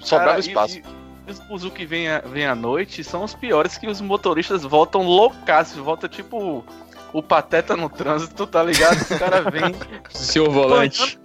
Sobrava 0.00 0.30
Cara, 0.30 0.40
espaço. 0.40 0.78
E, 0.78 0.82
e 1.28 1.34
os 1.54 1.64
que 1.72 1.84
vem, 1.86 2.08
a- 2.08 2.20
vem 2.20 2.46
à 2.46 2.54
noite 2.54 3.04
são 3.04 3.22
os 3.22 3.34
piores 3.34 3.78
que 3.78 3.86
os 3.86 4.00
motoristas 4.00 4.62
voltam 4.64 5.02
loucaços, 5.02 5.76
volta 5.76 6.08
tipo 6.08 6.64
o 7.12 7.22
pateta 7.22 7.76
no 7.76 7.88
trânsito, 7.88 8.46
tá 8.46 8.62
ligado? 8.62 9.00
Os 9.00 9.08
caras 9.18 9.44
vêm. 9.52 9.74
Seu 10.10 10.50
volante. 10.50 11.18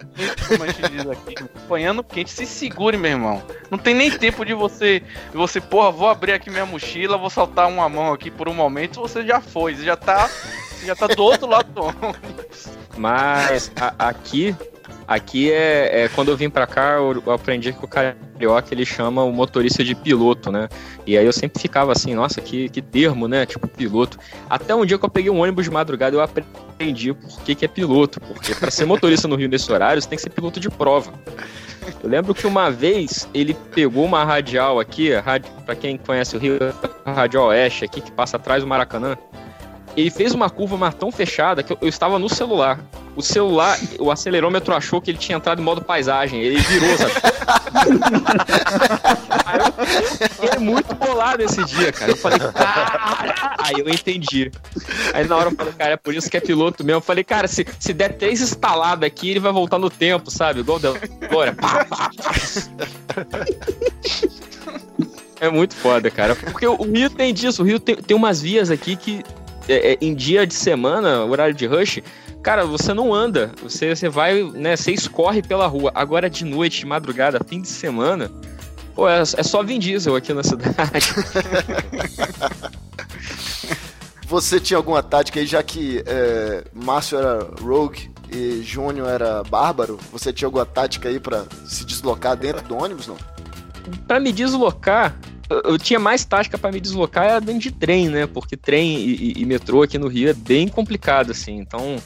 Como 0.48 0.64
a 0.64 0.66
gente 0.66 0.88
diz 0.90 1.06
aqui, 1.08 1.34
apanhando 1.64 2.02
quente, 2.02 2.30
se 2.30 2.46
segure, 2.46 2.96
meu 2.96 3.10
irmão. 3.10 3.42
Não 3.70 3.78
tem 3.78 3.94
nem 3.94 4.10
tempo 4.10 4.44
de 4.44 4.54
você. 4.54 5.00
De 5.30 5.36
você, 5.36 5.60
porra, 5.60 5.90
vou 5.90 6.08
abrir 6.08 6.32
aqui 6.32 6.50
minha 6.50 6.66
mochila, 6.66 7.16
vou 7.18 7.30
saltar 7.30 7.68
uma 7.68 7.88
mão 7.88 8.12
aqui 8.12 8.30
por 8.30 8.48
um 8.48 8.54
momento, 8.54 9.00
você 9.00 9.24
já 9.24 9.40
foi, 9.40 9.74
você 9.74 9.84
já 9.84 9.96
tá. 9.96 10.28
Já 10.84 10.94
tá 10.94 11.06
do 11.06 11.22
outro 11.22 11.48
lado 11.48 11.70
do 11.72 11.82
ônibus. 11.84 12.68
Mas 12.96 13.70
a- 13.80 13.94
aqui, 13.98 14.54
aqui 15.06 15.50
é, 15.50 16.04
é- 16.04 16.08
quando 16.08 16.30
eu 16.30 16.36
vim 16.36 16.50
pra 16.50 16.66
cá, 16.66 16.96
eu, 16.96 17.30
aprendi 17.30 17.72
que 17.72 17.84
o 17.84 17.88
carioca 17.88 18.72
ele 18.72 18.84
chama 18.84 19.22
o 19.22 19.32
motorista 19.32 19.84
de 19.84 19.94
piloto, 19.94 20.50
né? 20.50 20.68
E 21.06 21.16
aí 21.16 21.24
eu 21.24 21.32
sempre 21.32 21.60
ficava 21.60 21.92
assim, 21.92 22.14
nossa, 22.14 22.40
que, 22.40 22.68
que 22.68 22.82
termo, 22.82 23.28
né? 23.28 23.46
Tipo 23.46 23.68
piloto. 23.68 24.18
Até 24.48 24.74
um 24.74 24.84
dia 24.84 24.98
que 24.98 25.04
eu 25.04 25.10
peguei 25.10 25.30
um 25.30 25.40
ônibus 25.40 25.64
de 25.64 25.70
madrugada, 25.70 26.16
eu 26.16 26.20
aprendi 26.20 27.12
por 27.12 27.40
que, 27.42 27.54
que 27.54 27.64
é 27.64 27.68
piloto. 27.68 28.20
Porque 28.20 28.54
pra 28.54 28.70
ser 28.70 28.84
motorista 28.84 29.28
no 29.28 29.36
Rio 29.36 29.48
nesse 29.48 29.70
horário, 29.70 30.00
você 30.00 30.08
tem 30.08 30.16
que 30.16 30.22
ser 30.22 30.30
piloto 30.30 30.58
de 30.60 30.68
prova. 30.70 31.12
Eu 32.02 32.10
lembro 32.10 32.34
que 32.34 32.46
uma 32.46 32.70
vez 32.70 33.28
ele 33.32 33.54
pegou 33.74 34.04
uma 34.04 34.24
radial 34.24 34.80
aqui, 34.80 35.14
a 35.14 35.20
rádio, 35.20 35.50
pra 35.64 35.74
quem 35.74 35.96
conhece 35.96 36.36
o 36.36 36.38
Rio, 36.38 36.58
a 37.04 37.12
Radial 37.12 37.46
Oeste 37.46 37.84
aqui, 37.84 38.00
que 38.00 38.10
passa 38.10 38.36
atrás 38.36 38.62
do 38.62 38.66
Maracanã. 38.66 39.16
Ele 39.96 40.10
fez 40.10 40.34
uma 40.34 40.50
curva, 40.50 40.76
mas 40.76 40.94
tão 40.94 41.10
fechada 41.10 41.62
que 41.62 41.72
eu, 41.72 41.78
eu 41.80 41.88
estava 41.88 42.18
no 42.18 42.28
celular. 42.28 42.80
O 43.16 43.22
celular, 43.22 43.78
o 43.98 44.10
acelerômetro 44.10 44.74
achou 44.74 45.00
que 45.00 45.10
ele 45.10 45.18
tinha 45.18 45.36
entrado 45.36 45.60
em 45.60 45.64
modo 45.64 45.80
paisagem. 45.80 46.40
Ele 46.40 46.60
virou, 46.60 46.96
sabe? 46.98 47.12
Aí 49.46 49.58
eu 49.58 49.72
fiquei 50.28 50.58
muito 50.58 50.94
bolado 50.94 51.42
esse 51.42 51.64
dia, 51.64 51.90
cara. 51.92 52.12
Eu 52.12 52.16
falei, 52.16 52.38
cara. 52.38 53.56
Aí 53.58 53.74
eu 53.78 53.88
entendi. 53.88 54.52
Aí 55.14 55.26
na 55.26 55.36
hora 55.36 55.48
eu 55.50 55.56
falei, 55.56 55.72
cara, 55.72 55.94
é 55.94 55.96
por 55.96 56.14
isso 56.14 56.30
que 56.30 56.36
é 56.36 56.40
piloto 56.40 56.84
mesmo. 56.84 56.98
Eu 56.98 57.02
falei, 57.02 57.24
cara, 57.24 57.48
se, 57.48 57.66
se 57.78 57.94
der 57.94 58.18
três 58.18 58.40
estaladas 58.40 59.06
aqui, 59.06 59.30
ele 59.30 59.40
vai 59.40 59.52
voltar 59.52 59.78
no 59.78 59.88
tempo, 59.88 60.30
sabe? 60.30 60.60
Igual 60.60 60.78
da 60.78 60.92
Glória. 61.30 61.54
Pá, 61.54 61.84
pá, 61.84 62.10
pá. 62.18 62.32
É 65.40 65.50
muito 65.50 65.74
foda, 65.74 66.10
cara. 66.10 66.34
Porque 66.34 66.66
o 66.66 66.82
Rio 66.82 67.10
tem 67.10 67.32
disso. 67.32 67.62
O 67.62 67.64
Rio 67.64 67.78
tem, 67.78 67.96
tem 67.96 68.16
umas 68.16 68.40
vias 68.40 68.70
aqui 68.70 68.96
que, 68.96 69.22
é, 69.68 69.92
é, 69.92 69.98
em 70.00 70.14
dia 70.14 70.46
de 70.46 70.54
semana, 70.54 71.24
horário 71.24 71.54
de 71.54 71.66
rush, 71.66 72.02
cara, 72.46 72.64
você 72.64 72.94
não 72.94 73.12
anda. 73.12 73.50
Você, 73.60 73.92
você 73.96 74.08
vai, 74.08 74.40
né? 74.44 74.76
Você 74.76 74.92
escorre 74.92 75.42
pela 75.42 75.66
rua. 75.66 75.90
Agora 75.92 76.30
de 76.30 76.44
noite, 76.44 76.78
de 76.78 76.86
madrugada, 76.86 77.40
fim 77.44 77.60
de 77.60 77.66
semana, 77.66 78.30
pô, 78.94 79.08
é, 79.08 79.20
é 79.20 79.42
só 79.42 79.64
Vin 79.64 79.80
Diesel 79.80 80.14
aqui 80.14 80.32
na 80.32 80.44
cidade. 80.44 81.12
Você 84.28 84.58
tinha 84.60 84.76
alguma 84.76 85.02
tática 85.02 85.38
aí, 85.40 85.46
já 85.46 85.62
que 85.62 86.02
é, 86.06 86.64
Márcio 86.72 87.18
era 87.18 87.46
Rogue 87.60 88.10
e 88.32 88.60
Júnior 88.62 89.08
era 89.08 89.42
Bárbaro? 89.44 89.98
Você 90.12 90.32
tinha 90.32 90.46
alguma 90.48 90.66
tática 90.66 91.08
aí 91.08 91.18
pra 91.20 91.44
se 91.64 91.84
deslocar 91.84 92.36
dentro 92.36 92.62
do 92.66 92.76
ônibus, 92.76 93.06
não? 93.06 93.16
Pra 94.06 94.18
me 94.18 94.32
deslocar, 94.32 95.16
eu- 95.48 95.78
tinha 95.78 96.00
mais 96.00 96.24
tática 96.24 96.58
pra 96.58 96.72
me 96.72 96.80
deslocar 96.80 97.24
era 97.24 97.40
dentro 97.40 97.60
de 97.60 97.70
trem, 97.70 98.08
né? 98.08 98.26
Porque 98.26 98.56
trem 98.56 98.96
e, 98.98 99.14
e- 99.14 99.42
e 99.42 99.46
metrô 99.46 99.82
aqui 99.82 99.96
no 99.96 100.08
Rio 100.08 100.28
é 100.28 100.34
bem 100.34 100.66
complicado, 100.66 101.30
assim. 101.30 101.56
Então, 101.58 101.96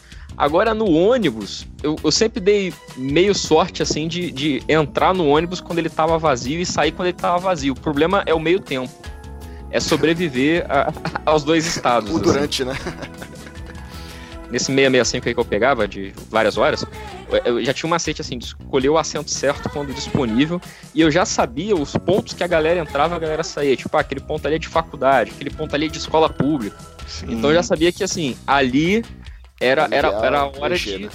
agora 0.40 0.72
no 0.72 0.90
ônibus, 0.90 1.66
eu, 1.82 1.96
eu 2.02 2.10
sempre 2.10 2.40
dei 2.40 2.72
meio 2.96 3.34
sorte, 3.34 3.82
assim, 3.82 4.08
de, 4.08 4.32
de 4.32 4.62
entrar 4.66 5.12
no 5.12 5.28
ônibus 5.28 5.60
quando 5.60 5.78
ele 5.78 5.90
tava 5.90 6.18
vazio 6.18 6.58
e 6.58 6.64
sair 6.64 6.92
quando 6.92 7.08
ele 7.08 7.16
tava 7.18 7.38
vazio. 7.38 7.74
O 7.74 7.78
problema 7.78 8.22
é 8.24 8.32
o 8.32 8.40
meio 8.40 8.58
tempo. 8.58 8.90
É 9.70 9.78
sobreviver 9.78 10.64
a- 10.68 10.92
aos 11.26 11.44
dois 11.44 11.66
estados. 11.66 12.10
O 12.10 12.14
assim 12.14 12.24
durante, 12.24 12.64
né? 12.64 12.74
nesse 14.50 14.66
665 14.66 15.28
aí 15.28 15.34
que 15.34 15.38
eu 15.40 15.44
pegava, 15.44 15.86
de 15.86 16.12
várias 16.28 16.56
horas, 16.56 16.84
eu- 17.44 17.62
já 17.64 17.72
tinha 17.72 17.86
um 17.86 17.90
macete 17.90 18.20
assim, 18.20 18.36
de 18.36 18.46
escolher 18.46 18.88
o 18.88 18.98
assento 18.98 19.30
certo 19.30 19.68
quando 19.68 19.92
disponível, 19.94 20.60
e 20.94 21.00
eu 21.02 21.10
já 21.10 21.24
sabia 21.24 21.76
os 21.76 21.92
pontos 21.96 22.34
que 22.34 22.42
a 22.42 22.46
galera 22.48 22.80
entrava 22.80 23.14
e 23.14 23.16
a 23.16 23.20
galera 23.20 23.42
saía. 23.44 23.76
Tipo, 23.76 23.96
ah, 23.96 24.00
aquele 24.00 24.20
ponto 24.20 24.44
ali 24.46 24.56
é 24.56 24.58
de 24.58 24.66
faculdade, 24.68 25.30
aquele 25.32 25.50
ponto 25.50 25.72
ali 25.74 25.86
é 25.86 25.88
de 25.88 25.98
escola 25.98 26.28
pública. 26.28 26.76
Então 27.28 27.50
eu 27.50 27.56
já 27.56 27.62
sabia 27.62 27.92
que 27.92 28.02
assim, 28.02 28.36
ali 28.46 29.04
era, 29.60 29.86
era, 29.90 30.08
era 30.08 30.40
a 30.40 30.46
hora 30.46 30.76
de. 30.76 30.98
né? 30.98 31.10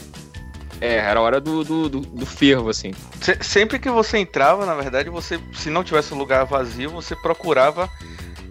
É, 0.81 0.95
era 0.97 1.19
a 1.19 1.23
hora 1.23 1.39
do, 1.41 1.63
do, 1.63 1.89
do, 1.89 1.99
do 2.01 2.25
fervo, 2.25 2.69
assim. 2.69 2.91
Se- 3.21 3.37
Sempre 3.41 3.79
que 3.79 3.89
você 3.89 4.17
entrava, 4.17 4.65
na 4.65 4.75
verdade, 4.75 5.09
você, 5.09 5.39
se 5.53 5.69
não 5.69 5.83
tivesse 5.83 6.13
um 6.13 6.17
lugar 6.17 6.43
vazio, 6.45 6.89
você 6.89 7.15
procurava 7.15 7.89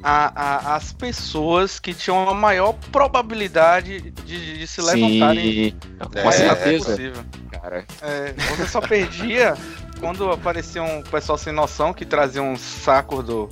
a- 0.03 0.33
a- 0.35 0.75
as 0.77 0.91
pessoas 0.93 1.79
que 1.79 1.93
tinham 1.93 2.27
a 2.29 2.35
maior 2.35 2.73
probabilidade 2.91 4.01
de, 4.25 4.59
de 4.59 4.67
se 4.67 4.81
levantarem. 4.81 5.53
Sim, 5.71 5.77
É, 6.15 6.23
com 6.23 6.29
é 6.29 6.33
certeza. 6.33 6.85
possível. 6.87 7.25
Cara, 7.53 7.85
É, 8.03 8.35
você 8.57 8.67
só 8.69 8.81
perdia 8.81 9.55
quando 10.01 10.31
aparecia 10.31 10.83
um 10.83 11.03
pessoal 11.03 11.37
sem 11.39 11.53
noção 11.53 11.93
que 11.93 12.05
trazia 12.07 12.43
um 12.43 12.57
saco 12.57 13.23
do. 13.23 13.49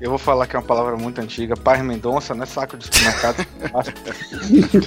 Eu 0.00 0.10
vou 0.10 0.18
falar 0.18 0.46
que 0.46 0.56
é 0.56 0.58
uma 0.58 0.64
palavra 0.66 0.96
muito 0.96 1.20
antiga, 1.20 1.56
Paz 1.56 1.82
Mendonça, 1.82 2.34
né? 2.34 2.44
Saco 2.44 2.76
de 2.76 2.84
supermercado. 2.84 3.46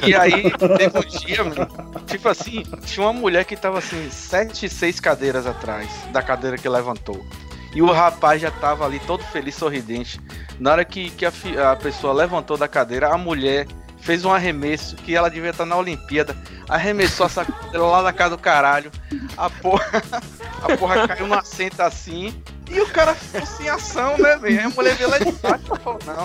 e 0.06 0.16
aí, 0.16 0.52
teve 0.78 0.98
um 0.98 1.20
dia, 1.20 1.68
tipo 2.06 2.30
assim, 2.30 2.64
tinha 2.86 3.06
uma 3.06 3.14
mulher 3.14 3.46
que 3.46 3.56
tava 3.56 3.80
assim, 3.80 4.10
sete, 4.12 4.70
seis 4.70 5.00
cadeiras 5.00 5.48
atrás 5.48 5.90
da 6.12 6.22
cadeira 6.22 6.58
que 6.58 6.68
levantou. 6.68 7.26
E 7.74 7.82
o 7.82 7.92
rapaz 7.92 8.42
já 8.42 8.52
tava 8.52 8.86
ali 8.86 9.00
todo 9.00 9.24
feliz, 9.24 9.56
sorridente. 9.56 10.20
Na 10.60 10.72
hora 10.72 10.86
que, 10.86 11.10
que 11.12 11.26
a, 11.26 11.32
a 11.72 11.76
pessoa 11.76 12.14
levantou 12.14 12.58
da 12.58 12.68
cadeira, 12.68 13.14
a 13.14 13.18
mulher 13.18 13.68
fez 14.00 14.24
um 14.24 14.32
arremesso 14.32 14.96
que 14.96 15.16
ela 15.16 15.30
devia 15.30 15.52
estar 15.52 15.66
na 15.66 15.78
Olimpíada. 15.78 16.36
Arremessou 16.68 17.26
essa 17.26 17.46
lá 17.74 18.02
na 18.02 18.14
casa 18.14 18.32
do 18.32 18.42
caralho. 18.42 18.92
A 19.38 19.50
porra, 19.50 20.04
a 20.64 20.78
porra 20.78 21.08
caiu 21.08 21.28
no 21.28 21.36
assento 21.36 21.82
assim. 21.82 22.34
E 22.70 22.82
o 22.82 22.88
cara 22.90 23.16
ficou 23.16 23.46
sem 23.46 23.70
ação, 23.70 24.18
né, 24.18 24.36
velho? 24.38 24.60
Aí 24.60 24.66
a 24.66 24.70
mulher 24.70 24.96
veio 24.96 25.10
lá 25.10 25.18
de 25.18 25.32
baixo 25.32 25.64
e 25.64 25.80
falou: 25.80 26.00
Não, 26.06 26.16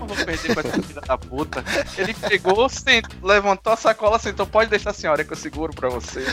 não 0.00 0.06
vou 0.06 0.16
perder 0.24 0.54
com 0.54 0.60
essa 0.60 0.82
filha 0.82 1.00
da 1.00 1.18
puta. 1.18 1.64
Ele 1.98 2.14
pegou, 2.14 2.68
sent... 2.68 3.04
levantou 3.22 3.72
a 3.72 3.76
sacola, 3.76 4.18
sentou: 4.18 4.46
Pode 4.46 4.70
deixar 4.70 4.90
a 4.90 4.94
senhora 4.94 5.24
que 5.24 5.32
eu 5.32 5.36
seguro 5.36 5.72
pra 5.74 5.88
você. 5.88 6.24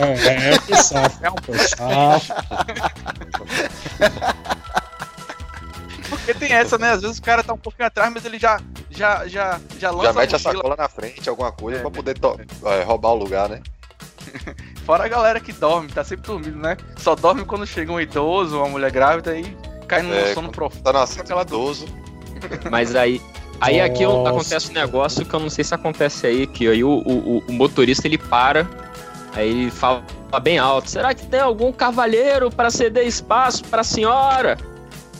É, 0.00 0.54
é, 0.54 0.58
que 0.58 0.82
safo. 0.82 1.24
É 1.24 1.30
um 1.30 1.34
que 1.34 1.58
safo. 1.68 2.34
Porque 6.08 6.34
tem 6.34 6.52
essa, 6.52 6.76
né? 6.76 6.90
Às 6.90 7.02
vezes 7.02 7.18
o 7.18 7.22
cara 7.22 7.42
tá 7.42 7.54
um 7.54 7.58
pouquinho 7.58 7.86
atrás, 7.86 8.12
mas 8.12 8.24
ele 8.24 8.38
já, 8.38 8.60
já, 8.90 9.26
já, 9.26 9.60
já 9.78 9.90
lança 9.90 10.12
Já 10.12 10.12
mete 10.12 10.34
a 10.34 10.38
mochila. 10.38 10.54
sacola 10.54 10.76
na 10.76 10.88
frente, 10.88 11.28
alguma 11.28 11.52
coisa, 11.52 11.78
É, 11.78 11.82
pra 11.82 11.90
poder 11.90 12.16
é, 12.64 12.82
roubar 12.82 13.10
o 13.10 13.16
lugar, 13.16 13.48
né? 13.48 13.62
Fora 14.84 15.04
a 15.04 15.08
galera 15.08 15.38
que 15.40 15.52
dorme, 15.52 15.88
tá 15.88 16.02
sempre 16.02 16.26
dormindo, 16.26 16.58
né? 16.58 16.76
Só 16.96 17.14
dorme 17.14 17.44
quando 17.44 17.66
chega 17.66 17.92
um 17.92 18.00
idoso, 18.00 18.56
uma 18.56 18.68
mulher 18.68 18.90
grávida 18.90 19.36
e 19.36 19.56
cai 19.86 20.02
num 20.02 20.12
É, 20.12 20.26
sono 20.34 20.48
quando 20.48 20.52
profundo. 20.52 20.82
Tá 20.82 20.92
no 20.92 20.98
assento 20.98 21.22
Aquela 21.22 21.42
idoso. 21.42 21.86
Mas 22.70 22.96
aí, 22.96 23.20
aí 23.60 23.80
aqui 23.80 24.02
eu- 24.02 24.12
Nossa. 24.12 24.30
acontece 24.30 24.70
um 24.70 24.74
negócio 24.74 25.24
que 25.24 25.32
eu 25.34 25.40
não 25.40 25.50
sei 25.50 25.62
se 25.64 25.74
acontece 25.74 26.26
aí, 26.26 26.46
que 26.46 26.66
aí 26.68 26.82
o, 26.82 26.90
o, 26.90 27.38
o 27.46 27.52
motorista 27.52 28.06
ele 28.08 28.18
para, 28.18 28.66
aí 29.34 29.48
ele 29.48 29.70
fala 29.70 30.02
bem 30.42 30.58
alto: 30.58 30.90
será 30.90 31.14
que 31.14 31.26
tem 31.26 31.40
algum 31.40 31.70
cavalheiro 31.72 32.50
para 32.50 32.70
ceder 32.70 33.06
espaço 33.06 33.64
para 33.64 33.82
a 33.82 33.84
senhora? 33.84 34.56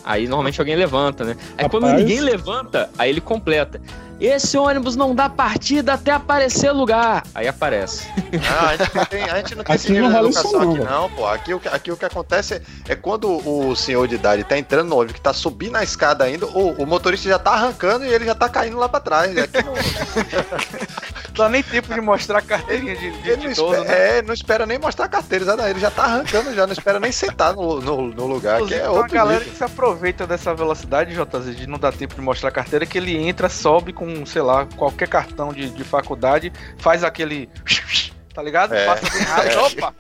Aí 0.03 0.27
normalmente 0.27 0.59
alguém 0.61 0.75
levanta, 0.77 1.25
né? 1.25 1.37
Aí 1.59 1.69
quando 1.69 1.85
Rapaz. 1.85 2.03
ninguém 2.03 2.21
levanta, 2.21 2.89
aí 2.99 3.11
ele 3.11 3.21
completa. 3.21 3.81
Esse 4.21 4.59
ônibus 4.59 4.97
não 4.97 5.15
dá 5.15 5.29
partida 5.31 5.95
até 5.95 6.13
aparecer 6.13 6.71
lugar. 6.73 7.23
Aí 7.35 7.49
aparece. 7.49 8.07
Não, 8.33 8.69
a 8.69 8.77
gente 8.77 8.95
não 8.95 9.05
tem, 9.07 9.23
a 9.25 9.37
gente 9.39 9.55
não 9.55 9.65
tem 9.65 9.75
Aqui 9.77 9.93
não 10.01 10.27
educação 10.27 10.53
não, 10.53 10.71
aqui 10.75 10.85
não, 10.85 11.11
pô. 11.11 11.27
Aqui, 11.27 11.55
o 11.55 11.61
que- 11.61 11.69
aqui 11.69 11.91
o 11.93 11.97
que 11.97 12.05
acontece 12.05 12.55
é, 12.55 12.63
é 12.89 12.95
quando 12.97 13.29
o 13.49 13.75
senhor 13.75 14.07
de 14.07 14.17
idade 14.17 14.45
tá 14.45 14.59
entrando 14.59 14.89
no 14.89 14.97
ônibus, 14.97 15.15
que 15.15 15.21
tá 15.21 15.33
subindo 15.33 15.77
a 15.77 15.83
escada 15.83 16.25
ainda, 16.25 16.47
o, 16.47 16.83
o 16.83 16.87
motorista 16.87 17.29
já 17.29 17.39
tá 17.39 17.53
arrancando 17.53 18.05
e 18.05 18.09
ele 18.13 18.25
já 18.27 18.35
tá 18.35 18.49
caindo 18.49 18.77
lá 18.77 18.89
pra 18.89 19.01
trás. 19.01 19.37
Aqui 19.37 19.63
Não 19.65 19.73
dá 21.41 21.49
nem 21.49 21.63
tempo 21.63 21.93
de 21.93 22.01
mostrar 22.01 22.39
a 22.39 22.43
carteirinha 22.43 22.97
de, 22.97 23.11
de, 23.11 23.31
ele 23.31 23.45
não 23.45 23.53
idoso, 23.53 23.75
espera, 23.75 23.85
né? 23.85 24.19
é, 24.19 24.23
não 24.23 24.35
espera 24.35 24.67
nem 24.67 24.79
mostrar 24.79 25.07
a 25.07 25.09
carteira, 25.09 25.45
exatamente, 25.45 25.71
ele 25.73 25.81
já 25.81 25.91
tá 25.91 26.05
arrancando 26.05 26.55
já, 26.55 26.67
não 26.67 26.73
espera 26.73 27.01
nem 27.01 27.13
sentar 27.13 27.55
no, 27.55 27.81
no, 27.81 28.09
no 28.09 28.27
lugar, 28.27 28.63
que 28.63 28.75
é 28.75 28.81
tem 28.81 28.89
uma 28.89 28.99
outro 28.99 29.13
galera 29.13 29.39
nível. 29.41 29.53
que 29.53 29.59
se 29.59 29.65
aproveita 29.65 30.27
dessa 30.27 30.55
velocidade, 30.55 31.15
JZ, 31.15 31.57
de 31.57 31.67
não 31.67 31.79
dar 31.79 31.93
tempo 31.93 32.15
de 32.15 32.21
mostrar 32.21 32.51
a 32.51 32.53
carteira, 32.53 32.87
que 32.87 32.99
ele 32.99 33.17
entra, 33.17 33.49
sobe 33.49 33.93
com, 33.93 34.25
sei 34.25 34.43
lá, 34.43 34.67
qualquer 34.77 35.09
cartão 35.09 35.53
de, 35.53 35.71
de 35.71 35.85
faculdade, 35.85 36.53
faz 36.79 37.05
aquele. 37.05 37.49
Tá 38.33 38.45
ligado? 38.45 38.73
É. 38.73 38.87
Passa 38.87 39.11
bem 39.11 39.23
rápido. 39.23 39.59
Opa! 39.59 39.95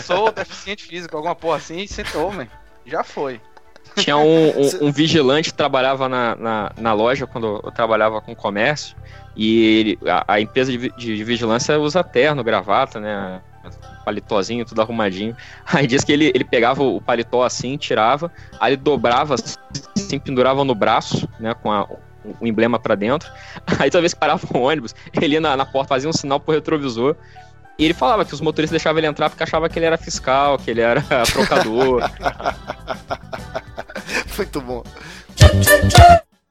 Sou 0.00 0.30
deficiente 0.30 0.84
físico, 0.84 1.16
alguma 1.16 1.34
porra 1.34 1.56
assim, 1.56 1.78
e 1.78 1.88
sentou, 1.88 2.32
man. 2.32 2.46
Já 2.86 3.02
foi. 3.02 3.40
Tinha 3.96 4.16
um, 4.16 4.48
um- 4.50 4.70
um 4.88 4.92
vigilante 4.92 5.50
que 5.50 5.56
trabalhava 5.56 6.08
na, 6.08 6.34
na, 6.36 6.72
na 6.76 6.92
loja 6.92 7.26
quando 7.26 7.60
eu 7.64 7.70
trabalhava 7.72 8.20
com 8.20 8.34
comércio. 8.34 8.96
E 9.36 9.78
ele- 9.80 9.98
a, 10.10 10.24
a 10.34 10.40
empresa 10.40 10.70
de, 10.72 10.78
vi- 10.78 10.92
de 10.96 11.22
vigilância 11.24 11.78
usa 11.78 12.02
terno, 12.02 12.42
gravata, 12.42 12.98
né? 13.00 13.40
Paletózinho, 14.04 14.64
tudo 14.64 14.80
arrumadinho. 14.80 15.36
Aí 15.66 15.86
diz 15.86 16.04
que 16.04 16.12
ele, 16.12 16.30
ele 16.34 16.44
pegava 16.44 16.82
o 16.82 17.00
paletó 17.00 17.42
assim, 17.42 17.76
tirava, 17.76 18.30
aí 18.60 18.74
ele 18.74 18.76
dobrava 18.80 19.34
assim, 19.34 20.18
pendurava 20.18 20.64
no 20.64 20.74
braço, 20.74 21.28
né? 21.40 21.54
Com 21.54 21.70
a- 21.72 21.86
um 22.40 22.46
emblema 22.46 22.78
pra 22.78 22.94
dentro. 22.94 23.30
Aí 23.78 23.90
toda 23.90 24.02
vez 24.02 24.14
que 24.14 24.20
parava 24.20 24.40
o 24.54 24.58
ônibus, 24.60 24.94
ele 25.20 25.34
ia 25.34 25.40
na, 25.40 25.56
na 25.56 25.64
porta, 25.66 25.88
fazia 25.88 26.08
um 26.08 26.12
sinal 26.12 26.38
pro 26.40 26.54
retrovisor. 26.54 27.16
E 27.78 27.84
ele 27.84 27.92
falava 27.92 28.24
que 28.24 28.32
os 28.32 28.40
motoristas 28.40 28.78
deixavam 28.78 28.98
ele 28.98 29.06
entrar 29.06 29.28
porque 29.28 29.42
achava 29.42 29.68
que 29.68 29.78
ele 29.78 29.84
era 29.86 29.98
fiscal, 29.98 30.56
que 30.58 30.70
ele 30.70 30.80
era 30.80 31.02
trocador. 31.30 32.00
Muito 34.36 34.60
bom. 34.60 34.82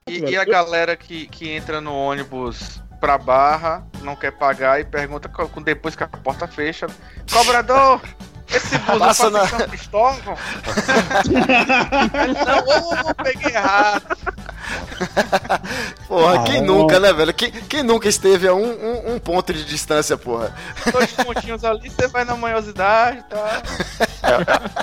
E, 0.08 0.18
e 0.30 0.36
a 0.36 0.44
galera 0.44 0.96
que, 0.96 1.26
que 1.26 1.50
entra 1.50 1.80
no 1.80 1.94
ônibus 1.94 2.80
pra 3.00 3.18
barra, 3.18 3.86
não 4.02 4.14
quer 4.16 4.32
pagar 4.32 4.80
e 4.80 4.84
pergunta 4.84 5.30
depois 5.64 5.94
que 5.96 6.02
a 6.04 6.08
porta 6.08 6.46
fecha: 6.46 6.86
Cobrador, 7.32 8.00
esse 8.48 8.78
Passa 8.78 9.30
na- 9.30 9.40
na... 9.40 9.48
São 9.48 9.68
Cristóvão? 9.68 10.36
Não, 12.46 13.08
eu 13.08 13.14
peguei 13.16 13.52
errado. 13.52 14.16
Porra, 16.08 16.40
Ah, 16.40 16.44
quem 16.44 16.60
não. 16.62 16.78
nunca, 16.78 16.98
né, 17.00 17.12
velho? 17.12 17.32
Quem, 17.34 17.50
quem 17.50 17.82
nunca 17.82 18.08
esteve 18.08 18.46
a 18.48 18.54
um, 18.54 18.64
um, 18.64 19.14
um 19.14 19.18
ponto 19.18 19.52
de 19.52 19.64
distância, 19.64 20.16
porra? 20.16 20.54
Dois 20.92 21.12
pontinhos 21.12 21.64
ali, 21.64 21.90
você 21.90 22.08
vai 22.08 22.24
na 22.24 22.36
manhosidade 22.36 23.18
e 23.18 23.22
tal. 23.24 23.44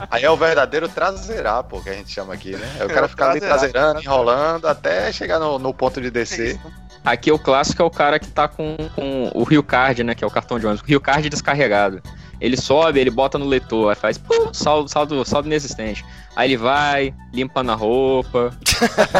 Aí 0.09 0.23
é 0.23 0.29
o 0.29 0.38
verdadeiro 0.38 0.88
traseirar, 0.89 1.63
pô, 1.63 1.81
que 1.81 1.89
a 1.89 1.93
gente 1.93 2.11
chama 2.11 2.34
aqui, 2.34 2.51
né? 2.55 2.69
Aí 2.79 2.88
o 2.88 2.91
É, 2.91 2.93
cara 2.93 3.05
o 3.05 3.09
fica 3.09 3.29
ali 3.29 3.39
traseirando, 3.39 4.01
enrolando, 4.01 4.67
até 4.67 5.11
chegar 5.11 5.39
no, 5.39 5.57
no 5.59 5.73
ponto 5.73 5.99
de 6.01 6.09
descer. 6.11 6.59
Aqui 7.03 7.31
o 7.31 7.38
clássico 7.39 7.81
é 7.81 7.86
o 7.86 7.89
cara 7.91 8.17
que 8.17 8.27
tá 8.27 8.47
com, 8.47 8.77
com 8.95 9.29
o 9.34 9.43
Rio 9.43 9.61
Card, 9.63 10.03
né? 10.03 10.15
Que 10.15 10.23
é 10.23 10.27
o 10.27 10.31
cartão 10.31 10.57
de 10.57 10.65
ônibus. 10.65 10.84
O 10.84 10.88
Rio 10.88 11.01
Card 11.01 11.27
descarregado. 11.29 12.01
Ele 12.44 12.58
sobe, 12.58 13.00
ele 13.00 13.10
bota 13.10 13.39
no 13.39 13.46
leitor, 13.46 13.89
aí 13.89 13.96
faz 13.96 14.18
pum, 14.18 14.54
saldo, 14.54 14.89
saldo, 14.89 15.24
saldo 15.24 15.48
inexistente. 15.48 16.04
Aí 16.36 16.50
ele 16.50 16.58
vai, 16.58 17.14
limpa 17.34 17.64
na 17.64 17.74
roupa, 17.74 18.52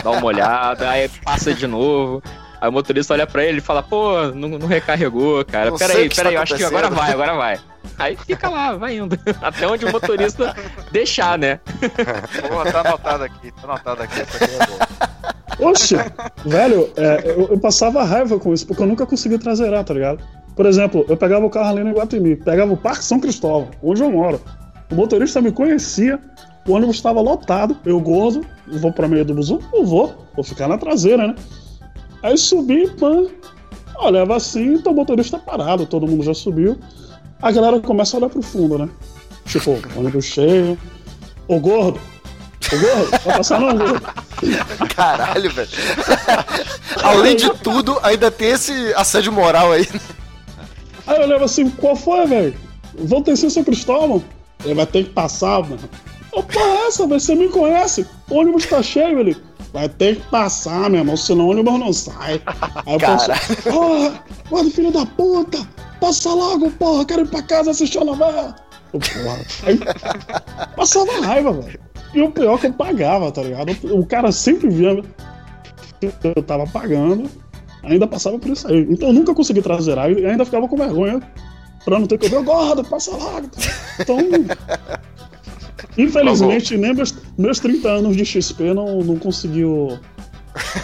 dá 0.04 0.12
uma 0.12 0.26
olhada, 0.26 0.90
aí 0.90 1.08
passa 1.24 1.54
de 1.54 1.66
novo. 1.66 2.22
Aí 2.60 2.68
o 2.68 2.72
motorista 2.72 3.14
olha 3.14 3.26
pra 3.26 3.46
ele 3.46 3.60
e 3.60 3.62
fala, 3.62 3.82
pô, 3.82 4.24
não, 4.36 4.50
não 4.50 4.68
recarregou, 4.68 5.44
cara. 5.46 5.72
Não 5.72 5.78
Peraí, 5.78 5.96
peraí, 5.96 6.08
está 6.08 6.32
eu 6.34 6.42
acho 6.42 6.56
que 6.56 6.64
agora 6.66 6.88
acontecendo." 6.88 7.18
vai, 7.18 7.28
agora 7.28 7.34
vai. 7.38 7.60
Aí 7.98 8.18
fica 8.18 8.50
lá, 8.50 8.76
vai 8.76 8.98
indo. 8.98 9.18
Até 9.42 9.68
onde 9.70 9.86
o 9.86 9.92
motorista 9.94 10.54
deixar, 10.92 11.38
né? 11.38 11.62
Porra, 12.50 12.72
tá 12.74 12.80
anotado 12.82 13.24
aqui, 13.24 13.52
tá 13.54 13.62
anotado 13.64 14.04
aqui. 14.04 14.20
Essa 14.20 14.44
aqui 14.44 14.54
é 14.54 14.66
boa. 14.66 15.72
Oxe, 15.72 15.96
velho, 16.46 16.92
é, 16.98 17.24
eu, 17.26 17.48
eu 17.52 17.58
passava 17.58 18.04
raiva 18.04 18.38
com 18.38 18.54
isso, 18.54 18.68
porque 18.68 18.84
eu 18.84 18.88
nunca 18.88 19.06
consegui 19.06 19.38
traseirar, 19.38 19.86
tá 19.86 19.94
ligado? 19.94 20.22
Por 20.56 20.66
exemplo, 20.66 21.06
eu 21.10 21.18
pegava 21.18 21.46
o 21.46 21.50
carro 21.50 21.70
ali 21.70 21.84
no 21.84 21.90
Iguatemi, 21.90 22.36
pegava 22.36 22.72
o 22.72 22.78
Parque 22.78 23.04
São 23.04 23.20
Cristóvão, 23.20 23.70
onde 23.82 24.04
eu 24.04 24.12
moro. 24.12 24.40
O 24.92 24.96
motorista 24.96 25.42
me 25.42 25.52
conhecia, 25.52 26.20
o 26.68 26.74
ônibus 26.74 26.98
estava 26.98 27.20
lotado, 27.20 27.76
eu 27.86 28.00
gordo, 28.00 28.46
vou 28.68 28.92
pra 28.92 29.08
meio 29.08 29.26
do 29.26 29.34
busão? 29.34 29.60
Não 29.74 29.86
vou, 29.86 30.14
vou 30.36 30.44
ficar 30.44 30.68
na 30.68 30.78
traseira, 30.78 31.28
né? 31.28 31.36
Aí 32.22 32.38
subi, 32.38 32.88
pã, 33.00 33.26
olhava 33.98 34.36
assim, 34.36 34.76
então 34.76 34.94
o 34.94 34.96
motorista 34.96 35.40
parado, 35.40 35.86
todo 35.86 36.08
mundo 36.08 36.24
já 36.24 36.34
subiu. 36.34 36.78
A 37.42 37.52
galera 37.52 37.80
começa 37.80 38.16
a 38.16 38.20
olhar 38.20 38.30
pro 38.30 38.42
fundo, 38.42 38.78
né? 38.78 38.90
Tipo, 39.46 39.78
ônibus 39.98 40.26
cheio. 40.26 40.78
Ô 41.48 41.60
gordo, 41.60 42.00
ô 42.72 42.78
gordo, 42.78 43.12
vai 43.26 43.38
passar 43.38 43.60
não, 43.60 43.78
gordo. 43.78 44.02
Caralho, 44.96 45.52
velho. 45.52 45.70
Além 47.04 47.36
de 47.36 47.50
tudo, 47.56 47.98
ainda 48.04 48.30
tem 48.32 48.52
esse 48.52 48.94
assédio 48.94 49.32
moral 49.32 49.72
aí. 49.72 49.88
né? 49.94 50.00
Aí 51.08 51.18
eu 51.18 51.24
olhava 51.24 51.46
assim, 51.46 51.70
qual 51.70 51.96
foi, 51.96 52.26
velho? 52.26 52.54
Vou 52.96 53.22
descer 53.22 53.50
São 53.50 53.64
Cristóvão. 53.64 54.24
Ele 54.64 54.76
vai 54.76 54.86
ter 54.86 55.06
que 55.06 55.10
passar, 55.10 55.62
mano. 55.62 55.80
Ô, 56.32 56.42
porra, 56.42 56.66
é 56.66 56.88
essa, 56.88 57.06
velho? 57.06 57.20
Você 57.20 57.36
me 57.36 57.50
conhece? 57.50 58.06
O 58.30 58.36
ônibus 58.36 58.66
tá 58.66 58.82
cheio, 58.82 59.20
ele. 59.20 59.38
Vai 59.72 59.90
ter 59.90 60.18
que 60.18 60.30
passar, 60.30 60.90
meu 60.90 61.00
irmão, 61.00 61.18
senão 61.18 61.48
o 61.48 61.52
ônibus 61.52 61.80
não 61.80 61.92
sai. 61.92 62.42
Aí 62.86 62.94
eu 62.94 63.00
penso, 63.00 63.64
porra, 63.64 64.24
porra, 64.50 64.70
filho 64.70 64.92
da 64.92 65.06
puta! 65.06 65.58
Passa 66.00 66.30
logo, 66.34 66.70
porra, 66.72 67.06
quero 67.06 67.22
ir 67.22 67.28
pra 67.28 67.42
casa 67.42 67.72
assistir 67.72 68.00
a 68.00 68.06
novela. 68.06 68.56
Porra. 68.92 69.40
Aí, 69.66 69.80
passava 70.76 71.12
raiva, 71.22 71.52
velho. 71.54 71.80
E 72.14 72.22
o 72.22 72.32
pior 72.32 72.56
é 72.56 72.58
que 72.60 72.68
eu 72.68 72.74
pagava, 72.74 73.32
tá 73.32 73.42
ligado? 73.42 73.72
O 73.92 74.06
cara 74.06 74.32
sempre 74.32 74.70
via 74.70 75.04
eu 76.36 76.44
tava 76.44 76.68
pagando, 76.68 77.30
ainda 77.84 78.08
passava 78.08 78.40
por 78.40 78.50
isso 78.52 78.68
aí. 78.68 78.88
Então 78.90 79.10
eu 79.10 79.14
nunca 79.14 79.34
consegui 79.34 79.62
traseirar 79.62 80.10
e 80.12 80.26
ainda 80.26 80.46
ficava 80.46 80.68
com 80.68 80.76
vergonha 80.78 81.22
pra 81.86 82.00
não 82.00 82.08
ter 82.08 82.18
que 82.18 82.34
"Ô, 82.34 82.42
gordo, 82.44 82.84
passa 82.86 83.12
logo. 83.12 83.50
Então, 84.00 84.18
infelizmente, 85.98 86.78
nem 86.78 86.94
meus, 86.94 87.14
meus 87.38 87.60
30 87.60 87.88
anos 87.90 88.16
de 88.16 88.26
XP 88.26 88.74
não, 88.74 89.00
não 89.02 89.18
conseguiu 89.18 90.00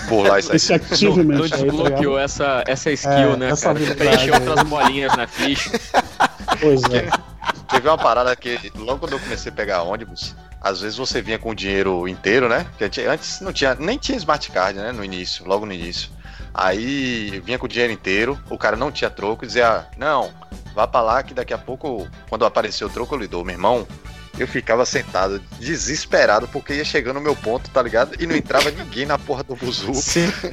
Burlar 0.07 0.39
isso 0.39 0.51
aí. 0.51 0.55
esse 0.57 0.71
Não, 0.71 0.79
achievement 0.91 1.35
não 1.37 1.43
aí, 1.43 1.49
tá 1.49 1.57
desbloqueou 1.57 2.19
essa, 2.19 2.63
essa 2.67 2.91
skill, 2.91 3.33
É, 3.33 3.37
né, 3.37 3.49
essa 3.51 3.73
cara? 3.73 3.95
Preencheu 3.95 4.33
outras 4.33 4.63
bolinhas 4.63 5.15
na 5.15 5.27
ficha. 5.27 5.71
Pois 6.59 6.81
é. 6.85 7.07
Teve 7.69 7.87
uma 7.87 7.97
parada 7.97 8.35
que, 8.35 8.57
logo 8.75 8.99
quando 8.99 9.13
eu 9.13 9.19
comecei 9.19 9.51
a 9.51 9.55
pegar 9.55 9.83
ônibus, 9.83 10.35
às 10.59 10.81
vezes 10.81 10.97
você 10.97 11.21
vinha 11.21 11.37
com 11.37 11.51
o 11.51 11.55
dinheiro 11.55 12.07
inteiro, 12.07 12.49
né? 12.49 12.65
Porque 12.71 12.83
antes- 12.85 13.05
antes 13.07 13.41
não 13.41 13.53
tinha, 13.53 13.75
nem 13.75 13.97
tinha 13.99 14.17
smart 14.17 14.51
card, 14.51 14.77
né? 14.79 14.91
No 14.91 15.05
início, 15.05 15.45
logo 15.47 15.65
no 15.67 15.71
início. 15.71 16.09
Aí 16.53 17.41
vinha 17.45 17.57
com 17.59 17.65
o 17.65 17.69
dinheiro 17.69 17.93
inteiro, 17.93 18.39
o 18.49 18.57
cara 18.57 18.75
não 18.75 18.91
tinha 18.91 19.09
troco 19.09 19.43
e 19.43 19.47
dizia: 19.47 19.87
Não, 19.97 20.31
vá 20.73 20.87
pra 20.87 21.01
lá 21.01 21.23
que 21.23 21.33
daqui 21.33 21.53
a 21.53 21.57
pouco, 21.57 22.07
quando 22.29 22.45
aparecer 22.45 22.85
o 22.85 22.89
troco, 22.89 23.15
eu 23.15 23.19
lhe 23.19 23.27
dou. 23.27 23.45
Meu 23.45 23.55
irmão, 23.55 23.87
eu 24.43 24.47
ficava 24.47 24.85
sentado, 24.85 25.41
desesperado, 25.59 26.47
porque 26.47 26.73
ia 26.73 26.85
chegando 26.85 27.17
o 27.17 27.21
meu 27.21 27.35
ponto, 27.35 27.69
tá 27.69 27.81
ligado? 27.81 28.15
E 28.21 28.25
não 28.25 28.35
entrava 28.35 28.71
ninguém 28.71 29.05
na 29.05 29.17
porra 29.17 29.43
do 29.43 29.55
buzu. 29.55 29.91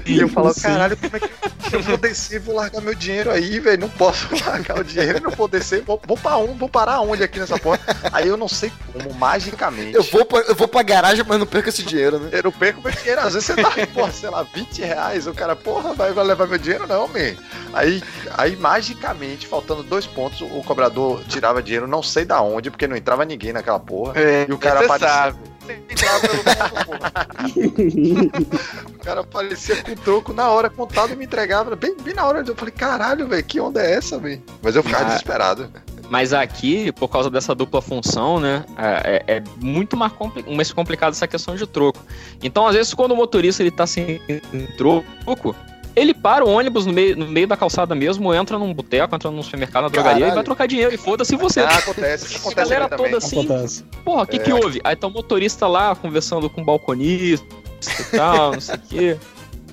E 0.05 0.19
eu 0.19 0.29
falava, 0.29 0.55
Sim. 0.55 0.63
caralho, 0.63 0.97
como 0.97 1.17
é 1.17 1.21
que 1.21 1.31
eu 1.73 1.83
vou 1.83 1.97
descer, 1.97 2.41
vou 2.41 2.55
largar 2.55 2.81
meu 2.81 2.95
dinheiro 2.95 3.31
aí, 3.31 3.59
velho? 3.61 3.81
Não 3.81 3.89
posso 3.89 4.29
largar 4.45 4.79
o 4.79 4.85
dinheiro, 4.85 5.21
não 5.23 5.31
vou 5.31 5.49
descer, 5.49 5.83
vou, 5.83 6.01
vou 6.07 6.17
pra 6.17 6.37
um, 6.37 6.55
vou 6.55 6.69
parar 6.69 7.01
onde 7.01 7.23
aqui 7.23 7.39
nessa 7.39 7.59
porra? 7.59 7.81
Aí 8.13 8.29
eu 8.29 8.37
não 8.37 8.49
sei 8.49 8.73
como, 8.93 9.15
magicamente. 9.15 9.95
Eu 9.95 10.03
vou, 10.03 10.25
pra, 10.25 10.41
eu 10.41 10.55
vou 10.55 10.69
pra 10.69 10.83
garagem, 10.83 11.25
mas 11.27 11.39
não 11.39 11.47
perco 11.47 11.69
esse 11.69 11.83
dinheiro, 11.83 12.19
né? 12.19 12.31
Eu 12.33 12.45
não 12.45 12.53
perco 12.53 12.81
meu 12.83 12.93
dinheiro. 12.93 13.21
Às 13.21 13.35
vezes 13.35 13.47
você 13.47 13.57
tá, 13.57 13.71
porra, 13.93 14.13
sei 14.13 14.31
lá, 14.31 14.43
20 14.43 14.83
reais. 14.83 15.27
O 15.27 15.35
cara, 15.35 15.57
porra, 15.57 15.93
vai, 15.95 16.13
vai 16.13 16.25
levar 16.25 16.47
meu 16.47 16.59
dinheiro? 16.59 16.87
Não, 16.87 17.09
man. 17.09 17.35
Aí, 17.73 18.03
aí, 18.37 18.57
magicamente, 18.57 19.47
faltando 19.47 19.83
dois 19.83 20.07
pontos, 20.07 20.41
o 20.41 20.63
cobrador 20.63 21.23
tirava 21.29 21.63
dinheiro, 21.63 21.87
não 21.87 22.03
sei 22.03 22.25
da 22.25 22.41
onde, 22.41 22.71
porque 22.71 22.87
não 22.87 22.97
entrava 22.97 23.25
ninguém 23.25 23.53
naquela 23.53 23.76
porra. 23.79 24.13
É, 24.21 24.47
e 24.49 24.53
o 24.53 24.59
cara 24.59 24.81
você 24.81 24.85
aparecia. 25.05 25.09
sabe. 25.09 25.57
O 28.95 28.99
cara 29.05 29.21
aparecia 29.21 29.83
com 29.83 29.93
o 29.93 29.97
troco 29.97 30.33
na 30.33 30.49
hora, 30.49 30.71
contado 30.71 31.13
e 31.13 31.17
me 31.17 31.25
entregava. 31.25 31.75
Bem, 31.77 31.97
bem 32.03 32.15
na 32.15 32.25
hora. 32.25 32.45
Eu 32.47 32.55
falei, 32.55 32.73
caralho, 32.73 33.27
velho, 33.27 33.45
que 33.45 33.61
onda 33.61 33.81
é 33.83 33.95
essa, 33.95 34.19
velho? 34.19 34.43
Mas 34.63 34.77
eu 34.77 34.83
ficava 34.83 35.05
Ah. 35.05 35.09
desesperado. 35.09 35.71
Mas 36.09 36.33
aqui, 36.33 36.93
por 36.93 37.09
causa 37.09 37.29
dessa 37.29 37.53
dupla 37.53 37.83
função, 37.83 38.39
né, 38.39 38.65
é, 38.79 39.25
é 39.39 39.43
muito 39.61 39.97
mais, 39.97 40.13
compli 40.13 40.45
mais 40.55 40.73
complicado 40.73 41.13
essa 41.13 41.27
questão 41.27 41.57
de 41.57 41.67
troco. 41.67 41.99
Então, 42.41 42.65
às 42.65 42.77
vezes, 42.77 42.95
quando 42.95 43.11
o 43.11 43.17
motorista 43.17 43.61
ele 43.63 43.73
tá 43.73 43.89
sem 43.89 44.21
troco, 44.77 45.55
ele 45.97 46.13
para 46.15 46.45
o 46.45 46.49
ônibus 46.51 46.85
no 46.87 46.93
meio, 46.93 47.17
no 47.17 47.27
meio 47.27 47.47
da 47.49 47.57
calçada 47.57 47.95
mesmo, 47.95 48.33
entra 48.35 48.59
num 48.59 48.73
boteco, 48.73 49.15
entra 49.15 49.31
num 49.31 49.43
supermercado, 49.43 49.85
na 49.85 49.89
drogaria 49.89 50.19
Caralho. 50.21 50.33
e 50.33 50.35
vai 50.37 50.45
trocar 50.45 50.67
dinheiro. 50.69 50.95
E 50.95 50.99
foda-se 50.99 51.35
você. 51.37 51.61
Ah, 51.61 51.77
acontece. 51.79 52.27
Isso 52.27 52.37
a 52.37 52.41
acontece 52.41 52.57
galera 52.71 52.85
aqui 52.85 52.97
também. 52.97 53.13
toda 53.13 53.25
assim, 53.27 53.41
Acontece. 53.45 53.85
porra, 54.05 54.23
o 54.23 54.27
que 54.27 54.37
É. 54.37 54.39
que 54.41 54.53
houve? 54.53 54.81
Aí 54.85 54.95
tá 54.95 55.07
o 55.07 55.11
motorista 55.11 55.67
lá 55.67 55.95
conversando 55.97 56.49
com 56.51 56.61
o 56.61 56.65
balconista 56.65 57.47
e 58.13 58.17
tal, 58.17 58.53
não 58.53 58.61
sei 58.61 58.75
o 58.75 58.79
quê. 58.79 59.17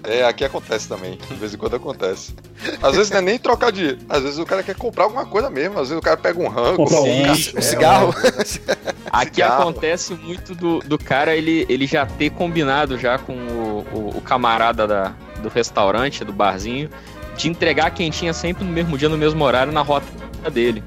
É, 0.05 0.25
aqui 0.25 0.43
acontece 0.43 0.89
também. 0.89 1.17
De 1.29 1.33
vez 1.35 1.53
em 1.53 1.57
quando 1.57 1.77
acontece. 1.77 2.35
Às 2.81 2.95
vezes 2.97 3.09
não 3.09 3.19
é 3.19 3.21
nem 3.21 3.39
trocar 3.39 3.71
de. 3.71 3.97
Às 4.09 4.21
vezes 4.23 4.37
o 4.37 4.45
cara 4.45 4.61
quer 4.61 4.75
comprar 4.75 5.05
alguma 5.05 5.25
coisa 5.25 5.49
mesmo. 5.49 5.75
Às 5.79 5.87
vezes 5.87 5.97
o 5.97 6.01
cara 6.01 6.17
pega 6.17 6.41
um 6.41 6.49
rango, 6.49 6.83
um 6.83 7.03
um 7.29 7.31
Um 7.31 7.35
cigarro. 7.61 8.13
Aqui 9.09 9.35
Cigarro. 9.35 9.61
acontece 9.61 10.13
muito 10.15 10.53
do, 10.55 10.79
do 10.79 10.97
cara 10.97 11.33
ele, 11.35 11.65
ele 11.69 11.87
já 11.87 12.05
ter 12.05 12.31
combinado 12.31 12.97
já 12.97 13.17
com 13.17 13.31
o, 13.33 13.85
o- 13.93 14.17
o 14.17 14.21
camarada 14.21 14.85
da, 14.85 15.13
do 15.43 15.49
restaurante, 15.49 16.25
do 16.25 16.33
barzinho, 16.33 16.89
de 17.37 17.49
entregar 17.49 17.87
a 17.87 17.91
quentinha 17.91 18.33
sempre 18.33 18.63
no 18.63 18.71
mesmo 18.71 18.97
dia, 18.97 19.09
no 19.09 19.17
mesmo 19.17 19.43
horário, 19.43 19.71
na 19.71 19.81
rota 19.81 20.07
dele. 20.51 20.83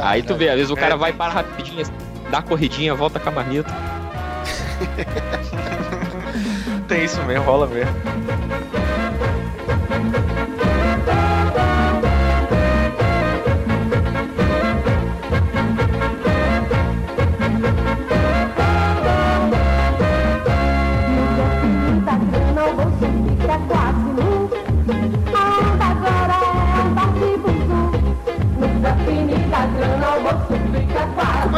Aí 0.00 0.22
tu 0.22 0.34
vê, 0.34 0.48
às 0.48 0.56
vezes 0.56 0.70
o 0.70 0.76
cara 0.76 0.96
vai 0.96 1.12
para 1.12 1.32
rapidinho, 1.32 1.84
dá 2.30 2.38
a 2.38 2.42
corridinha, 2.42 2.94
volta 2.94 3.18
com 3.18 3.28
a 3.28 3.32
marmita. 3.32 3.68
Tem 6.88 7.04
isso 7.04 7.20
mesmo, 7.24 7.44
rola 7.44 7.66
mesmo. 7.66 7.92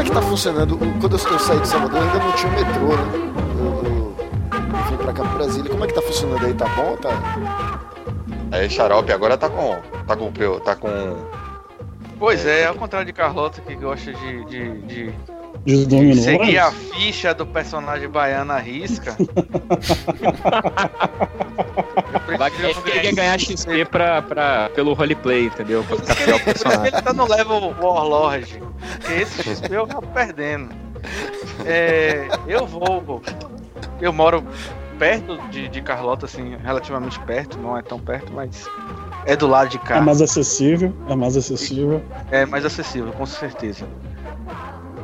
Como 0.01 0.09
é 0.09 0.15
que 0.15 0.17
tá 0.19 0.23
funcionando? 0.23 0.79
Quando 0.99 1.13
eu, 1.13 1.19
saí 1.39 1.61
de 1.61 1.69
Salvador, 1.69 2.01
ainda 2.01 2.19
não 2.21 2.33
tinha 2.33 2.51
o 2.51 2.55
metrô, 2.55 2.97
né? 2.97 3.13
Eu, 3.59 3.85
eu- 3.85 4.17
eu 4.17 4.85
vim 4.89 4.97
pra 4.97 5.13
cá 5.13 5.23
pro 5.25 5.33
Brasília. 5.39 5.71
Como 5.71 5.85
é 5.85 5.89
que 5.89 5.93
tá 5.95 6.01
funcionando 6.01 6.47
aí? 6.47 6.55
Tá 6.55 6.65
bom? 6.69 6.97
Tá... 6.97 7.11
Aí, 8.51 8.71
Xarope 8.71 9.13
agora 9.13 9.37
tá 9.37 9.51
com. 9.51 9.77
Tá 10.07 10.17
com. 10.17 10.33
Tá 10.61 10.75
com. 10.75 10.89
Pois 12.19 12.47
é, 12.47 12.65
ao 12.67 12.75
contrário 12.77 13.07
de 13.07 13.13
Carlota 13.13 13.61
que 13.61 13.75
gosta 13.75 14.11
de, 14.15 14.45
de, 14.47 14.79
de 14.87 15.15
De 15.65 15.87
dominar. 15.87 16.23
seguir 16.23 16.59
a 16.59 16.73
ficha 16.73 17.35
do 17.35 17.47
personagem 17.47 18.09
baiano 18.09 18.53
à 18.53 18.59
risca. 18.59 19.17
Querer 22.57 23.03
quer 23.03 23.15
ganhar 23.15 23.39
XP 23.39 23.85
pra, 23.85 24.23
pra, 24.23 24.71
pelo 24.75 24.95
roleplay, 24.95 25.47
entendeu? 25.47 25.85
Pra 25.85 25.97
ficar 25.97 26.15
fiel 26.15 26.35
ao 26.35 26.41
personagem. 26.41 26.87
ele 26.87 27.03
tá 27.03 27.13
no 27.13 27.29
level 27.29 27.75
Warlord. 27.81 28.63
Porque 28.99 29.13
esse 29.13 29.43
XP 29.43 29.75
eu 29.75 29.85
acabo 29.85 30.07
perdendo. 30.09 30.71
É, 31.65 32.29
eu 32.47 32.67
vou. 32.67 33.23
Eu 34.01 34.13
moro 34.13 34.45
perto 34.99 35.39
de, 35.51 35.69
de 35.69 35.81
Carlota, 35.83 36.27
assim, 36.27 36.57
relativamente 36.63 37.19
perto, 37.21 37.59
não 37.59 37.77
é 37.77 37.83
tão 37.83 37.99
perto, 37.99 38.33
mas 38.33 38.67
é 39.25 39.35
do 39.37 39.47
lado 39.47 39.71
de 39.71 39.79
cá. 39.79 39.97
É 39.97 40.01
mais 40.01 40.21
acessível, 40.21 40.95
é 41.09 41.15
mais 41.15 41.37
acessível. 41.37 42.03
É 42.31 42.45
mais 42.47 42.65
acessível, 42.65 43.13
com 43.13 43.27
certeza. 43.27 43.87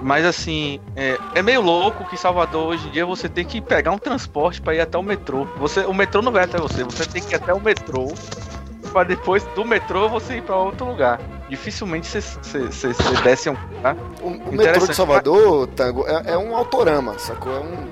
Mas 0.06 0.24
assim, 0.24 0.78
é, 0.94 1.18
é 1.34 1.42
meio 1.42 1.60
louco 1.60 2.04
que 2.04 2.16
Salvador 2.16 2.68
hoje 2.68 2.86
em 2.86 2.92
dia 2.92 3.04
você 3.04 3.28
tem 3.28 3.44
que 3.44 3.60
pegar 3.60 3.90
um 3.90 3.98
transporte 3.98 4.62
pra 4.62 4.72
ir 4.72 4.80
até 4.80 4.96
o 4.96 5.02
metrô. 5.02 5.46
Você, 5.56 5.80
o 5.80 5.92
metrô 5.92 6.22
não 6.22 6.30
vai 6.30 6.44
até 6.44 6.58
você, 6.58 6.84
você 6.84 7.04
tem 7.06 7.20
que 7.20 7.34
ir 7.34 7.34
até 7.34 7.52
o 7.52 7.60
metrô 7.60 8.06
pra 8.92 9.02
depois 9.02 9.42
do 9.56 9.64
metrô 9.64 10.08
você 10.08 10.36
ir 10.36 10.42
pra 10.42 10.54
outro 10.54 10.86
lugar. 10.86 11.20
Dificilmente 11.48 12.06
você, 12.06 12.22
desce 13.24 13.50
um. 13.50 13.56
Tá? 13.82 13.96
O, 14.22 14.28
o 14.28 14.52
metrô 14.52 14.86
de 14.86 14.94
Salvador, 14.94 15.66
Tango, 15.74 16.06
é, 16.06 16.34
é 16.34 16.38
um 16.38 16.54
autorama, 16.54 17.18
sacou? 17.18 17.56
É 17.56 17.58
um. 17.58 17.88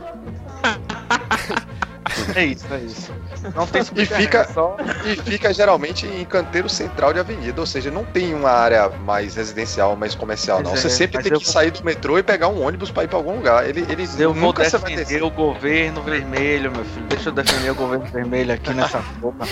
É 2.34 2.44
isso, 2.44 2.66
é 2.72 2.78
isso. 2.78 3.12
Não 3.54 3.66
tem 3.66 3.82
E 3.96 4.06
fica, 4.06 4.38
é 4.38 4.44
só. 4.44 4.76
e 5.04 5.16
fica 5.16 5.52
geralmente 5.52 6.06
em 6.06 6.24
canteiro 6.24 6.68
central 6.68 7.12
de 7.12 7.20
avenida, 7.20 7.60
ou 7.60 7.66
seja, 7.66 7.90
não 7.90 8.04
tem 8.04 8.34
uma 8.34 8.50
área 8.50 8.88
mais 8.88 9.34
residencial, 9.34 9.96
mais 9.96 10.14
comercial, 10.14 10.62
não. 10.62 10.70
Você 10.70 10.86
é, 10.86 10.90
sempre 10.90 11.22
tem 11.22 11.32
que 11.32 11.44
vou- 11.44 11.52
sair 11.52 11.70
do 11.70 11.84
metrô 11.84 12.18
e 12.18 12.22
pegar 12.22 12.48
um 12.48 12.62
ônibus 12.64 12.90
pra 12.90 13.04
ir 13.04 13.08
pra 13.08 13.18
algum 13.18 13.36
lugar. 13.36 13.68
Ele, 13.68 13.84
ele 13.88 14.08
Eu 14.18 14.32
vou 14.32 14.42
nunca 14.48 14.62
vai 14.68 14.96
defender 14.96 15.22
o 15.22 15.30
governo 15.30 16.02
vermelho, 16.02 16.70
meu 16.72 16.84
filho. 16.84 17.06
Deixa 17.06 17.28
eu 17.28 17.32
defender 17.32 17.70
o 17.70 17.74
governo 17.74 18.04
vermelho 18.06 18.52
aqui 18.54 18.72
nessa 18.72 19.02
porra. 19.20 19.46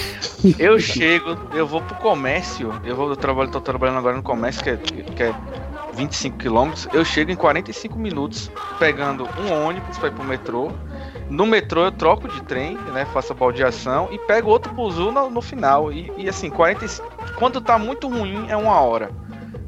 Eu 0.59 0.79
chego, 0.79 1.37
eu 1.55 1.67
vou 1.67 1.81
pro 1.83 1.95
comércio. 1.97 2.73
Eu 2.85 2.97
vou, 2.97 3.11
eu 3.11 3.17
trabalho, 3.17 3.51
tô 3.51 3.61
trabalhando 3.61 3.99
agora 3.99 4.17
no 4.17 4.23
comércio, 4.23 4.63
que 4.63 4.71
é, 4.71 4.77
que 4.77 5.23
é 5.23 5.35
25 5.95 6.39
quilômetros. 6.39 6.89
Eu 6.93 7.05
chego 7.05 7.31
em 7.31 7.37
45 7.37 7.99
minutos 7.99 8.51
pegando 8.79 9.29
um 9.39 9.53
ônibus 9.67 9.99
pra 9.99 10.09
ir 10.09 10.13
pro 10.13 10.25
metrô. 10.25 10.73
No 11.29 11.47
metrô 11.47 11.85
eu 11.85 11.93
troco 11.93 12.29
de 12.29 12.43
trem, 12.43 12.77
né? 12.93 13.05
Faço 13.07 13.33
a 13.33 13.37
baldeação 13.37 14.09
e 14.11 14.19
pego 14.19 14.51
outro 14.51 14.73
buzu 14.73 15.11
no, 15.11 15.31
no 15.31 15.41
final. 15.41 15.93
E, 15.93 16.13
e 16.17 16.29
assim, 16.29 16.51
45. 16.51 17.09
Quando 17.39 17.61
tá 17.61 17.79
muito 17.79 18.09
ruim, 18.09 18.47
é 18.49 18.57
uma 18.57 18.81
hora. 18.81 19.11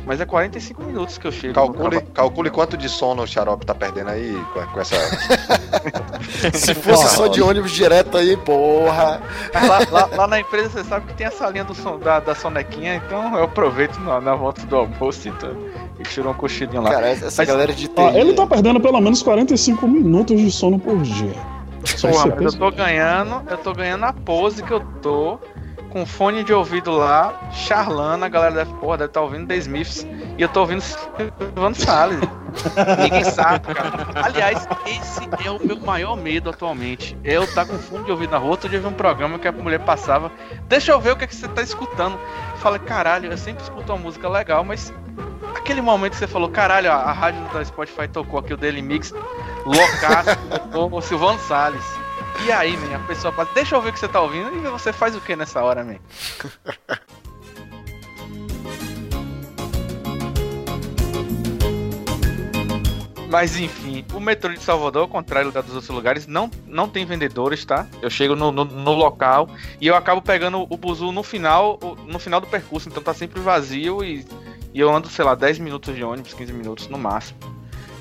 Mas 0.07 0.21
é 0.21 0.27
45 0.27 0.83
minutos 0.83 1.17
que 1.17 1.27
eu 1.27 1.33
chego. 1.33 1.55
Calcule, 1.55 2.01
calcule 2.13 2.51
quanto 2.51 2.77
de 2.77 2.89
sono 2.89 3.23
o 3.23 3.27
xarope 3.27 3.65
tá 3.65 3.75
perdendo 3.75 4.11
aí 4.11 4.39
com, 4.53 4.61
com 4.67 4.81
essa. 4.81 4.95
Se 6.53 6.75
fosse 6.77 7.15
só 7.17 7.27
de 7.27 7.41
ônibus 7.43 7.71
direto 7.73 8.17
aí, 8.19 8.37
porra. 8.37 9.21
Lá, 9.55 9.79
lá- 9.91 10.09
lá 10.17 10.27
na 10.27 10.41
empresa 10.41 10.71
você 10.71 10.85
sabe 10.85 11.07
que 11.07 11.15
tem 11.15 11.27
essa 11.27 11.49
linha 11.49 11.65
do 11.65 11.75
son- 11.75 11.99
da, 11.99 12.21
da 12.21 12.35
sonequinha, 12.35 12.97
então 12.97 13.37
eu 13.37 13.45
aproveito 13.45 13.99
na, 14.01 14.21
na 14.21 14.35
volta 14.35 14.65
do 14.67 14.77
almoço 14.77 15.29
então, 15.29 15.57
e 15.99 16.03
tiro 16.03 16.29
um 16.31 16.35
cochilinho 16.35 16.83
lá. 16.83 16.91
Cara, 16.91 17.09
essa 17.09 17.25
Mas- 17.43 17.49
galera 17.49 17.73
de 17.73 17.89
TI. 17.89 17.95
Ó, 17.97 18.11
ele 18.11 18.35
tá 18.35 18.47
perdendo 18.47 18.81
pelo 18.81 19.01
menos 19.01 19.23
45 19.23 19.87
minutos 19.89 20.39
de 20.41 20.51
sono 20.51 20.79
por 20.79 21.01
dia. 21.03 21.33
Só 21.85 22.09
Porra, 22.09 22.29
eu 22.41 22.53
tô 22.53 22.71
ganhando, 22.71 23.43
eu 23.51 23.59
tô 23.59 23.73
ganhando 23.75 24.05
a 24.05 24.13
pose 24.13 24.63
que 24.63 24.73
eu 24.73 24.81
tô, 25.03 25.39
com 25.95 26.05
fone 26.05 26.43
de 26.43 26.53
ouvido 26.53 26.91
lá, 26.91 27.49
charlando, 27.53 28.25
a 28.25 28.29
galera 28.29 28.53
deve, 28.53 28.75
porra, 28.81 28.99
deve 28.99 29.11
estar 29.11 29.21
ouvindo 29.21 29.47
The 29.47 29.55
Smiths, 29.59 30.05
e 30.37 30.43
eu 30.43 30.49
tô 30.49 30.63
ouvindo 30.63 30.81
Silvano 30.81 31.75
Salles. 31.77 32.19
Ninguém 33.01 33.23
sabe, 33.23 33.73
cara. 33.73 34.09
Aliás, 34.17 34.67
esse 34.87 35.21
é 35.47 35.49
o 35.49 35.65
meu 35.65 35.79
maior 35.79 36.17
medo 36.17 36.51
atualmente. 36.51 37.17
Eu 37.23 37.47
tá 37.55 37.65
com 37.65 37.79
fone 37.79 38.05
de 38.07 38.11
ouvido 38.11 38.33
na 38.33 38.39
rua, 38.39 38.51
outro 38.51 38.69
dia 38.69 38.81
vi 38.81 38.87
um 38.89 38.93
programa 38.93 39.39
que 39.39 39.47
a 39.47 39.53
mulher 39.53 39.85
passava, 39.85 40.33
deixa 40.67 40.91
eu 40.91 41.01
ver 41.01 41.13
o 41.13 41.17
que, 41.17 41.23
é 41.23 41.27
que 41.29 41.37
você 41.37 41.47
tá 41.47 41.63
escutando. 41.63 42.19
Fala, 42.57 42.77
caralho, 42.77 43.31
eu 43.31 43.39
sempre 43.39 43.63
escuto 43.63 43.93
uma 43.93 43.99
música 44.03 44.29
legal, 44.29 44.65
mas 44.65 44.93
aquele 45.57 45.81
momento 45.81 46.15
que 46.15 46.19
você 46.19 46.27
falou, 46.27 46.49
caralho, 46.49 46.91
a, 46.91 46.97
a 46.97 47.13
rádio 47.13 47.41
da 47.53 47.65
Spotify 47.65 48.09
tocou 48.09 48.41
aqui 48.41 48.53
o 48.53 48.57
Daily 48.57 48.83
Mix, 48.83 49.15
loucaço, 49.65 50.37
tocou 50.51 50.91
o 50.99 51.01
Silvano 51.01 51.39
Salles. 51.39 52.04
E 52.45 52.53
aí, 52.53 52.77
man, 52.77 52.97
a 52.97 52.99
pessoa 53.01 53.33
fala, 53.33 53.49
deixa 53.55 53.75
eu 53.75 53.83
ver 53.83 53.91
o 53.91 53.93
que 53.93 53.99
você 53.99 54.09
tá 54.09 54.21
ouvindo, 54.21 54.55
e 54.57 54.61
você 54.71 54.93
faz 54.93 55.15
o 55.17 55.21
que 55.21 55.37
nessa 55.37 55.63
hora, 55.63 55.85
man? 55.85 55.99
Mas 63.35 63.59
enfim, 63.59 64.05
o 64.15 64.21
metrô 64.21 64.53
de 64.53 64.61
Salvador, 64.61 65.03
ao 65.03 65.09
contrário 65.09 65.51
da 65.51 65.61
dos 65.61 65.75
outros 65.75 65.91
lugares, 65.91 66.25
não, 66.25 66.49
não 66.69 66.89
tem 66.89 67.05
vendedores, 67.05 67.65
tá? 67.65 67.85
Eu 68.01 68.09
chego 68.09 68.37
no, 68.37 68.53
no, 68.53 68.65
no 68.65 68.93
local 68.93 69.49
e 69.81 69.89
eu 69.89 69.97
acabo 69.97 70.23
pegando 70.23 70.65
o 70.71 70.77
buzu 70.77 71.11
no 71.11 71.25
final, 71.25 71.77
no 72.07 72.21
final 72.21 72.41
do 72.41 72.47
percurso, 72.47 72.89
então 72.89 73.03
tá 73.03 73.13
sempre 73.13 73.41
vazio 73.41 74.05
e, 74.05 74.25
e 74.73 74.79
eu 74.79 74.89
ando, 74.89 75.09
sei 75.09 75.25
lá, 75.25 75.35
10 75.35 75.59
minutos 75.59 75.97
de 75.97 76.05
ônibus, 76.05 76.33
15 76.33 76.53
minutos 76.53 76.87
no 76.87 76.97
máximo. 76.97 77.54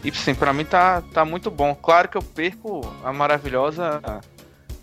E 0.03 0.11
sim, 0.13 0.35
pra 0.35 0.51
mim 0.51 0.65
tá, 0.65 1.01
tá 1.13 1.23
muito 1.23 1.49
bom. 1.49 1.73
Claro 1.75 2.09
que 2.09 2.17
eu 2.17 2.21
perco 2.21 2.81
a 3.03 3.13
maravilhosa 3.13 4.01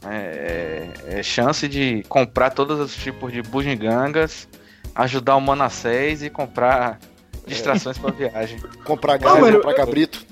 é, 0.07 0.89
é, 1.07 1.23
chance 1.23 1.69
de 1.69 2.03
comprar 2.09 2.51
todos 2.51 2.81
os 2.81 2.95
tipos 2.97 3.33
de 3.33 3.43
bugigangas, 3.43 4.49
ajudar 4.95 5.37
o 5.37 5.41
Manassés 5.41 6.23
e 6.23 6.31
comprar 6.31 6.99
distrações 7.47 7.99
pra 7.99 8.11
viagem. 8.11 8.59
Comprar 8.85 9.15
Ah, 9.15 9.19
gás, 9.19 9.41
velho, 9.41 9.57
comprar 9.61 9.75
cabrito. 9.75 10.27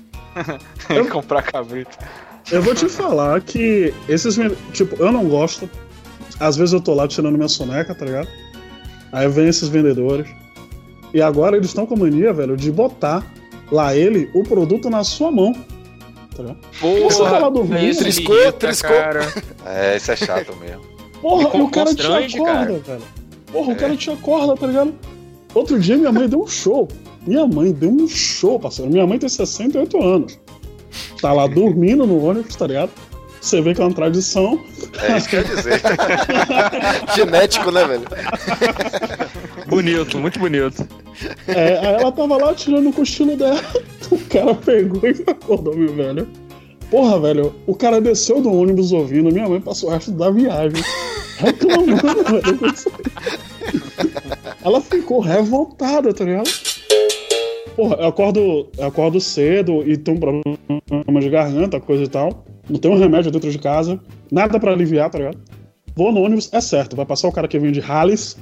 comprar 1.11 1.41
cabrito. 1.43 1.97
Eu 2.51 2.61
vou 2.61 2.73
te 2.73 2.89
falar 2.89 3.41
que 3.41 3.93
esses. 4.07 4.35
Tipo, 4.73 4.95
eu 5.01 5.11
não 5.11 5.27
gosto. 5.27 5.69
Às 6.39 6.55
vezes 6.55 6.73
eu 6.73 6.81
tô 6.81 6.93
lá 6.93 7.07
tirando 7.07 7.35
minha 7.35 7.47
soneca, 7.49 7.93
tá 7.93 8.05
ligado? 8.05 8.27
Aí 9.11 9.27
vem 9.27 9.47
esses 9.47 9.67
vendedores. 9.67 10.27
E 11.13 11.21
agora 11.21 11.57
eles 11.57 11.67
estão 11.69 11.85
com 11.85 11.95
a 11.95 11.97
mania, 11.97 12.31
velho, 12.31 12.55
de 12.55 12.71
botar 12.71 13.25
lá 13.71 13.95
ele, 13.95 14.29
o 14.33 14.43
produto 14.43 14.89
na 14.89 15.03
sua 15.03 15.31
mão. 15.31 15.53
Tá? 16.35 16.55
Você 16.81 17.21
lá 17.21 17.49
dormindo. 17.49 17.83
isso 17.83 17.99
Triscou, 18.01 18.35
irrita, 18.35 18.53
triscou. 18.53 18.89
cara. 18.91 19.33
É, 19.65 19.97
isso 19.97 20.11
é 20.11 20.15
chato 20.15 20.55
mesmo. 20.55 20.81
Porra, 21.21 21.47
o 21.61 21.69
cara 21.69 21.93
te 21.93 22.05
acorda, 22.05 22.43
cara. 22.45 22.65
velho. 22.79 23.01
Porra, 23.51 23.73
o 23.73 23.75
cara 23.75 23.95
te 23.97 24.09
acorda, 24.09 24.55
tá 24.55 24.67
ligado? 24.67 24.93
Outro 25.53 25.79
dia 25.79 25.97
minha 25.97 26.11
mãe 26.11 26.29
deu 26.29 26.41
um 26.43 26.47
show. 26.47 26.87
Minha 27.27 27.45
mãe 27.45 27.71
deu 27.73 27.89
um 27.89 28.07
show, 28.07 28.59
parceiro. 28.59 28.89
Minha 28.89 29.05
mãe 29.05 29.19
tem 29.19 29.27
68 29.27 30.01
anos. 30.01 30.39
Tá 31.21 31.33
lá 31.33 31.47
dormindo 31.47 32.07
no 32.07 32.23
ônibus, 32.23 32.55
tá 32.55 32.67
ligado? 32.67 32.91
Você 33.41 33.61
vê 33.61 33.73
que 33.73 33.81
é 33.81 33.85
uma 33.85 33.93
tradição. 33.93 34.59
É 35.01 35.17
isso 35.17 35.29
que 35.29 35.35
eu 35.37 35.41
ia 35.41 35.47
dizer. 35.47 35.81
Genético, 37.15 37.71
né, 37.71 37.85
velho? 37.85 38.03
Bonito, 39.69 40.17
muito 40.17 40.39
bonito. 40.39 40.87
É, 41.47 41.77
aí 41.77 41.93
ela 41.95 42.11
tava 42.11 42.37
lá 42.37 42.53
tirando 42.53 42.89
o 42.89 42.93
cochilo 42.93 43.35
dela. 43.37 43.61
O 44.11 44.17
cara 44.27 44.55
pegou 44.55 45.01
e 45.03 45.23
acordou, 45.27 45.77
meu 45.77 45.93
velho. 45.93 46.27
Porra, 46.89 47.19
velho, 47.19 47.53
o 47.67 47.75
cara 47.75 48.01
desceu 48.01 48.41
do 48.41 48.51
ônibus 48.51 48.91
ouvindo. 48.91 49.31
Minha 49.31 49.47
mãe 49.47 49.61
passou 49.61 49.89
o 49.89 49.91
resto 49.91 50.11
da 50.11 50.31
viagem 50.31 50.81
reclamando, 51.37 52.01
velho. 52.25 52.59
Ela 54.63 54.81
ficou 54.81 55.19
revoltada, 55.19 56.11
tá 56.11 56.25
ligado? 56.25 56.49
Porra, 57.75 57.97
eu 57.97 58.07
acordo, 58.07 58.67
eu 58.75 58.87
acordo 58.87 59.21
cedo 59.21 59.83
e 59.87 59.95
tenho 59.95 60.17
um 60.17 60.19
problema 60.19 61.19
de 61.21 61.29
garganta, 61.29 61.79
coisa 61.79 62.03
e 62.03 62.07
tal. 62.07 62.43
Não 62.67 62.79
tem 62.79 62.89
um 62.89 62.97
remédio 62.97 63.29
dentro 63.29 63.51
de 63.51 63.59
casa, 63.59 63.99
nada 64.31 64.59
pra 64.59 64.71
aliviar, 64.71 65.11
tá 65.11 65.19
ligado? 65.19 65.37
Vou 65.95 66.11
no 66.11 66.21
ônibus, 66.21 66.49
é 66.51 66.61
certo, 66.61 66.95
vai 66.95 67.05
passar 67.05 67.27
o 67.27 67.31
cara 67.31 67.47
que 67.47 67.59
vende 67.59 67.79
Halles, 67.79 68.35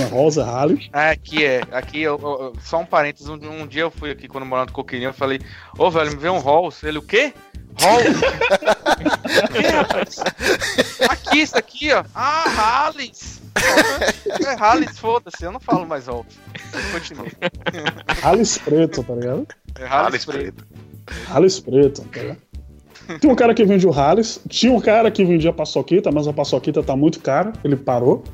uma 0.00 0.08
rosa 0.08 0.44
Halles. 0.44 0.88
Ah, 0.92 1.10
aqui 1.10 1.44
é. 1.44 1.62
Aqui 1.72 2.02
eu, 2.02 2.18
eu- 2.22 2.52
só 2.62 2.78
um 2.80 2.86
parênteses. 2.86 3.28
Um, 3.28 3.34
um 3.34 3.66
dia 3.66 3.82
eu 3.82 3.90
fui 3.90 4.10
aqui 4.10 4.26
quando 4.28 4.44
morava 4.46 4.66
no 4.66 4.72
Coqueirinho, 4.72 5.10
eu 5.10 5.14
falei, 5.14 5.40
ô 5.78 5.90
velho, 5.90 6.10
me 6.10 6.16
vê 6.16 6.28
um 6.28 6.38
Halls. 6.40 6.82
Ele, 6.86 6.98
o 6.98 7.02
quê? 7.02 7.32
Halls? 7.80 8.04
O 8.94 9.48
quê, 9.52 9.66
rapaz? 9.66 10.16
aqui, 11.08 11.38
isso 11.40 11.58
aqui, 11.58 11.92
ó. 11.92 12.04
Ah, 12.14 12.44
Halles. 12.86 13.42
É 14.46 14.54
Halles, 14.54 14.98
foda-se, 14.98 15.42
eu 15.44 15.50
não 15.52 15.58
falo 15.60 15.86
mais 15.86 16.06
Halls. 16.06 16.26
Continua. 16.92 17.26
Halles 18.22 18.58
preto, 18.58 19.02
tá 19.02 19.14
ligado? 19.14 19.46
É 19.78 20.18
preto. 20.24 20.64
Halles 21.28 21.60
preto, 21.60 22.02
tá 22.02 22.20
ligado? 22.20 22.38
Tem 23.20 23.30
um 23.30 23.34
cara 23.34 23.52
que 23.54 23.64
vende 23.64 23.86
o 23.86 23.90
Halles, 23.90 24.40
tinha 24.48 24.72
um 24.72 24.80
cara 24.80 25.10
que 25.10 25.24
vendia 25.24 25.52
paçoquita, 25.52 26.10
mas 26.12 26.26
a 26.28 26.32
paçoquita 26.32 26.82
tá 26.82 26.96
muito 26.96 27.20
cara, 27.20 27.52
ele 27.64 27.76
parou. 27.76 28.24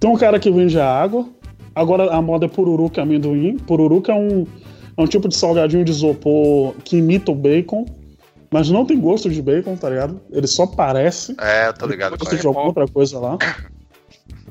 Tem 0.00 0.08
um 0.08 0.16
cara 0.16 0.38
que 0.38 0.50
vende 0.50 0.78
a 0.78 0.88
água, 0.88 1.28
agora 1.74 2.12
a 2.14 2.22
moda 2.22 2.46
é 2.46 2.48
pururuca 2.48 3.02
amendoim. 3.02 3.56
Pururuca 3.58 4.12
é 4.12 4.14
um, 4.14 4.46
é 4.96 5.02
um 5.02 5.06
tipo 5.06 5.28
de 5.28 5.36
salgadinho 5.36 5.84
de 5.84 5.90
isopor 5.90 6.74
que 6.84 6.98
imita 6.98 7.32
o 7.32 7.34
bacon. 7.34 7.86
mas 8.50 8.70
não 8.70 8.84
tem 8.84 8.98
gosto 8.98 9.28
de 9.28 9.42
bacon, 9.42 9.76
tá 9.76 9.90
ligado? 9.90 10.20
Ele 10.30 10.46
só 10.46 10.66
parece. 10.66 11.34
É, 11.40 11.68
eu 11.68 11.74
tô 11.74 11.86
ligado 11.86 12.16
gosto 12.16 12.36
de 12.36 12.46
alguma 12.46 12.66
outra 12.66 12.86
coisa 12.86 13.18
lá. 13.18 13.38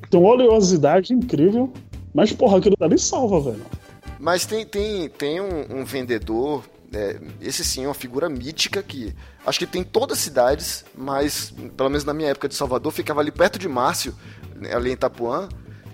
Tem 0.10 0.20
uma 0.20 0.30
oleosidade 0.30 1.14
incrível, 1.14 1.72
mas 2.14 2.32
porra, 2.32 2.58
aquilo 2.58 2.76
dali 2.78 2.98
salva, 2.98 3.40
velho. 3.52 3.66
Mas 4.20 4.46
tem, 4.46 4.66
tem, 4.66 5.10
tem 5.10 5.42
um, 5.42 5.80
um 5.80 5.86
vendedor, 5.86 6.64
é, 6.94 7.20
esse 7.42 7.64
sim 7.64 7.84
é 7.84 7.88
uma 7.88 7.94
figura 7.94 8.30
mítica 8.30 8.82
que 8.82 9.14
acho 9.46 9.60
que 9.60 9.68
tem 9.68 9.82
em 9.82 9.86
todas 9.86 10.18
as 10.18 10.24
cidades, 10.24 10.86
mas 10.96 11.54
pelo 11.76 11.90
menos 11.90 12.06
na 12.06 12.14
minha 12.14 12.30
época 12.30 12.48
de 12.48 12.56
Salvador, 12.56 12.92
ficava 12.92 13.20
ali 13.20 13.32
perto 13.32 13.60
de 13.60 13.68
Márcio, 13.68 14.16
ali 14.74 14.90
em 14.90 14.94
Itapuã, 14.94 15.48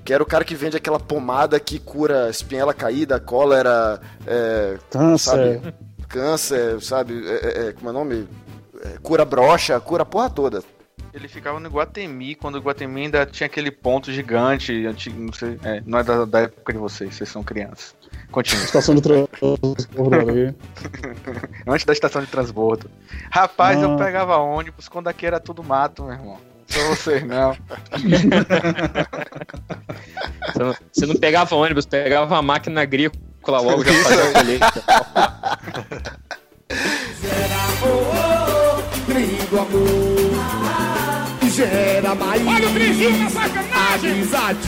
que 0.06 0.14
era 0.14 0.22
o 0.22 0.26
cara 0.26 0.44
que 0.44 0.56
vende 0.56 0.76
aquela 0.78 1.00
pomada 1.00 1.60
que 1.60 1.80
cura 1.80 2.30
espinhela 2.30 2.74
caída, 2.74 3.20
cólera, 3.20 4.02
é, 4.28 4.78
Câncer. 4.90 5.32
sabe? 5.62 5.74
Câncer, 6.10 6.82
sabe? 6.82 7.24
É, 7.28 7.32
é, 7.34 7.68
é, 7.70 7.74
como 7.74 7.88
é 7.88 7.92
o 7.92 7.94
nome? 7.94 8.28
É, 8.84 8.98
cura 9.02 9.24
brocha, 9.26 9.80
cura 9.80 10.04
a 10.04 10.06
porra 10.06 10.30
toda. 10.30 10.64
Ele 11.14 11.28
ficava 11.28 11.60
no 11.60 11.70
Guatemi, 11.70 12.34
quando 12.34 12.56
o 12.56 12.60
Guatemi 12.60 13.02
ainda 13.04 13.24
tinha 13.26 13.46
aquele 13.46 13.70
ponto 13.70 14.12
gigante. 14.12 14.86
antigo, 14.88 15.20
não, 15.22 15.32
sei, 15.32 15.60
é, 15.64 15.82
não 15.86 16.00
é 16.00 16.04
da, 16.04 16.26
da 16.26 16.40
época 16.42 16.74
de 16.74 16.80
vocês, 16.80 17.14
vocês 17.16 17.30
são 17.30 17.44
crianças. 17.44 17.96
Continua. 18.32 18.64
Estação 18.66 18.96
de 18.96 19.02
transbordo 19.02 19.76
ali. 20.16 20.56
Antes 21.68 21.86
da 21.86 21.94
estação 21.94 22.20
de 22.22 22.28
transbordo. 22.28 22.90
Rapaz, 23.30 23.80
eu 23.80 23.94
Ah. 23.94 23.98
pegava 23.98 24.38
ônibus 24.38 24.88
quando 24.90 25.08
aqui 25.08 25.26
era 25.26 25.40
tudo 25.40 25.64
mato, 25.64 26.04
meu 26.04 26.14
irmão. 26.14 26.38
Só 26.74 26.88
vocês 26.90 27.24
não. 27.24 27.56
Você 30.54 30.60
não, 30.60 30.76
você 30.92 31.06
não 31.06 31.16
pegava 31.16 31.56
ônibus, 31.56 31.86
pegava 31.86 32.38
a 32.38 32.42
máquina 32.42 32.82
agrícola 32.82 33.60
logo, 33.62 33.84
já 33.84 33.94
fazia 34.04 34.24
a 34.24 34.34
colheita. 34.34 34.84
Trigo 39.06 39.60
amor 39.60 40.73
Gera 41.54 42.16
mais 42.16 42.46
Olha 42.48 42.68
o 42.68 42.74
trizinho 42.74 43.20
na 43.20 43.30
sacanagem! 43.30 44.12
Amizade 44.12 44.60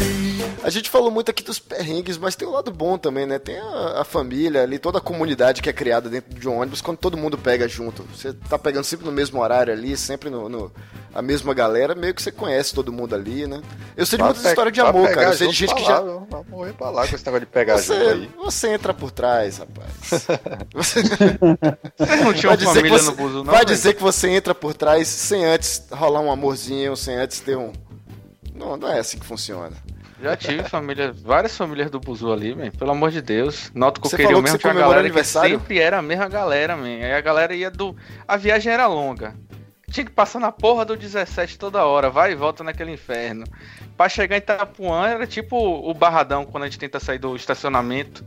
A 0.63 0.69
gente 0.69 0.89
falou 0.89 1.09
muito 1.09 1.29
aqui 1.31 1.43
dos 1.43 1.57
perrengues, 1.59 2.17
mas 2.17 2.36
tem 2.36 2.47
o 2.47 2.51
lado 2.51 2.71
bom 2.71 2.97
também, 2.97 3.25
né? 3.25 3.39
Tem 3.39 3.57
a, 3.57 4.01
a 4.01 4.03
família 4.03 4.61
ali, 4.63 4.77
toda 4.77 4.99
a 4.99 5.01
comunidade 5.01 5.61
que 5.61 5.69
é 5.69 5.73
criada 5.73 6.09
dentro 6.09 6.38
de 6.39 6.47
um 6.47 6.59
ônibus, 6.59 6.81
quando 6.81 6.97
todo 6.97 7.17
mundo 7.17 7.38
pega 7.38 7.67
junto. 7.67 8.03
Você 8.15 8.33
tá 8.33 8.57
pegando 8.59 8.83
sempre 8.83 9.05
no 9.05 9.11
mesmo 9.11 9.41
horário 9.41 9.73
ali, 9.73 9.97
sempre 9.97 10.29
no, 10.29 10.47
no- 10.47 10.71
a 11.13 11.21
mesma 11.21 11.53
galera, 11.53 11.95
meio 11.95 12.13
que 12.13 12.21
você 12.21 12.29
conhece 12.29 12.73
todo 12.75 12.91
mundo 12.91 13.15
ali, 13.15 13.47
né? 13.47 13.61
Eu 13.95 14.05
sei 14.05 14.17
de 14.17 14.23
muitas 14.25 14.43
pe- 14.43 14.49
histórias 14.49 14.73
de 14.73 14.81
amor, 14.81 15.07
cara. 15.11 15.27
Eu 15.29 15.33
sei 15.33 15.47
de 15.47 15.53
junto 15.53 15.69
gente 15.71 15.75
que 15.79 15.86
pra 15.86 15.93
já. 15.95 15.99
lá, 16.01 16.21
Vai 16.29 16.43
morrer 16.49 16.73
pra 16.73 16.89
lá 16.89 17.07
com 17.07 17.15
esse 17.15 17.25
negócio 17.25 17.39
de 17.45 17.51
pegar 17.51 17.77
junto 17.77 17.88
Você, 17.88 17.93
aí. 18.11 18.29
você 18.38 18.67
entra 18.73 18.93
por 18.93 19.11
trás, 19.11 19.59
rapaz. 19.59 19.88
Você 20.75 21.01
Vocês 21.97 22.21
não 22.21 22.33
tinham 22.33 22.49
vai 22.49 22.57
dizer, 22.57 22.67
que 22.67 22.75
família 22.75 22.97
você, 22.99 23.05
no 23.11 23.15
buzo, 23.15 23.38
não? 23.45 23.45
vai 23.45 23.63
dizer 23.63 23.93
que 23.93 24.01
você 24.01 24.27
entra 24.29 24.53
por 24.53 24.73
trás 24.73 25.07
sem 25.07 25.45
antes 25.45 25.83
rolar 25.89 26.19
um 26.19 26.29
amorzinho, 26.29 26.74
sem 26.95 27.15
antes 27.15 27.39
ter 27.39 27.57
um. 27.57 27.71
Não, 28.53 28.78
não 28.78 28.88
é 28.91 28.99
assim 28.99 29.17
que 29.17 29.26
funciona. 29.26 29.76
Já 30.21 30.36
tive 30.36 30.63
família, 30.63 31.11
várias 31.11 31.55
famílias 31.57 31.91
do 31.91 31.99
Buzu 31.99 32.32
ali, 32.32 32.53
velho. 32.53 32.71
Pelo 32.71 32.91
amor 32.91 33.11
de 33.11 33.21
Deus. 33.21 33.69
Nota 33.76 33.99
que 33.99 34.07
eu 34.07 34.11
queria 34.11 34.28
que 34.28 34.34
mesmo 34.41 34.55
uma 34.55 34.59
comemorou 34.59 34.89
galera 34.89 35.01
que 35.01 35.07
aniversário? 35.07 35.59
sempre 35.59 35.80
era 35.80 35.97
a 35.97 36.01
mesma 36.01 36.28
galera, 36.28 36.76
man. 36.76 36.86
Aí 36.86 37.13
a 37.13 37.21
galera 37.21 37.53
ia 37.53 37.69
do. 37.69 37.95
A 38.28 38.38
viagem 38.38 38.71
era 38.71 38.88
longa. 38.88 39.36
Tinha 39.89 40.05
que 40.05 40.11
passar 40.11 40.39
na 40.39 40.51
porra 40.51 40.84
do 40.84 40.97
17 40.97 41.59
toda 41.59 41.86
hora, 41.86 42.09
vai 42.09 42.32
e 42.32 42.36
volta 42.36 42.63
naquele 42.63 42.91
inferno. 42.91 43.45
Pra 43.95 44.09
chegar 44.09 44.36
em 44.36 44.39
Itapuã 44.39 45.07
era 45.07 45.28
tipo 45.28 45.57
o 45.57 45.93
Barradão, 45.93 46.43
quando 46.43 46.63
a 46.63 46.65
gente 46.65 46.80
tenta 46.80 46.99
sair 46.99 47.19
do 47.19 47.36
estacionamento 47.36 48.26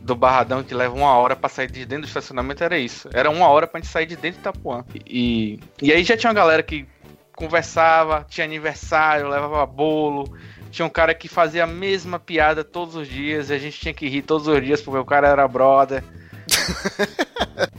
do 0.00 0.14
Barradão, 0.14 0.62
que 0.62 0.72
leva 0.72 0.94
uma 0.94 1.14
hora 1.18 1.34
pra 1.34 1.48
sair 1.48 1.70
de 1.70 1.84
dentro 1.84 2.02
do 2.02 2.08
estacionamento, 2.08 2.62
era 2.62 2.78
isso. 2.78 3.08
Era 3.12 3.28
uma 3.28 3.48
hora 3.48 3.66
pra 3.66 3.80
gente 3.80 3.90
sair 3.90 4.06
de 4.06 4.16
dentro 4.16 4.40
de 4.40 4.48
Itapuã. 4.48 4.84
E, 5.06 5.58
e 5.82 5.92
aí 5.92 6.04
já 6.04 6.16
tinha 6.16 6.30
uma 6.30 6.34
galera 6.34 6.62
que 6.62 6.86
conversava, 7.34 8.24
tinha 8.28 8.44
aniversário, 8.44 9.28
levava 9.28 9.66
bolo. 9.66 10.36
Tinha 10.70 10.86
um 10.86 10.90
cara 10.90 11.14
que 11.14 11.28
fazia 11.28 11.64
a 11.64 11.66
mesma 11.66 12.18
piada 12.18 12.64
todos 12.64 12.96
os 12.96 13.06
dias 13.06 13.50
e 13.50 13.54
a 13.54 13.58
gente 13.58 13.78
tinha 13.78 13.94
que 13.94 14.08
rir 14.08 14.22
todos 14.22 14.48
os 14.48 14.62
dias 14.62 14.80
porque 14.80 14.98
o 14.98 15.04
cara 15.04 15.28
era 15.28 15.46
brother. 15.46 16.02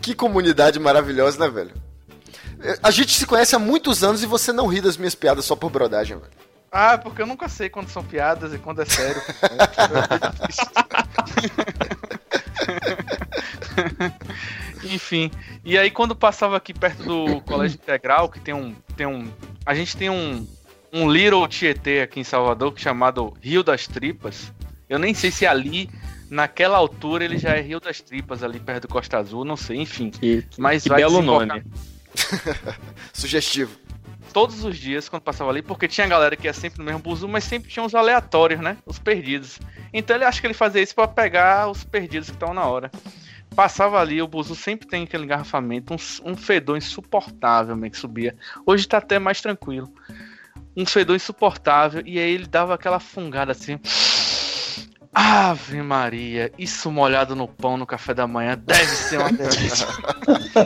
Que 0.02 0.14
comunidade 0.14 0.80
maravilhosa, 0.80 1.40
né, 1.40 1.50
velho? 1.50 1.74
A 2.82 2.92
gente 2.92 3.12
se 3.12 3.26
conhece 3.26 3.56
há 3.56 3.60
muitos 3.60 4.04
anos 4.04 4.22
e 4.22 4.28
você 4.28 4.54
não 4.54 4.68
ri 4.68 4.80
das 4.80 4.98
minhas 4.98 5.16
piadas 5.16 5.46
só 5.46 5.56
por 5.56 5.72
brodagem, 5.72 6.18
velho. 6.18 6.32
Ah, 6.72 6.98
porque 6.98 7.22
eu 7.24 7.28
nunca 7.28 7.50
sei 7.50 7.70
quando 7.70 7.90
são 7.90 8.04
piadas 8.04 8.54
e 8.54 8.60
quando 8.60 8.84
é 8.84 8.86
sério. 8.86 9.22
Enfim, 14.86 15.32
e 15.64 15.78
aí 15.78 15.90
quando 15.90 16.16
passava 16.16 16.58
aqui 16.58 16.74
perto 16.74 17.04
do 17.04 17.42
Colégio 17.42 17.76
Integral, 17.82 18.30
que 18.30 18.40
tem 18.40 18.54
um. 18.54 18.74
Tem 18.96 19.06
um 19.06 19.32
a 19.66 19.74
gente 19.74 19.98
tem 19.98 20.10
um, 20.10 20.48
um 20.94 21.12
Little 21.12 21.48
Tietê 21.48 22.02
aqui 22.02 22.20
em 22.20 22.24
Salvador, 22.24 22.72
que 22.74 22.80
é 22.80 22.84
chamado 22.84 23.34
Rio 23.42 23.64
das 23.64 23.88
Tripas. 23.88 24.52
Eu 24.88 25.00
nem 25.00 25.14
sei 25.14 25.32
se 25.32 25.46
ali, 25.46 25.90
naquela 26.30 26.78
altura, 26.78 27.26
ele 27.26 27.38
já 27.38 27.50
é 27.56 27.62
Rio 27.62 27.80
das 27.80 28.02
Tripas, 28.02 28.44
ali 28.44 28.60
perto 28.60 28.84
do 28.84 28.88
Costa 28.88 29.18
Azul, 29.18 29.44
não 29.44 29.58
sei, 29.58 29.78
enfim. 29.78 30.12
Que, 30.12 30.46
Mas 30.58 30.84
que 30.84 30.90
vai 30.90 31.00
belo 31.00 31.22
nome. 31.22 31.64
Sugestivo. 33.12 33.78
todos 34.32 34.64
os 34.64 34.78
dias 34.78 35.10
quando 35.10 35.24
passava 35.24 35.50
ali, 35.50 35.62
porque 35.62 35.88
tinha 35.88 36.08
galera 36.08 36.36
que 36.36 36.48
ia 36.48 36.54
sempre 36.54 36.80
no 36.80 36.86
mesmo 36.86 37.00
buzu, 37.00 37.28
mas 37.28 37.44
sempre 37.44 37.70
tinha 37.70 37.84
uns 37.84 37.96
aleatórios, 37.96 38.62
né? 38.62 38.78
Os 38.86 39.00
perdidos. 39.00 39.60
Então 39.92 40.16
ele 40.16 40.26
acha 40.26 40.40
que 40.40 40.48
ele 40.48 40.54
fazia 40.54 40.82
isso 40.82 40.94
pra 40.94 41.08
pegar 41.08 41.70
os 41.70 41.84
perdidos 41.84 42.30
que 42.30 42.36
estão 42.36 42.54
na 42.54 42.66
hora. 42.66 42.92
Passava 43.54 44.00
ali, 44.00 44.22
o 44.22 44.28
buzu 44.28 44.56
sempre 44.56 44.88
tem 44.88 45.04
aquele 45.04 45.24
engarrafamento, 45.26 45.94
um, 45.94 46.32
um 46.32 46.36
fedor 46.36 46.78
insuportável, 46.78 47.76
man, 47.76 47.90
que 47.90 47.98
subia. 47.98 48.36
Hoje 48.66 48.88
tá 48.88 48.98
até 48.98 49.18
mais 49.20 49.42
tranquilo. 49.42 49.94
Um 50.76 50.86
fedor 50.86 51.16
insuportável, 51.16 52.02
e 52.06 52.20
aí 52.20 52.32
ele 52.32 52.48
dava 52.48 52.74
aquela 52.74 53.00
fungada 53.00 53.52
assim. 53.54 53.80
Ave 55.14 55.82
Maria, 55.82 56.52
isso 56.60 56.92
molhado 56.92 57.34
no 57.38 57.48
pão 57.48 57.78
no 57.78 57.86
café 57.86 58.14
da 58.14 58.28
manhã 58.28 58.58
deve 58.62 58.86
ser 58.88 59.18
uma 59.18 59.32
delícia. 59.32 59.88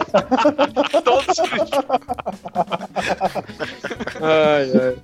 Todos 1.06 1.38
os 1.38 1.50
dias. 1.50 1.70
Ai, 4.20 4.72
ai. 4.74 4.96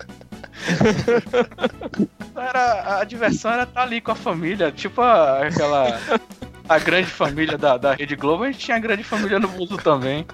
Era, 2.36 3.00
a 3.00 3.04
diversão 3.04 3.52
era 3.52 3.64
estar 3.64 3.84
ali 3.84 4.02
com 4.02 4.12
a 4.12 4.16
família, 4.16 4.72
tipo 4.72 5.00
a- 5.02 5.46
aquela. 5.46 6.00
A 6.68 6.80
grande 6.80 7.08
família 7.08 7.58
da, 7.58 7.78
da 7.78 7.94
Rede 7.94 8.16
Globo, 8.16 8.44
a 8.44 8.52
gente 8.52 8.60
tinha 8.60 8.78
a 8.78 8.80
grande 8.80 9.04
família 9.04 9.40
no 9.40 9.48
mundo 9.50 9.78
também. 9.78 10.26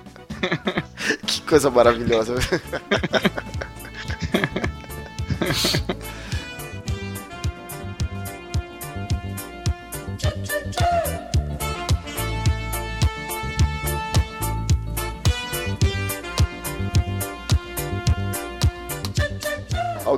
Que 1.27 1.41
coisa 1.41 1.69
maravilhosa. 1.69 2.35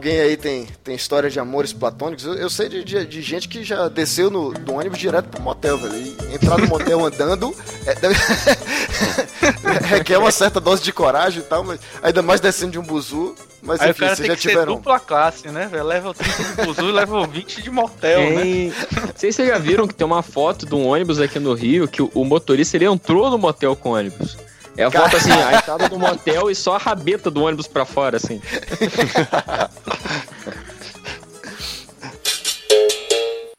Alguém 0.04 0.20
aí 0.20 0.36
tem, 0.36 0.68
tem 0.84 0.95
história 0.95 1.30
de 1.30 1.39
amores 1.39 1.72
platônicos? 1.72 2.26
Eu, 2.26 2.34
eu 2.34 2.49
sei 2.49 2.68
de, 2.68 2.84
de, 2.84 3.06
de 3.06 3.22
gente 3.22 3.47
que 3.47 3.64
já 3.64 3.88
desceu 3.88 4.30
no, 4.30 4.51
do 4.51 4.74
ônibus 4.74 4.99
direto 4.99 5.30
pro 5.30 5.41
motel, 5.41 5.78
velho. 5.78 5.95
E 5.95 6.36
entrar 6.36 6.58
no 6.58 6.68
motel 6.68 7.06
andando 7.06 7.56
é, 7.86 7.95
deve- 7.95 8.16
requer 9.88 10.18
uma 10.18 10.30
certa 10.30 10.60
dose 10.60 10.84
de 10.84 10.91
coragem 10.91 11.39
e 11.39 11.43
tal, 11.45 11.64
mas 11.64 11.80
ainda 12.01 12.22
mais 12.22 12.41
descendo 12.41 12.74
de 12.74 12.80
um 12.80 12.84
buzu. 12.84 13.34
Mas 13.62 13.80
Aí 13.80 13.88
o 13.88 13.91
enfim, 13.91 13.99
cara 14.01 14.16
vocês 14.18 14.28
tem 14.28 14.28
já 14.28 14.36
que 14.36 14.41
ser 14.41 14.49
tiveram. 14.49 14.76
dupla 14.76 14.99
classe, 14.99 15.47
né, 15.47 15.70
velho? 15.72 15.86
Level 15.86 16.14
30 16.14 16.43
de 16.43 16.66
buzu 16.68 16.89
e 16.89 16.91
level 16.91 17.26
20 17.26 17.62
de 17.62 17.72
motel, 17.72 18.20
né? 18.32 18.41
Tem... 18.41 18.68
Não 18.68 19.14
sei 19.16 19.32
se 19.32 19.38
vocês 19.38 19.47
já 19.47 19.58
viram 19.58 19.88
que 19.88 19.95
tem 19.95 20.06
uma 20.06 20.22
foto 20.22 20.66
de 20.66 20.76
um 20.76 20.86
ônibus 20.86 21.22
aqui 21.22 21.39
no 21.39 21.54
Rio 21.54 21.88
que 21.88 22.01
o, 22.01 22.12
o 22.14 22.26
motorista 22.26 22.76
ele 22.76 22.84
entrou 22.84 23.32
no 23.32 23.38
motel 23.38 23.74
com 23.74 23.91
o 23.91 23.93
ônibus. 23.93 24.36
É 24.76 24.84
a 24.84 24.92
foto 24.92 25.16
assim, 25.16 25.32
a 25.32 25.54
entrada 25.58 25.88
do 25.88 26.00
motel 26.00 26.50
e 26.50 26.56
só 26.56 26.76
a 26.76 26.78
rabeta 26.78 27.30
do 27.30 27.44
ônibus 27.44 27.68
pra 27.68 27.86
fora, 27.86 28.18
assim. 28.18 28.42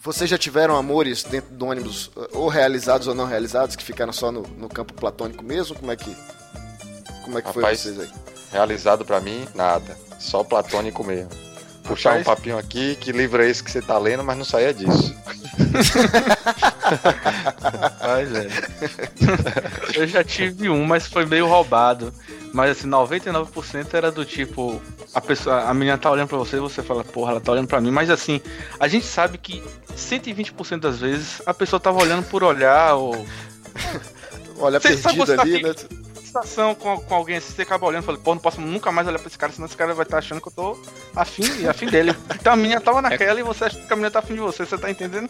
Vocês 0.00 0.28
já 0.28 0.36
tiveram 0.36 0.76
amores 0.76 1.22
dentro 1.22 1.54
do 1.54 1.64
ônibus, 1.66 2.10
ou 2.32 2.48
realizados 2.48 3.06
ou 3.06 3.14
não 3.14 3.24
realizados, 3.24 3.74
que 3.74 3.82
ficaram 3.82 4.12
só 4.12 4.30
no, 4.30 4.42
no 4.42 4.68
campo 4.68 4.92
platônico 4.92 5.42
mesmo? 5.42 5.74
Como 5.76 5.90
é 5.90 5.96
que. 5.96 6.14
Como 7.24 7.38
é 7.38 7.42
que 7.42 7.50
foi 7.50 7.62
Rapaz, 7.62 7.80
vocês 7.80 7.98
aí? 7.98 8.10
Realizado 8.52 9.04
pra 9.04 9.18
mim, 9.20 9.48
nada. 9.54 9.96
Só 10.18 10.44
platônico 10.44 11.02
mesmo. 11.02 11.30
Puxar 11.84 12.14
um 12.14 12.18
Rapaz. 12.18 12.38
papinho 12.38 12.58
aqui, 12.58 12.96
que 12.96 13.12
livro 13.12 13.42
é 13.42 13.48
esse 13.48 13.62
que 13.62 13.70
você 13.70 13.82
tá 13.82 13.98
lendo, 13.98 14.24
mas 14.24 14.36
não 14.38 14.44
saía 14.44 14.72
disso. 14.72 15.14
Ai, 18.00 18.24
velho. 18.24 18.50
Eu 19.94 20.06
já 20.06 20.24
tive 20.24 20.68
um, 20.68 20.84
mas 20.84 21.06
foi 21.06 21.26
meio 21.26 21.46
roubado. 21.46 22.12
Mas 22.52 22.70
assim, 22.70 22.88
99% 22.88 23.94
era 23.94 24.10
do 24.10 24.24
tipo, 24.24 24.80
a 25.12 25.20
pessoa, 25.20 25.64
a 25.64 25.74
menina 25.74 25.98
tá 25.98 26.10
olhando 26.10 26.28
pra 26.28 26.38
você 26.38 26.58
você 26.58 26.82
fala, 26.82 27.04
porra, 27.04 27.32
ela 27.32 27.40
tá 27.40 27.52
olhando 27.52 27.68
pra 27.68 27.80
mim. 27.80 27.90
Mas 27.90 28.08
assim, 28.10 28.40
a 28.80 28.88
gente 28.88 29.04
sabe 29.04 29.38
que 29.38 29.62
120% 29.96 30.80
das 30.80 31.00
vezes 31.00 31.42
a 31.44 31.52
pessoa 31.52 31.78
tava 31.80 32.00
olhando 32.00 32.24
por 32.24 32.42
olhar 32.42 32.94
ou. 32.94 33.26
Olha, 34.58 34.80
perdido 34.80 35.40
ali, 35.40 35.62
né? 35.62 35.74
Situação 36.34 36.74
com, 36.74 36.98
com 37.00 37.14
alguém 37.14 37.36
assim, 37.36 37.52
você 37.54 37.62
acaba 37.62 37.86
olhando 37.86 38.02
e 38.02 38.06
fala, 38.06 38.18
pô, 38.18 38.34
não 38.34 38.40
posso 38.40 38.60
nunca 38.60 38.90
mais 38.90 39.06
olhar 39.06 39.18
pra 39.18 39.28
esse 39.28 39.38
cara, 39.38 39.52
senão 39.52 39.66
esse 39.66 39.76
cara 39.76 39.94
vai 39.94 40.04
estar 40.04 40.18
achando 40.18 40.40
que 40.40 40.48
eu 40.48 40.52
tô 40.52 40.78
afim, 41.14 41.66
afim 41.66 41.86
dele. 41.86 42.14
Então 42.34 42.52
a 42.52 42.56
menina 42.56 42.80
tava 42.80 43.00
naquela 43.00 43.38
e 43.38 43.42
você 43.42 43.64
acha 43.64 43.78
que 43.78 43.92
a 43.92 43.96
menina 43.96 44.10
tá 44.10 44.18
afim 44.18 44.34
de 44.34 44.40
você, 44.40 44.66
você 44.66 44.76
tá 44.76 44.90
entendendo? 44.90 45.28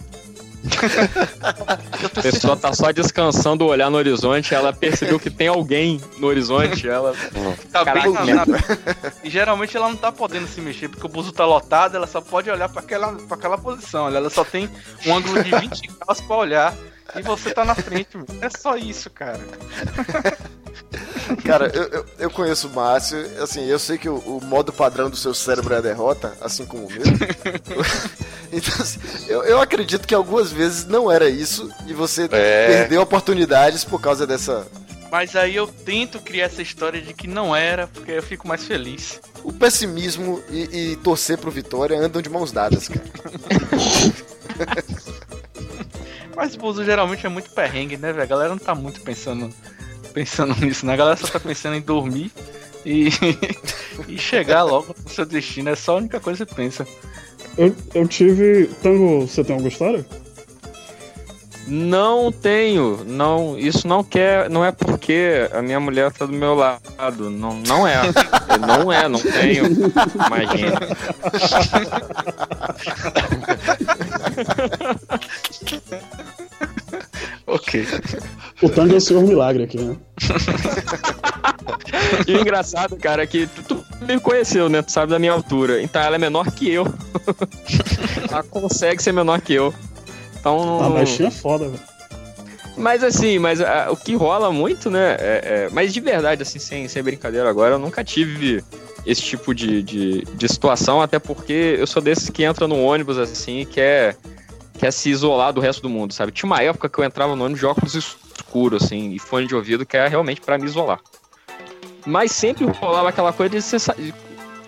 A 1.45 2.23
pessoa 2.23 2.57
tá 2.57 2.73
só 2.73 2.91
descansando 2.91 3.65
o 3.65 3.69
olhar 3.69 3.91
no 3.91 3.99
horizonte, 3.99 4.55
ela 4.55 4.73
percebeu 4.73 5.21
que 5.21 5.29
tem 5.31 5.47
alguém 5.47 6.01
no 6.19 6.27
horizonte, 6.27 6.89
ela. 6.89 7.15
Tá 7.71 7.85
Caraca, 7.85 8.11
bem 8.25 8.35
na, 8.35 8.47
na- 8.47 8.59
E 9.23 9.29
geralmente 9.29 9.77
ela 9.77 9.89
não 9.89 9.97
tá 9.97 10.11
podendo 10.11 10.47
se 10.47 10.61
mexer, 10.61 10.89
porque 10.89 11.05
o 11.05 11.09
buzo 11.09 11.33
tá 11.33 11.45
lotado, 11.45 11.97
ela 11.97 12.07
só 12.07 12.21
pode 12.21 12.49
olhar 12.51 12.69
pra 12.69 12.81
aquela, 12.81 13.13
pra 13.13 13.37
aquela 13.37 13.59
posição. 13.59 14.07
Ela 14.09 14.31
só 14.31 14.45
tem 14.45 14.71
um 15.07 15.15
ângulo 15.17 15.43
de 15.43 15.51
20 15.51 15.89
graus 15.89 16.21
pra 16.21 16.37
olhar. 16.37 16.75
E 17.17 17.23
você 17.23 17.53
tá 17.53 17.65
na 17.65 17.75
frente, 17.75 18.17
meu. 18.17 18.27
É 18.41 18.49
só 18.49 18.77
isso, 18.77 19.11
cara. 19.11 19.41
Cara, 21.45 21.71
eu, 21.75 21.83
eu, 21.85 22.07
eu 22.19 22.31
conheço 22.31 22.69
o 22.69 22.71
Márcio, 22.71 23.19
assim, 23.43 23.65
eu 23.67 23.79
sei 23.79 23.97
que 23.99 24.09
o, 24.09 24.17
o 24.17 24.45
modo 24.45 24.73
padrão 24.73 25.09
do 25.11 25.17
seu 25.17 25.33
cérebro 25.35 25.75
é 25.75 25.79
a 25.79 25.81
derrota, 25.81 26.37
assim 26.41 26.65
como 26.67 26.87
o 26.87 26.91
meu. 26.91 27.03
então, 28.53 28.75
assim, 28.81 29.01
eu, 29.29 29.43
eu 29.45 29.61
acredito 29.61 30.07
que 30.07 30.15
algumas 30.15 30.53
vezes 30.53 30.87
não 30.87 31.11
era 31.11 31.29
isso 31.29 31.71
e 31.87 31.93
você 31.93 32.29
É. 32.31 32.67
perdeu 32.67 33.01
oportunidades 33.03 33.85
por 33.85 34.01
causa 34.01 34.27
dessa. 34.27 34.67
Mas 35.11 35.37
aí 35.37 35.55
eu 35.55 35.67
tento 35.69 36.19
criar 36.19 36.47
essa 36.47 36.61
história 36.61 37.01
de 37.01 37.15
que 37.15 37.29
não 37.29 37.55
era, 37.55 37.87
porque 37.87 38.11
eu 38.11 38.23
fico 38.23 38.49
mais 38.49 38.65
feliz. 38.65 39.21
O 39.45 39.53
pessimismo 39.53 40.43
e, 40.51 40.93
e 40.93 40.97
torcer 40.97 41.39
pro 41.39 41.53
Vitória 41.53 41.97
andam 41.97 42.21
de 42.21 42.29
mãos 42.29 42.51
dadas, 42.51 42.89
cara. 42.89 43.05
Mas 46.37 46.55
o 46.55 46.59
buzo 46.59 46.85
geralmente 46.85 47.25
é 47.25 47.29
muito 47.29 47.51
perrengue, 47.51 47.97
né, 47.97 48.13
velho? 48.13 48.23
A 48.25 48.27
galera 48.27 48.49
não 48.51 48.59
tá 48.59 48.75
muito 48.75 49.01
pensando, 49.03 49.51
pensando 50.15 50.55
nisso, 50.65 50.87
né? 50.87 50.95
A 50.95 50.97
galera 50.97 51.17
só 51.17 51.27
tá 51.27 51.41
pensando 51.41 51.75
em 51.75 51.81
dormir 51.83 52.31
e, 52.87 53.09
e 54.09 54.17
chegar 54.17 54.63
logo 54.63 54.95
no 55.05 55.11
seu 55.11 55.27
destino. 55.27 55.71
É 55.71 55.75
só 55.75 55.95
a 55.95 55.99
única 55.99 56.21
coisa 56.21 56.47
que 56.47 56.55
você 56.55 56.63
pensa. 56.63 56.87
Eu, 57.59 57.75
eu 57.95 58.07
tive. 58.07 58.71
Tango, 58.83 59.23
você 59.27 59.43
tem 59.43 59.55
alguma 59.55 59.69
história? 59.69 60.07
Não 61.67 62.31
tenho, 62.31 63.03
não, 63.07 63.59
isso 63.59 63.89
não 63.89 64.05
quer, 64.05 64.51
não 64.51 64.63
é 64.63 64.71
porque 64.71 65.49
a 65.51 65.63
minha 65.63 65.81
mulher 65.81 66.13
tá 66.13 66.27
do 66.27 66.33
meu 66.35 66.55
lado, 66.55 67.31
não, 67.31 67.55
não 67.55 67.89
é, 67.89 68.03
não 68.61 68.93
é, 68.93 69.09
não 69.09 69.19
tenho, 69.19 69.65
imagina. 69.65 70.79
ok. 77.55 77.87
O 78.63 78.69
Tango 78.69 78.95
é 78.95 78.97
o 78.97 79.01
senhor 79.01 79.23
milagre 79.23 79.65
aqui, 79.65 79.79
né? 79.79 79.97
E 82.27 82.35
o 82.35 82.41
engraçado, 82.41 82.97
cara, 82.97 83.23
é 83.23 83.27
que 83.27 83.47
tu, 83.47 83.63
tu 83.63 83.85
me 84.05 84.21
conheceu, 84.21 84.69
né? 84.69 84.83
Tu 84.83 84.93
sabe 84.93 85.11
da 85.11 85.19
minha 85.19 85.33
altura. 85.33 85.83
Então 85.83 86.01
ela 86.03 86.17
é 86.17 86.19
menor 86.19 86.51
que 86.51 86.71
eu. 86.71 86.87
ela 88.31 88.43
consegue 88.43 89.03
ser 89.03 89.13
menor 89.13 89.41
que 89.41 89.55
eu. 89.55 89.75
Então. 90.39 90.83
A 90.83 90.91
baixinha 90.91 91.29
é 91.29 91.31
foda, 91.31 91.69
velho. 91.69 91.81
Mas 92.77 93.05
assim, 93.05 93.39
mas 93.39 93.61
ah, 93.61 93.89
o 93.91 93.97
que 93.97 94.15
rola 94.15 94.51
muito, 94.51 94.91
né? 94.91 95.17
é- 95.19 95.41
é- 95.45 95.69
mas 95.73 95.95
de 95.95 96.01
verdade, 96.01 96.43
assim, 96.43 96.59
sem, 96.59 96.89
sem 96.89 97.03
brincadeira 97.03 97.49
agora, 97.49 97.75
eu 97.75 97.79
nunca 97.79 98.03
tive 98.03 98.65
esse 99.07 99.23
tipo 99.23 99.55
de, 99.55 99.83
de, 99.83 100.23
de 100.23 100.49
situação, 100.49 101.01
até 101.01 101.19
porque 101.19 101.77
eu 101.79 101.87
sou 101.87 102.03
desses 102.03 102.29
que 102.31 102.43
entra 102.43 102.67
no 102.67 102.83
ônibus 102.83 103.17
assim 103.17 103.61
e 103.61 103.67
quer, 103.67 104.17
quer 104.85 104.91
se 104.91 105.09
isolar 105.09 105.51
do 105.51 105.63
resto 105.63 105.81
do 105.81 105.89
mundo, 105.89 106.13
sabe? 106.13 106.31
Tinha 106.31 106.47
uma 106.47 106.63
época 106.63 106.91
que 106.91 106.99
eu 106.99 107.05
entrava 107.05 107.35
no 107.35 107.43
ônibus 107.43 107.61
de 107.61 107.65
óculos 107.65 107.95
escuros, 107.95 108.85
assim, 108.85 109.13
e 109.13 109.19
fone 109.19 109.47
de 109.47 109.55
ouvido, 109.55 109.87
que 109.87 109.97
era 109.97 110.11
realmente 110.11 110.43
pra 110.43 110.59
me 110.59 110.67
isolar. 110.67 111.01
Mas 112.05 112.33
sempre 112.33 112.67
rolava 112.67 113.09
aquela 113.09 113.33
coisa 113.33 113.59
de 113.59 114.13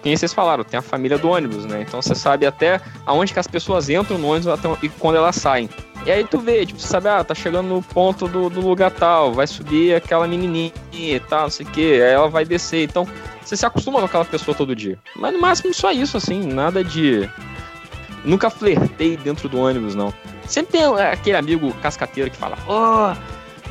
quem 0.03 0.17
vocês 0.17 0.33
falaram, 0.33 0.64
tem 0.64 0.79
a 0.79 0.83
família 0.83 1.19
do 1.19 1.29
ônibus, 1.29 1.67
né? 1.67 1.83
Então 1.87 2.01
você 2.01 2.14
sabe 2.14 2.47
até 2.47 2.81
aonde 3.05 3.35
que 3.35 3.39
as 3.39 3.47
pessoas 3.47 3.91
entram 3.91 4.17
no 4.17 4.29
ônibus 4.29 4.55
e 4.83 4.89
quando 4.89 5.17
elas 5.17 5.37
saem. 5.37 5.69
E 6.07 6.11
aí 6.11 6.25
tu 6.25 6.39
vê, 6.39 6.64
tipo, 6.64 6.81
você 6.81 6.87
sabe, 6.87 7.09
ah, 7.09 7.23
tá 7.23 7.35
chegando 7.35 7.69
no 7.69 7.83
ponto 7.83 8.27
do, 8.27 8.49
do 8.49 8.61
lugar 8.62 8.93
tal, 8.93 9.35
vai 9.35 9.47
subir 9.47 9.97
aquela 9.97 10.27
menininha 10.27 10.73
e 10.93 11.21
tal, 11.21 11.43
não 11.43 11.51
sei 11.51 11.67
o 11.67 11.69
que, 11.69 12.01
aí 12.01 12.12
ela 12.12 12.31
vai 12.31 12.47
descer. 12.47 12.85
Então, 12.85 13.07
você 13.43 13.55
se 13.55 13.67
acostuma 13.67 13.99
com 13.99 14.07
aquela 14.07 14.25
pessoa 14.25 14.57
todo 14.57 14.75
dia. 14.75 14.99
Mas 15.14 15.35
no 15.35 15.41
máximo 15.43 15.75
só 15.75 15.93
isso, 15.93 16.17
assim, 16.17 16.47
nada 16.47 16.83
de. 16.83 17.29
Nunca 18.27 18.51
flertei 18.51 19.16
dentro 19.16 19.49
do 19.49 19.59
ônibus, 19.59 19.95
não. 19.95 20.12
Sempre 20.47 20.72
tem 20.72 20.85
aquele 20.85 21.37
amigo 21.37 21.72
cascateiro 21.81 22.31
que 22.31 22.37
fala, 22.37 22.59
Ô, 22.68 23.16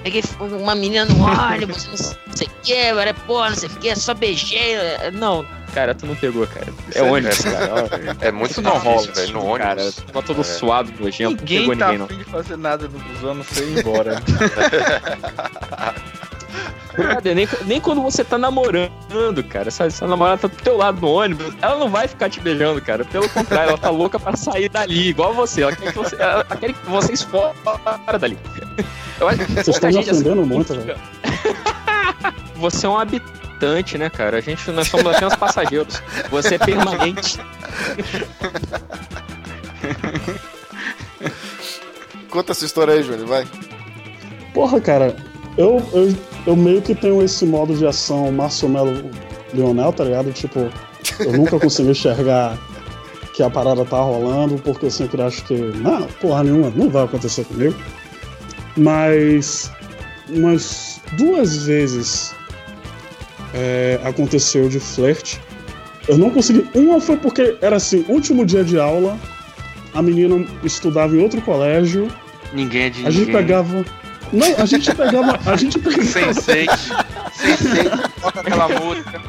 peguei 0.01 0.23
uma 0.39 0.73
menina 0.73 1.05
no 1.05 1.23
ônibus, 1.23 1.87
não 2.27 2.35
sei 2.35 2.47
o 2.47 2.51
que, 2.63 2.73
era 2.73 3.13
pô, 3.13 3.47
não 3.47 3.55
sei 3.55 3.69
o 3.69 3.71
que, 3.73 3.95
só 3.95 4.13
beijei. 4.13 4.75
Não, 5.13 5.45
cara, 5.73 5.93
tu 5.93 6.05
não 6.05 6.15
pegou, 6.15 6.47
cara. 6.47 6.67
É 6.89 6.93
Sério, 6.93 7.13
ônibus, 7.13 7.45
é- 7.45 7.51
cara. 7.51 8.17
é 8.21 8.31
muito 8.31 8.61
não 8.61 8.77
rola, 8.77 9.07
velho, 9.13 9.33
no 9.33 9.45
ônibus. 9.45 9.59
Cara, 9.67 9.91
tava 10.07 10.21
todo 10.25 10.41
É. 10.41 10.43
suado, 10.43 10.91
nojento, 10.99 11.31
não 11.31 11.39
Ninguém 11.41 11.59
pegou 11.61 11.75
tá 11.77 11.85
ninguém, 11.91 11.97
não. 11.99 12.05
afim 12.05 12.17
de 12.17 12.23
fazer 12.23 12.57
nada 12.57 12.87
no 12.87 12.97
busão, 12.99 13.33
não 13.35 13.43
sei 13.43 13.67
ir 13.73 13.79
embora. 13.79 14.21
Nem, 17.35 17.47
nem 17.65 17.81
quando 17.81 18.01
você 18.01 18.23
tá 18.23 18.37
namorando, 18.37 19.43
cara. 19.49 19.67
Essa, 19.67 19.85
essa 19.85 20.07
namorada 20.07 20.47
tá 20.47 20.47
do 20.47 20.55
teu 20.55 20.77
lado 20.77 21.01
no 21.01 21.11
ônibus, 21.11 21.53
ela 21.61 21.77
não 21.77 21.89
vai 21.89 22.07
ficar 22.07 22.29
te 22.29 22.39
beijando, 22.39 22.81
cara. 22.81 23.03
Pelo 23.03 23.27
contrário, 23.29 23.69
ela 23.69 23.77
tá 23.77 23.89
louca 23.89 24.19
pra 24.19 24.35
sair 24.37 24.69
dali, 24.69 25.09
igual 25.09 25.33
você. 25.33 25.63
Ela 25.63 25.75
quer 25.75 25.91
que, 25.91 25.97
você, 25.97 26.15
ela 26.15 26.43
quer 26.43 26.73
que 26.73 26.85
vocês 26.85 27.21
fora 27.21 28.19
dali. 28.19 28.37
Eu 29.19 29.27
acho 29.29 29.45
que 29.45 29.53
Vocês 29.53 29.67
estão 29.69 29.89
me 29.89 29.95
gente, 29.95 30.09
assim, 30.09 30.35
muito, 30.35 30.73
velho. 30.73 30.97
Você 32.55 32.85
é 32.85 32.89
um 32.89 32.97
habitante, 32.97 33.97
né, 33.97 34.09
cara? 34.09 34.37
A 34.37 34.41
gente, 34.41 34.69
nós 34.71 34.87
somos 34.87 35.05
apenas 35.07 35.35
passageiros. 35.35 36.01
Você 36.29 36.55
é 36.55 36.57
permanente. 36.57 37.37
Conta 42.29 42.51
essa 42.51 42.65
história 42.65 42.93
aí, 42.93 43.03
Júnior, 43.03 43.27
vai. 43.27 43.47
Porra, 44.53 44.79
cara, 44.81 45.15
eu, 45.57 45.81
eu, 45.93 46.15
eu 46.47 46.55
meio 46.55 46.81
que 46.81 46.93
tenho 46.93 47.21
esse 47.21 47.45
modo 47.45 47.73
de 47.75 47.85
ação 47.85 48.31
Márcio 48.31 48.67
Melo 48.69 49.09
Leonel, 49.53 49.93
tá 49.93 50.03
ligado? 50.03 50.31
Tipo, 50.31 50.69
eu 51.19 51.33
nunca 51.33 51.59
consegui 51.59 51.91
enxergar 51.91 52.57
que 53.33 53.43
a 53.43 53.49
parada 53.49 53.83
tá 53.85 53.97
rolando, 53.97 54.55
porque 54.57 54.85
eu 54.85 54.91
sempre 54.91 55.21
acho 55.21 55.43
que, 55.45 55.55
não, 55.55 56.07
porra 56.21 56.43
nenhuma, 56.43 56.71
não 56.75 56.89
vai 56.89 57.03
acontecer 57.03 57.43
comigo. 57.45 57.75
Mas 58.77 59.71
umas 60.29 61.01
duas 61.17 61.65
vezes 61.65 62.33
é, 63.53 63.99
aconteceu 64.03 64.67
de 64.69 64.79
flerte. 64.79 65.41
Eu 66.07 66.17
não 66.17 66.29
consegui. 66.29 66.65
Uma 66.75 66.99
foi 66.99 67.17
porque 67.17 67.57
era 67.61 67.77
assim, 67.77 68.05
último 68.07 68.45
dia 68.45 68.63
de 68.63 68.79
aula, 68.79 69.17
a 69.93 70.01
menina 70.01 70.45
estudava 70.63 71.15
em 71.15 71.19
outro 71.19 71.41
colégio. 71.41 72.07
Ninguém 72.53 72.83
é 72.83 72.89
de 72.89 73.05
A 73.05 73.09
gente 73.09 73.27
ninguém. 73.27 73.35
pegava. 73.35 73.85
Não, 74.35 74.61
a 74.61 74.65
gente 74.65 74.93
pegava. 74.93 75.39
A 75.45 75.55
gente 75.55 75.79
pegava. 75.79 76.03
Sensei. 76.03 76.67
Sensei. 77.33 77.83
Toca 78.21 78.41
aquela 78.41 78.67
música. 78.67 79.21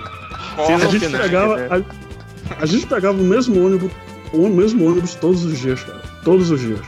a 0.58 0.86
gente 0.90 1.08
pegava. 1.08 1.56
A, 1.70 2.62
a 2.62 2.66
gente 2.66 2.86
pegava 2.86 3.18
o 3.18 3.24
mesmo 3.24 3.64
ônibus. 3.64 3.90
O 4.32 4.48
mesmo 4.48 4.86
ônibus 4.86 5.14
todos 5.14 5.44
os 5.44 5.58
dias, 5.58 5.82
cara. 5.82 6.02
Todos 6.24 6.50
os 6.50 6.60
dias. 6.60 6.80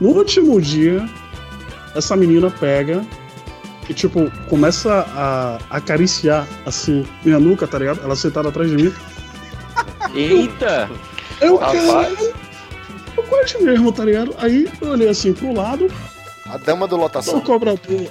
No 0.00 0.08
último 0.10 0.60
dia, 0.60 1.06
essa 1.94 2.16
menina 2.16 2.50
pega 2.50 3.04
e, 3.88 3.94
tipo, 3.94 4.30
começa 4.48 5.06
a 5.14 5.58
acariciar, 5.70 6.46
assim, 6.64 7.04
minha 7.24 7.38
nuca, 7.38 7.66
tá 7.66 7.78
ligado? 7.78 8.00
Ela 8.02 8.16
sentada 8.16 8.48
atrás 8.48 8.70
de 8.70 8.76
mim. 8.76 8.92
Eita! 10.14 10.90
Eu, 11.40 11.56
Rapaz. 11.56 11.86
cara, 11.86 12.34
eu 13.16 13.22
quase 13.24 13.62
mesmo, 13.62 13.92
tá 13.92 14.04
ligado? 14.04 14.34
Aí 14.38 14.68
eu 14.80 14.88
olhei 14.88 15.08
assim 15.08 15.32
pro 15.32 15.52
lado, 15.52 15.88
A 16.52 16.58
dama 16.58 16.86
do 16.86 16.96
o 16.96 16.98
lotação. 16.98 17.40
cobrador. 17.40 18.10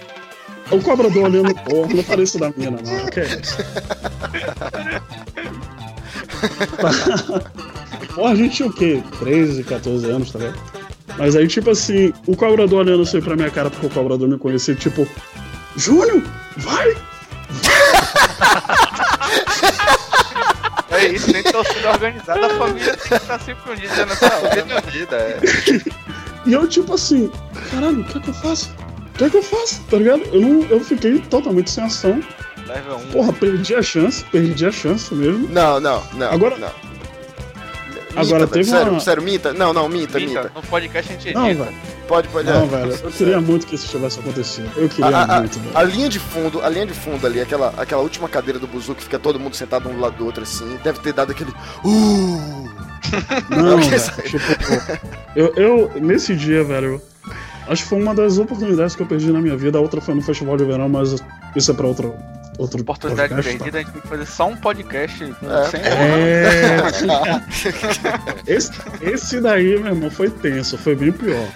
O 0.72 0.82
cobrador 0.82 1.26
olhando, 1.26 1.54
porra, 1.64 1.94
não 1.94 2.04
parece 2.04 2.40
da 2.40 2.52
mina, 2.58 2.72
não. 2.72 3.06
Que 3.06 3.20
é 3.20 3.26
isso? 3.26 3.58
Porra, 8.16 8.32
a 8.32 8.36
gente 8.36 8.56
tinha 8.56 8.68
o 8.68 8.74
quê? 8.74 9.04
13, 9.20 9.64
14 9.64 10.10
anos, 10.10 10.32
tá 10.32 10.40
ligado? 10.40 10.60
Mas 11.20 11.36
aí, 11.36 11.48
tipo 11.48 11.70
assim, 11.70 12.12
o 12.26 12.36
cobrador 12.36 12.80
olhando 12.80 13.04
assim 13.04 13.22
pra 13.22 13.36
minha 13.36 13.52
cara, 13.52 13.70
porque 13.70 13.86
o 13.86 13.90
cobrador 13.92 14.28
me 14.28 14.40
conhecia, 14.40 14.74
tipo, 14.74 15.08
Júnior, 15.76 16.24
vai! 16.58 16.98
É 20.90 21.08
isso, 21.08 21.32
nem 21.32 21.44
torcida 21.44 21.92
organizada, 21.92 22.46
a 22.48 22.50
família 22.58 22.98
tem 22.98 23.08
que 23.08 23.14
estar 23.14 23.40
sempre 23.40 23.72
unida 23.72 24.06
nessa 24.06 24.38
hora. 24.38 24.82
Vida, 24.92 25.16
é. 25.16 25.40
E 26.46 26.54
eu, 26.54 26.68
tipo 26.68 26.94
assim, 26.94 27.32
caralho, 27.70 28.02
o 28.02 28.04
que 28.04 28.18
é 28.18 28.22
que 28.22 28.30
eu 28.30 28.34
faço? 28.34 28.70
O 29.14 29.18
que 29.18 29.24
é 29.26 29.30
que 29.30 29.38
eu 29.38 29.44
faço? 29.44 29.82
Tá 29.90 29.98
ligado? 29.98 30.22
Eu, 30.34 30.42
não, 30.42 30.64
eu 30.64 30.80
fiquei 30.80 31.20
totalmente 31.20 31.70
sem 31.70 31.84
ação. 31.84 32.22
Leva 32.68 32.96
um. 32.96 33.08
Porra, 33.12 33.34
perdi 33.34 33.76
a 33.76 33.82
chance, 33.82 34.24
perdi 34.32 34.66
a 34.66 34.72
chance 34.72 35.14
mesmo. 35.14 35.48
Não, 35.50 35.80
não, 35.80 36.02
não. 36.14 36.32
Agora- 36.32 36.58
Não. 36.58 36.72
Agora, 38.14 38.40
velho. 38.40 38.48
teve 38.50 38.66
sério, 38.66 38.92
uma- 38.92 39.00
sério, 39.00 39.24
minta? 39.24 39.54
Não, 39.54 39.72
não, 39.74 39.88
minta, 39.88 40.20
minta. 40.20 40.44
Minta, 40.44 40.52
no 40.54 40.62
podcast 40.64 41.14
a 41.14 41.16
gente 41.16 41.34
Não, 41.34 41.48
edita. 41.48 41.64
velho. 41.64 41.78
Pode, 42.10 42.28
pode. 42.28 42.46
Não, 42.50 42.64
é. 42.64 42.68
velho. 42.68 43.00
Eu 43.04 43.12
queria 43.12 43.40
muito 43.40 43.66
que 43.66 43.76
isso 43.76 43.88
tivesse 43.88 44.20
acontecido. 44.20 44.70
Eu 44.76 44.90
queria 44.90 45.16
A, 45.18 45.38
a- 45.38 45.40
muito, 45.40 45.58
velho. 45.60 45.78
a 45.78 45.84
linha 45.84 46.10
de 46.10 46.20
fundo, 46.20 46.62
a 46.62 46.68
linha 46.68 46.86
de 46.86 46.94
fundo 46.94 47.26
ali, 47.26 47.40
aquela, 47.40 47.74
aquela 47.78 48.02
última 48.02 48.28
cadeira 48.28 48.60
do 48.60 48.68
buzu 48.68 48.96
que 48.96 49.04
fica 49.04 49.18
todo 49.18 49.40
mundo 49.40 49.56
sentado 49.56 49.88
um 49.88 49.94
do 49.94 50.00
lado 50.02 50.18
do 50.18 50.26
outro 50.26 50.44
assim, 50.44 50.78
deve 50.84 51.00
ter 51.00 51.14
dado 51.14 51.32
aquele. 51.32 51.52
Uh! 51.86 52.70
Não, 53.50 53.78
velho. 53.78 54.02
Tipo, 54.24 54.46
eu, 55.36 55.54
eu, 55.56 55.92
nesse 56.02 56.36
dia, 56.36 56.64
velho, 56.64 57.02
acho 57.68 57.84
que 57.84 57.90
foi 57.90 58.02
uma 58.02 58.14
das 58.14 58.38
oportunidades 58.38 58.96
que 58.96 59.02
eu 59.02 59.08
perdi 59.08 59.32
na 59.32 59.42
minha 59.42 59.58
vida. 59.58 59.78
A 59.78 59.82
outra 59.82 60.02
foi 60.02 60.14
no 60.16 60.22
Festival 60.22 60.58
de 60.58 60.66
Verão, 60.66 60.90
mas 60.90 61.16
isso 61.56 61.72
é 61.72 61.74
pra 61.74 61.88
outro, 61.88 62.14
outro 62.58 62.82
Oportunidade 62.82 63.34
podcast, 63.34 63.58
tá? 63.58 63.64
perdida, 63.66 63.78
a 63.78 63.82
gente 63.82 63.92
tem 63.92 64.02
que 64.02 64.08
fazer 64.08 64.26
só 64.26 64.48
um 64.48 64.56
podcast 64.56 65.24
É. 65.24 65.70
100 65.70 65.82
É. 65.82 67.42
esse, 68.54 68.72
esse 69.02 69.42
daí, 69.42 69.78
meu 69.80 69.94
irmão, 69.94 70.12
foi 70.12 70.30
tenso, 70.30 70.78
foi 70.78 70.96
bem 70.96 71.12
pior. 71.12 71.48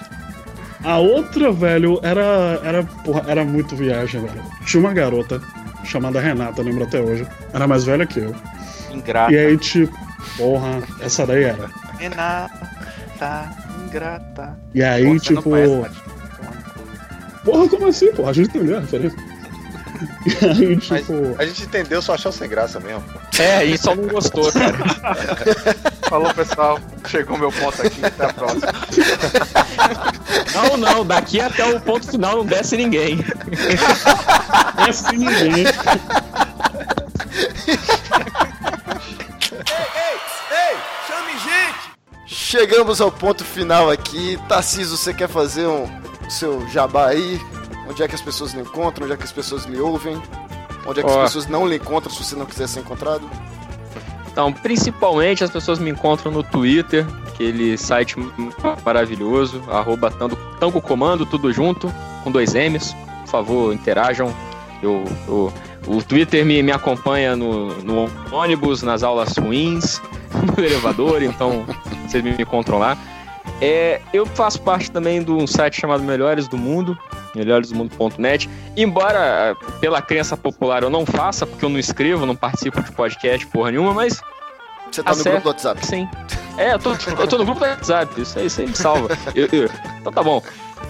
A 0.83 0.97
outra, 0.99 1.51
velho, 1.51 1.99
era, 2.03 2.59
era, 2.63 2.83
porra, 2.83 3.23
era 3.27 3.43
muito 3.43 3.75
viagem, 3.75 4.21
velho. 4.21 4.43
Tinha 4.65 4.81
uma 4.81 4.93
garota 4.93 5.41
chamada 5.83 6.19
Renata, 6.19 6.61
lembro 6.61 6.83
até 6.83 7.01
hoje. 7.01 7.25
Era 7.51 7.67
mais 7.67 7.83
velha 7.83 8.05
que 8.05 8.19
eu. 8.19 8.35
Ingrata. 8.91 9.33
E 9.33 9.37
aí, 9.37 9.57
tipo, 9.57 9.97
porra, 10.37 10.81
essa 10.99 11.25
daí 11.25 11.43
era. 11.43 11.69
Renata, 11.97 13.49
ingrata. 13.85 14.57
E 14.73 14.83
aí, 14.83 15.05
Pô, 15.05 15.19
tipo. 15.19 15.41
conhece? 15.43 15.89
Porra, 17.43 17.69
como 17.69 17.87
assim, 17.87 18.11
porra? 18.13 18.29
A 18.31 18.33
gente 18.33 18.49
entendeu 18.49 18.77
a 18.77 18.81
referência. 18.81 19.19
E 20.25 20.45
aí, 20.45 20.75
Mas 20.89 21.05
tipo. 21.05 21.35
a 21.37 21.45
gente 21.45 21.63
entendeu, 21.63 22.01
só 22.01 22.15
achou 22.15 22.31
sem 22.31 22.49
graça 22.49 22.79
mesmo. 22.81 23.03
É, 23.39 23.63
e 23.63 23.77
só 23.77 23.95
não 23.95 24.07
gostou, 24.07 24.51
cara. 24.51 24.75
Falou, 26.09 26.33
pessoal. 26.33 26.79
Chegou 27.07 27.37
meu 27.37 27.51
ponto 27.51 27.81
aqui. 27.81 28.03
Até 28.03 28.25
a 28.25 28.33
próxima. 28.33 28.73
Não, 30.53 30.77
não, 30.77 31.05
daqui 31.05 31.39
até 31.41 31.65
o 31.65 31.79
ponto 31.81 32.09
final 32.09 32.37
não 32.37 32.45
desce 32.45 32.77
ninguém. 32.77 33.19
É 34.77 34.89
assim 34.89 35.17
ninguém. 35.17 35.65
Chegamos 42.47 43.01
ao 43.01 43.11
ponto 43.11 43.43
final 43.43 43.89
aqui. 43.89 44.37
Tarciso, 44.47 44.95
você 44.97 45.11
quer 45.11 45.27
fazer 45.27 45.65
um 45.65 45.87
seu 46.29 46.63
jabá 46.69 47.07
aí? 47.07 47.41
Onde 47.89 48.03
é 48.03 48.07
que 48.07 48.13
as 48.13 48.21
pessoas 48.21 48.53
lhe 48.53 48.61
encontram? 48.61 49.05
Onde 49.05 49.15
é 49.15 49.17
que 49.17 49.23
as 49.23 49.31
pessoas 49.31 49.65
lhe 49.65 49.79
ouvem? 49.79 50.21
Onde 50.85 50.99
é 50.99 51.03
que 51.03 51.09
Ó. 51.09 51.17
as 51.17 51.23
pessoas 51.23 51.47
não 51.47 51.67
lhe 51.67 51.77
encontram 51.77 52.13
se 52.13 52.23
você 52.23 52.35
não 52.35 52.45
quiser 52.45 52.67
ser 52.67 52.81
encontrado? 52.81 53.27
Então, 54.31 54.53
principalmente 54.53 55.43
as 55.43 55.49
pessoas 55.49 55.79
me 55.79 55.89
encontram 55.89 56.31
no 56.31 56.43
Twitter, 56.43 57.03
aquele 57.27 57.75
site 57.79 58.15
maravilhoso, 58.85 59.63
arroba 59.67 60.11
Tango 60.11 60.35
Tango 60.59 60.79
Comando, 60.79 61.25
tudo 61.25 61.51
junto, 61.51 61.91
com 62.23 62.29
dois 62.29 62.53
M's. 62.53 62.95
Por 63.23 63.27
favor, 63.27 63.73
interajam. 63.73 64.31
Eu, 64.83 65.03
eu- 65.27 65.51
o 65.87 66.03
Twitter 66.03 66.45
me, 66.45 66.61
me 66.61 66.71
acompanha 66.71 67.35
no, 67.35 67.69
no 67.81 68.07
ônibus, 68.31 68.83
nas 68.83 69.01
aulas 69.01 69.35
ruins, 69.35 69.99
no 70.55 70.63
elevador, 70.63 71.23
então 71.23 71.65
vocês 72.15 72.23
me 72.23 72.41
encontram 72.41 72.77
lá. 72.79 72.97
É, 73.61 74.01
eu 74.13 74.25
faço 74.25 74.59
parte 74.61 74.89
também 74.89 75.21
de 75.23 75.31
um 75.31 75.45
site 75.45 75.79
chamado 75.79 76.03
Melhores 76.03 76.47
do 76.47 76.57
Mundo, 76.57 76.97
melhoresdomundo.net. 77.35 78.49
Embora 78.75 79.51
ah, 79.51 79.71
pela 79.79 80.01
crença 80.01 80.35
popular 80.35 80.83
eu 80.83 80.89
não 80.89 81.05
faça, 81.05 81.45
porque 81.45 81.63
eu 81.63 81.69
não 81.69 81.77
escrevo, 81.79 82.25
não 82.25 82.35
participo 82.35 82.81
de 82.81 82.91
podcast 82.91 83.45
porra 83.47 83.71
nenhuma, 83.71 83.93
mas 83.93 84.19
Você 84.91 85.03
tá 85.03 85.11
no 85.11 85.19
Acerta. 85.19 85.29
grupo 85.31 85.43
do 85.43 85.49
WhatsApp? 85.49 85.85
Sim. 85.85 86.09
É, 86.57 86.73
eu 86.73 86.79
tô, 86.79 86.91
eu 86.91 87.27
tô 87.27 87.37
no 87.37 87.45
grupo 87.45 87.59
do 87.59 87.65
WhatsApp, 87.65 88.19
isso 88.21 88.39
aí, 88.39 88.45
isso 88.47 88.61
aí 88.61 88.67
me 88.67 88.75
salva. 88.75 89.09
Eu- 89.35 89.47
eu- 89.51 89.69
então 89.99 90.11
tá 90.11 90.23
bom. 90.23 90.41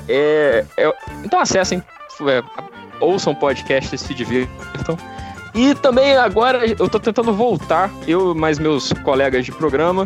É, 0.08 0.64
é- 0.78 0.94
então 1.24 1.40
acessem, 1.40 1.84
é, 2.28 2.44
ouçam 3.00 3.34
podcast 3.36 3.98
se 3.98 4.14
divirtam. 4.14 4.98
E 5.56 5.74
também 5.76 6.16
agora 6.18 6.66
eu 6.68 6.90
tô 6.90 7.00
tentando 7.00 7.34
voltar, 7.34 7.90
eu 8.08 8.34
e 8.34 8.38
mais 8.38 8.60
meus 8.60 8.92
colegas 9.04 9.46
de 9.46 9.52
programa. 9.54 10.06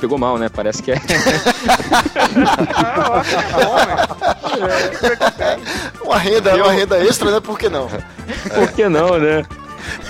Pegou 0.00 0.16
mal, 0.16 0.38
né? 0.38 0.48
Parece 0.48 0.80
que 0.82 0.92
é. 0.92 0.94
Uma 6.04 6.18
renda, 6.18 6.54
uma 6.56 6.72
renda 6.72 6.98
extra, 7.04 7.30
né? 7.30 7.40
Por 7.40 7.58
que 7.58 7.68
não? 7.68 7.88
Por 7.88 8.72
que 8.72 8.88
não, 8.88 9.18
né? 9.18 9.42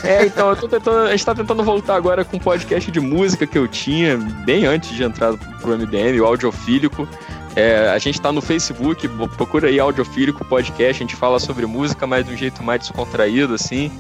É, 0.05 0.27
então, 0.27 0.51
eu 0.51 0.57
tô 0.57 0.69
tentando, 0.69 1.09
a 1.09 1.11
gente 1.11 1.25
tá 1.27 1.35
tentando 1.35 1.63
voltar 1.65 1.97
agora 1.97 2.25
com 2.25 2.37
um 2.37 2.41
podcast 2.41 2.91
de 2.91 3.01
música 3.01 3.47
que 3.47 3.59
eu 3.59 3.67
tinha 3.67 4.17
bem 4.45 4.67
antes 4.67 4.91
de 4.91 5.03
entrar 5.03 5.33
pro 5.61 5.77
MDM, 5.77 6.21
o 6.21 6.27
Audiofílico. 6.27 7.09
É, 7.57 7.91
a 7.91 7.99
gente 7.99 8.21
tá 8.21 8.31
no 8.33 8.41
Facebook, 8.43 9.07
bo- 9.09 9.29
procura 9.29 9.69
aí 9.69 9.79
Audiofílico 9.81 10.45
Podcast, 10.45 11.03
a 11.03 11.07
gente 11.07 11.17
fala 11.17 11.39
sobre 11.41 11.65
música, 11.67 12.07
mas 12.07 12.27
de 12.27 12.35
um 12.35 12.37
jeito 12.37 12.63
mais 12.63 12.81
descontraído, 12.81 13.55
assim. 13.55 13.91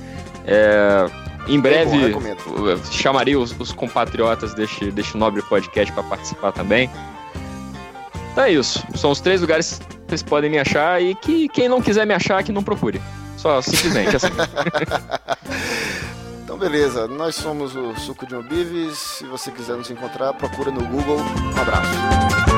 É, 0.44 1.06
em 1.48 1.60
breve, 1.60 2.12
bom, 2.12 2.20
chamarei 2.90 3.36
os, 3.36 3.54
os 3.58 3.72
compatriotas 3.72 4.54
deste, 4.54 4.90
deste 4.90 5.16
nobre 5.16 5.42
podcast 5.42 5.92
para 5.92 6.02
participar 6.02 6.52
também. 6.52 6.90
Então 8.32 8.44
é 8.44 8.52
isso. 8.52 8.84
São 8.94 9.10
os 9.10 9.20
três 9.20 9.40
lugares 9.40 9.78
que 9.78 9.96
vocês 10.08 10.22
podem 10.22 10.50
me 10.50 10.58
achar 10.58 11.02
e 11.02 11.14
que 11.14 11.48
quem 11.48 11.68
não 11.68 11.80
quiser 11.80 12.06
me 12.06 12.14
achar, 12.14 12.42
que 12.42 12.52
não 12.52 12.62
procure. 12.62 13.00
Só 13.36 13.60
simplesmente 13.62 14.16
assim. 14.16 14.28
Então, 16.54 16.70
beleza. 16.70 17.08
Nós 17.08 17.34
somos 17.34 17.74
o 17.74 17.96
Suco 17.96 18.24
de 18.26 18.36
um 18.36 18.42
Bives. 18.42 18.96
Se 18.96 19.26
você 19.26 19.50
quiser 19.50 19.76
nos 19.76 19.90
encontrar, 19.90 20.32
procura 20.34 20.70
no 20.70 20.86
Google. 20.86 21.16
Um 21.16 21.60
abraço. 21.60 22.53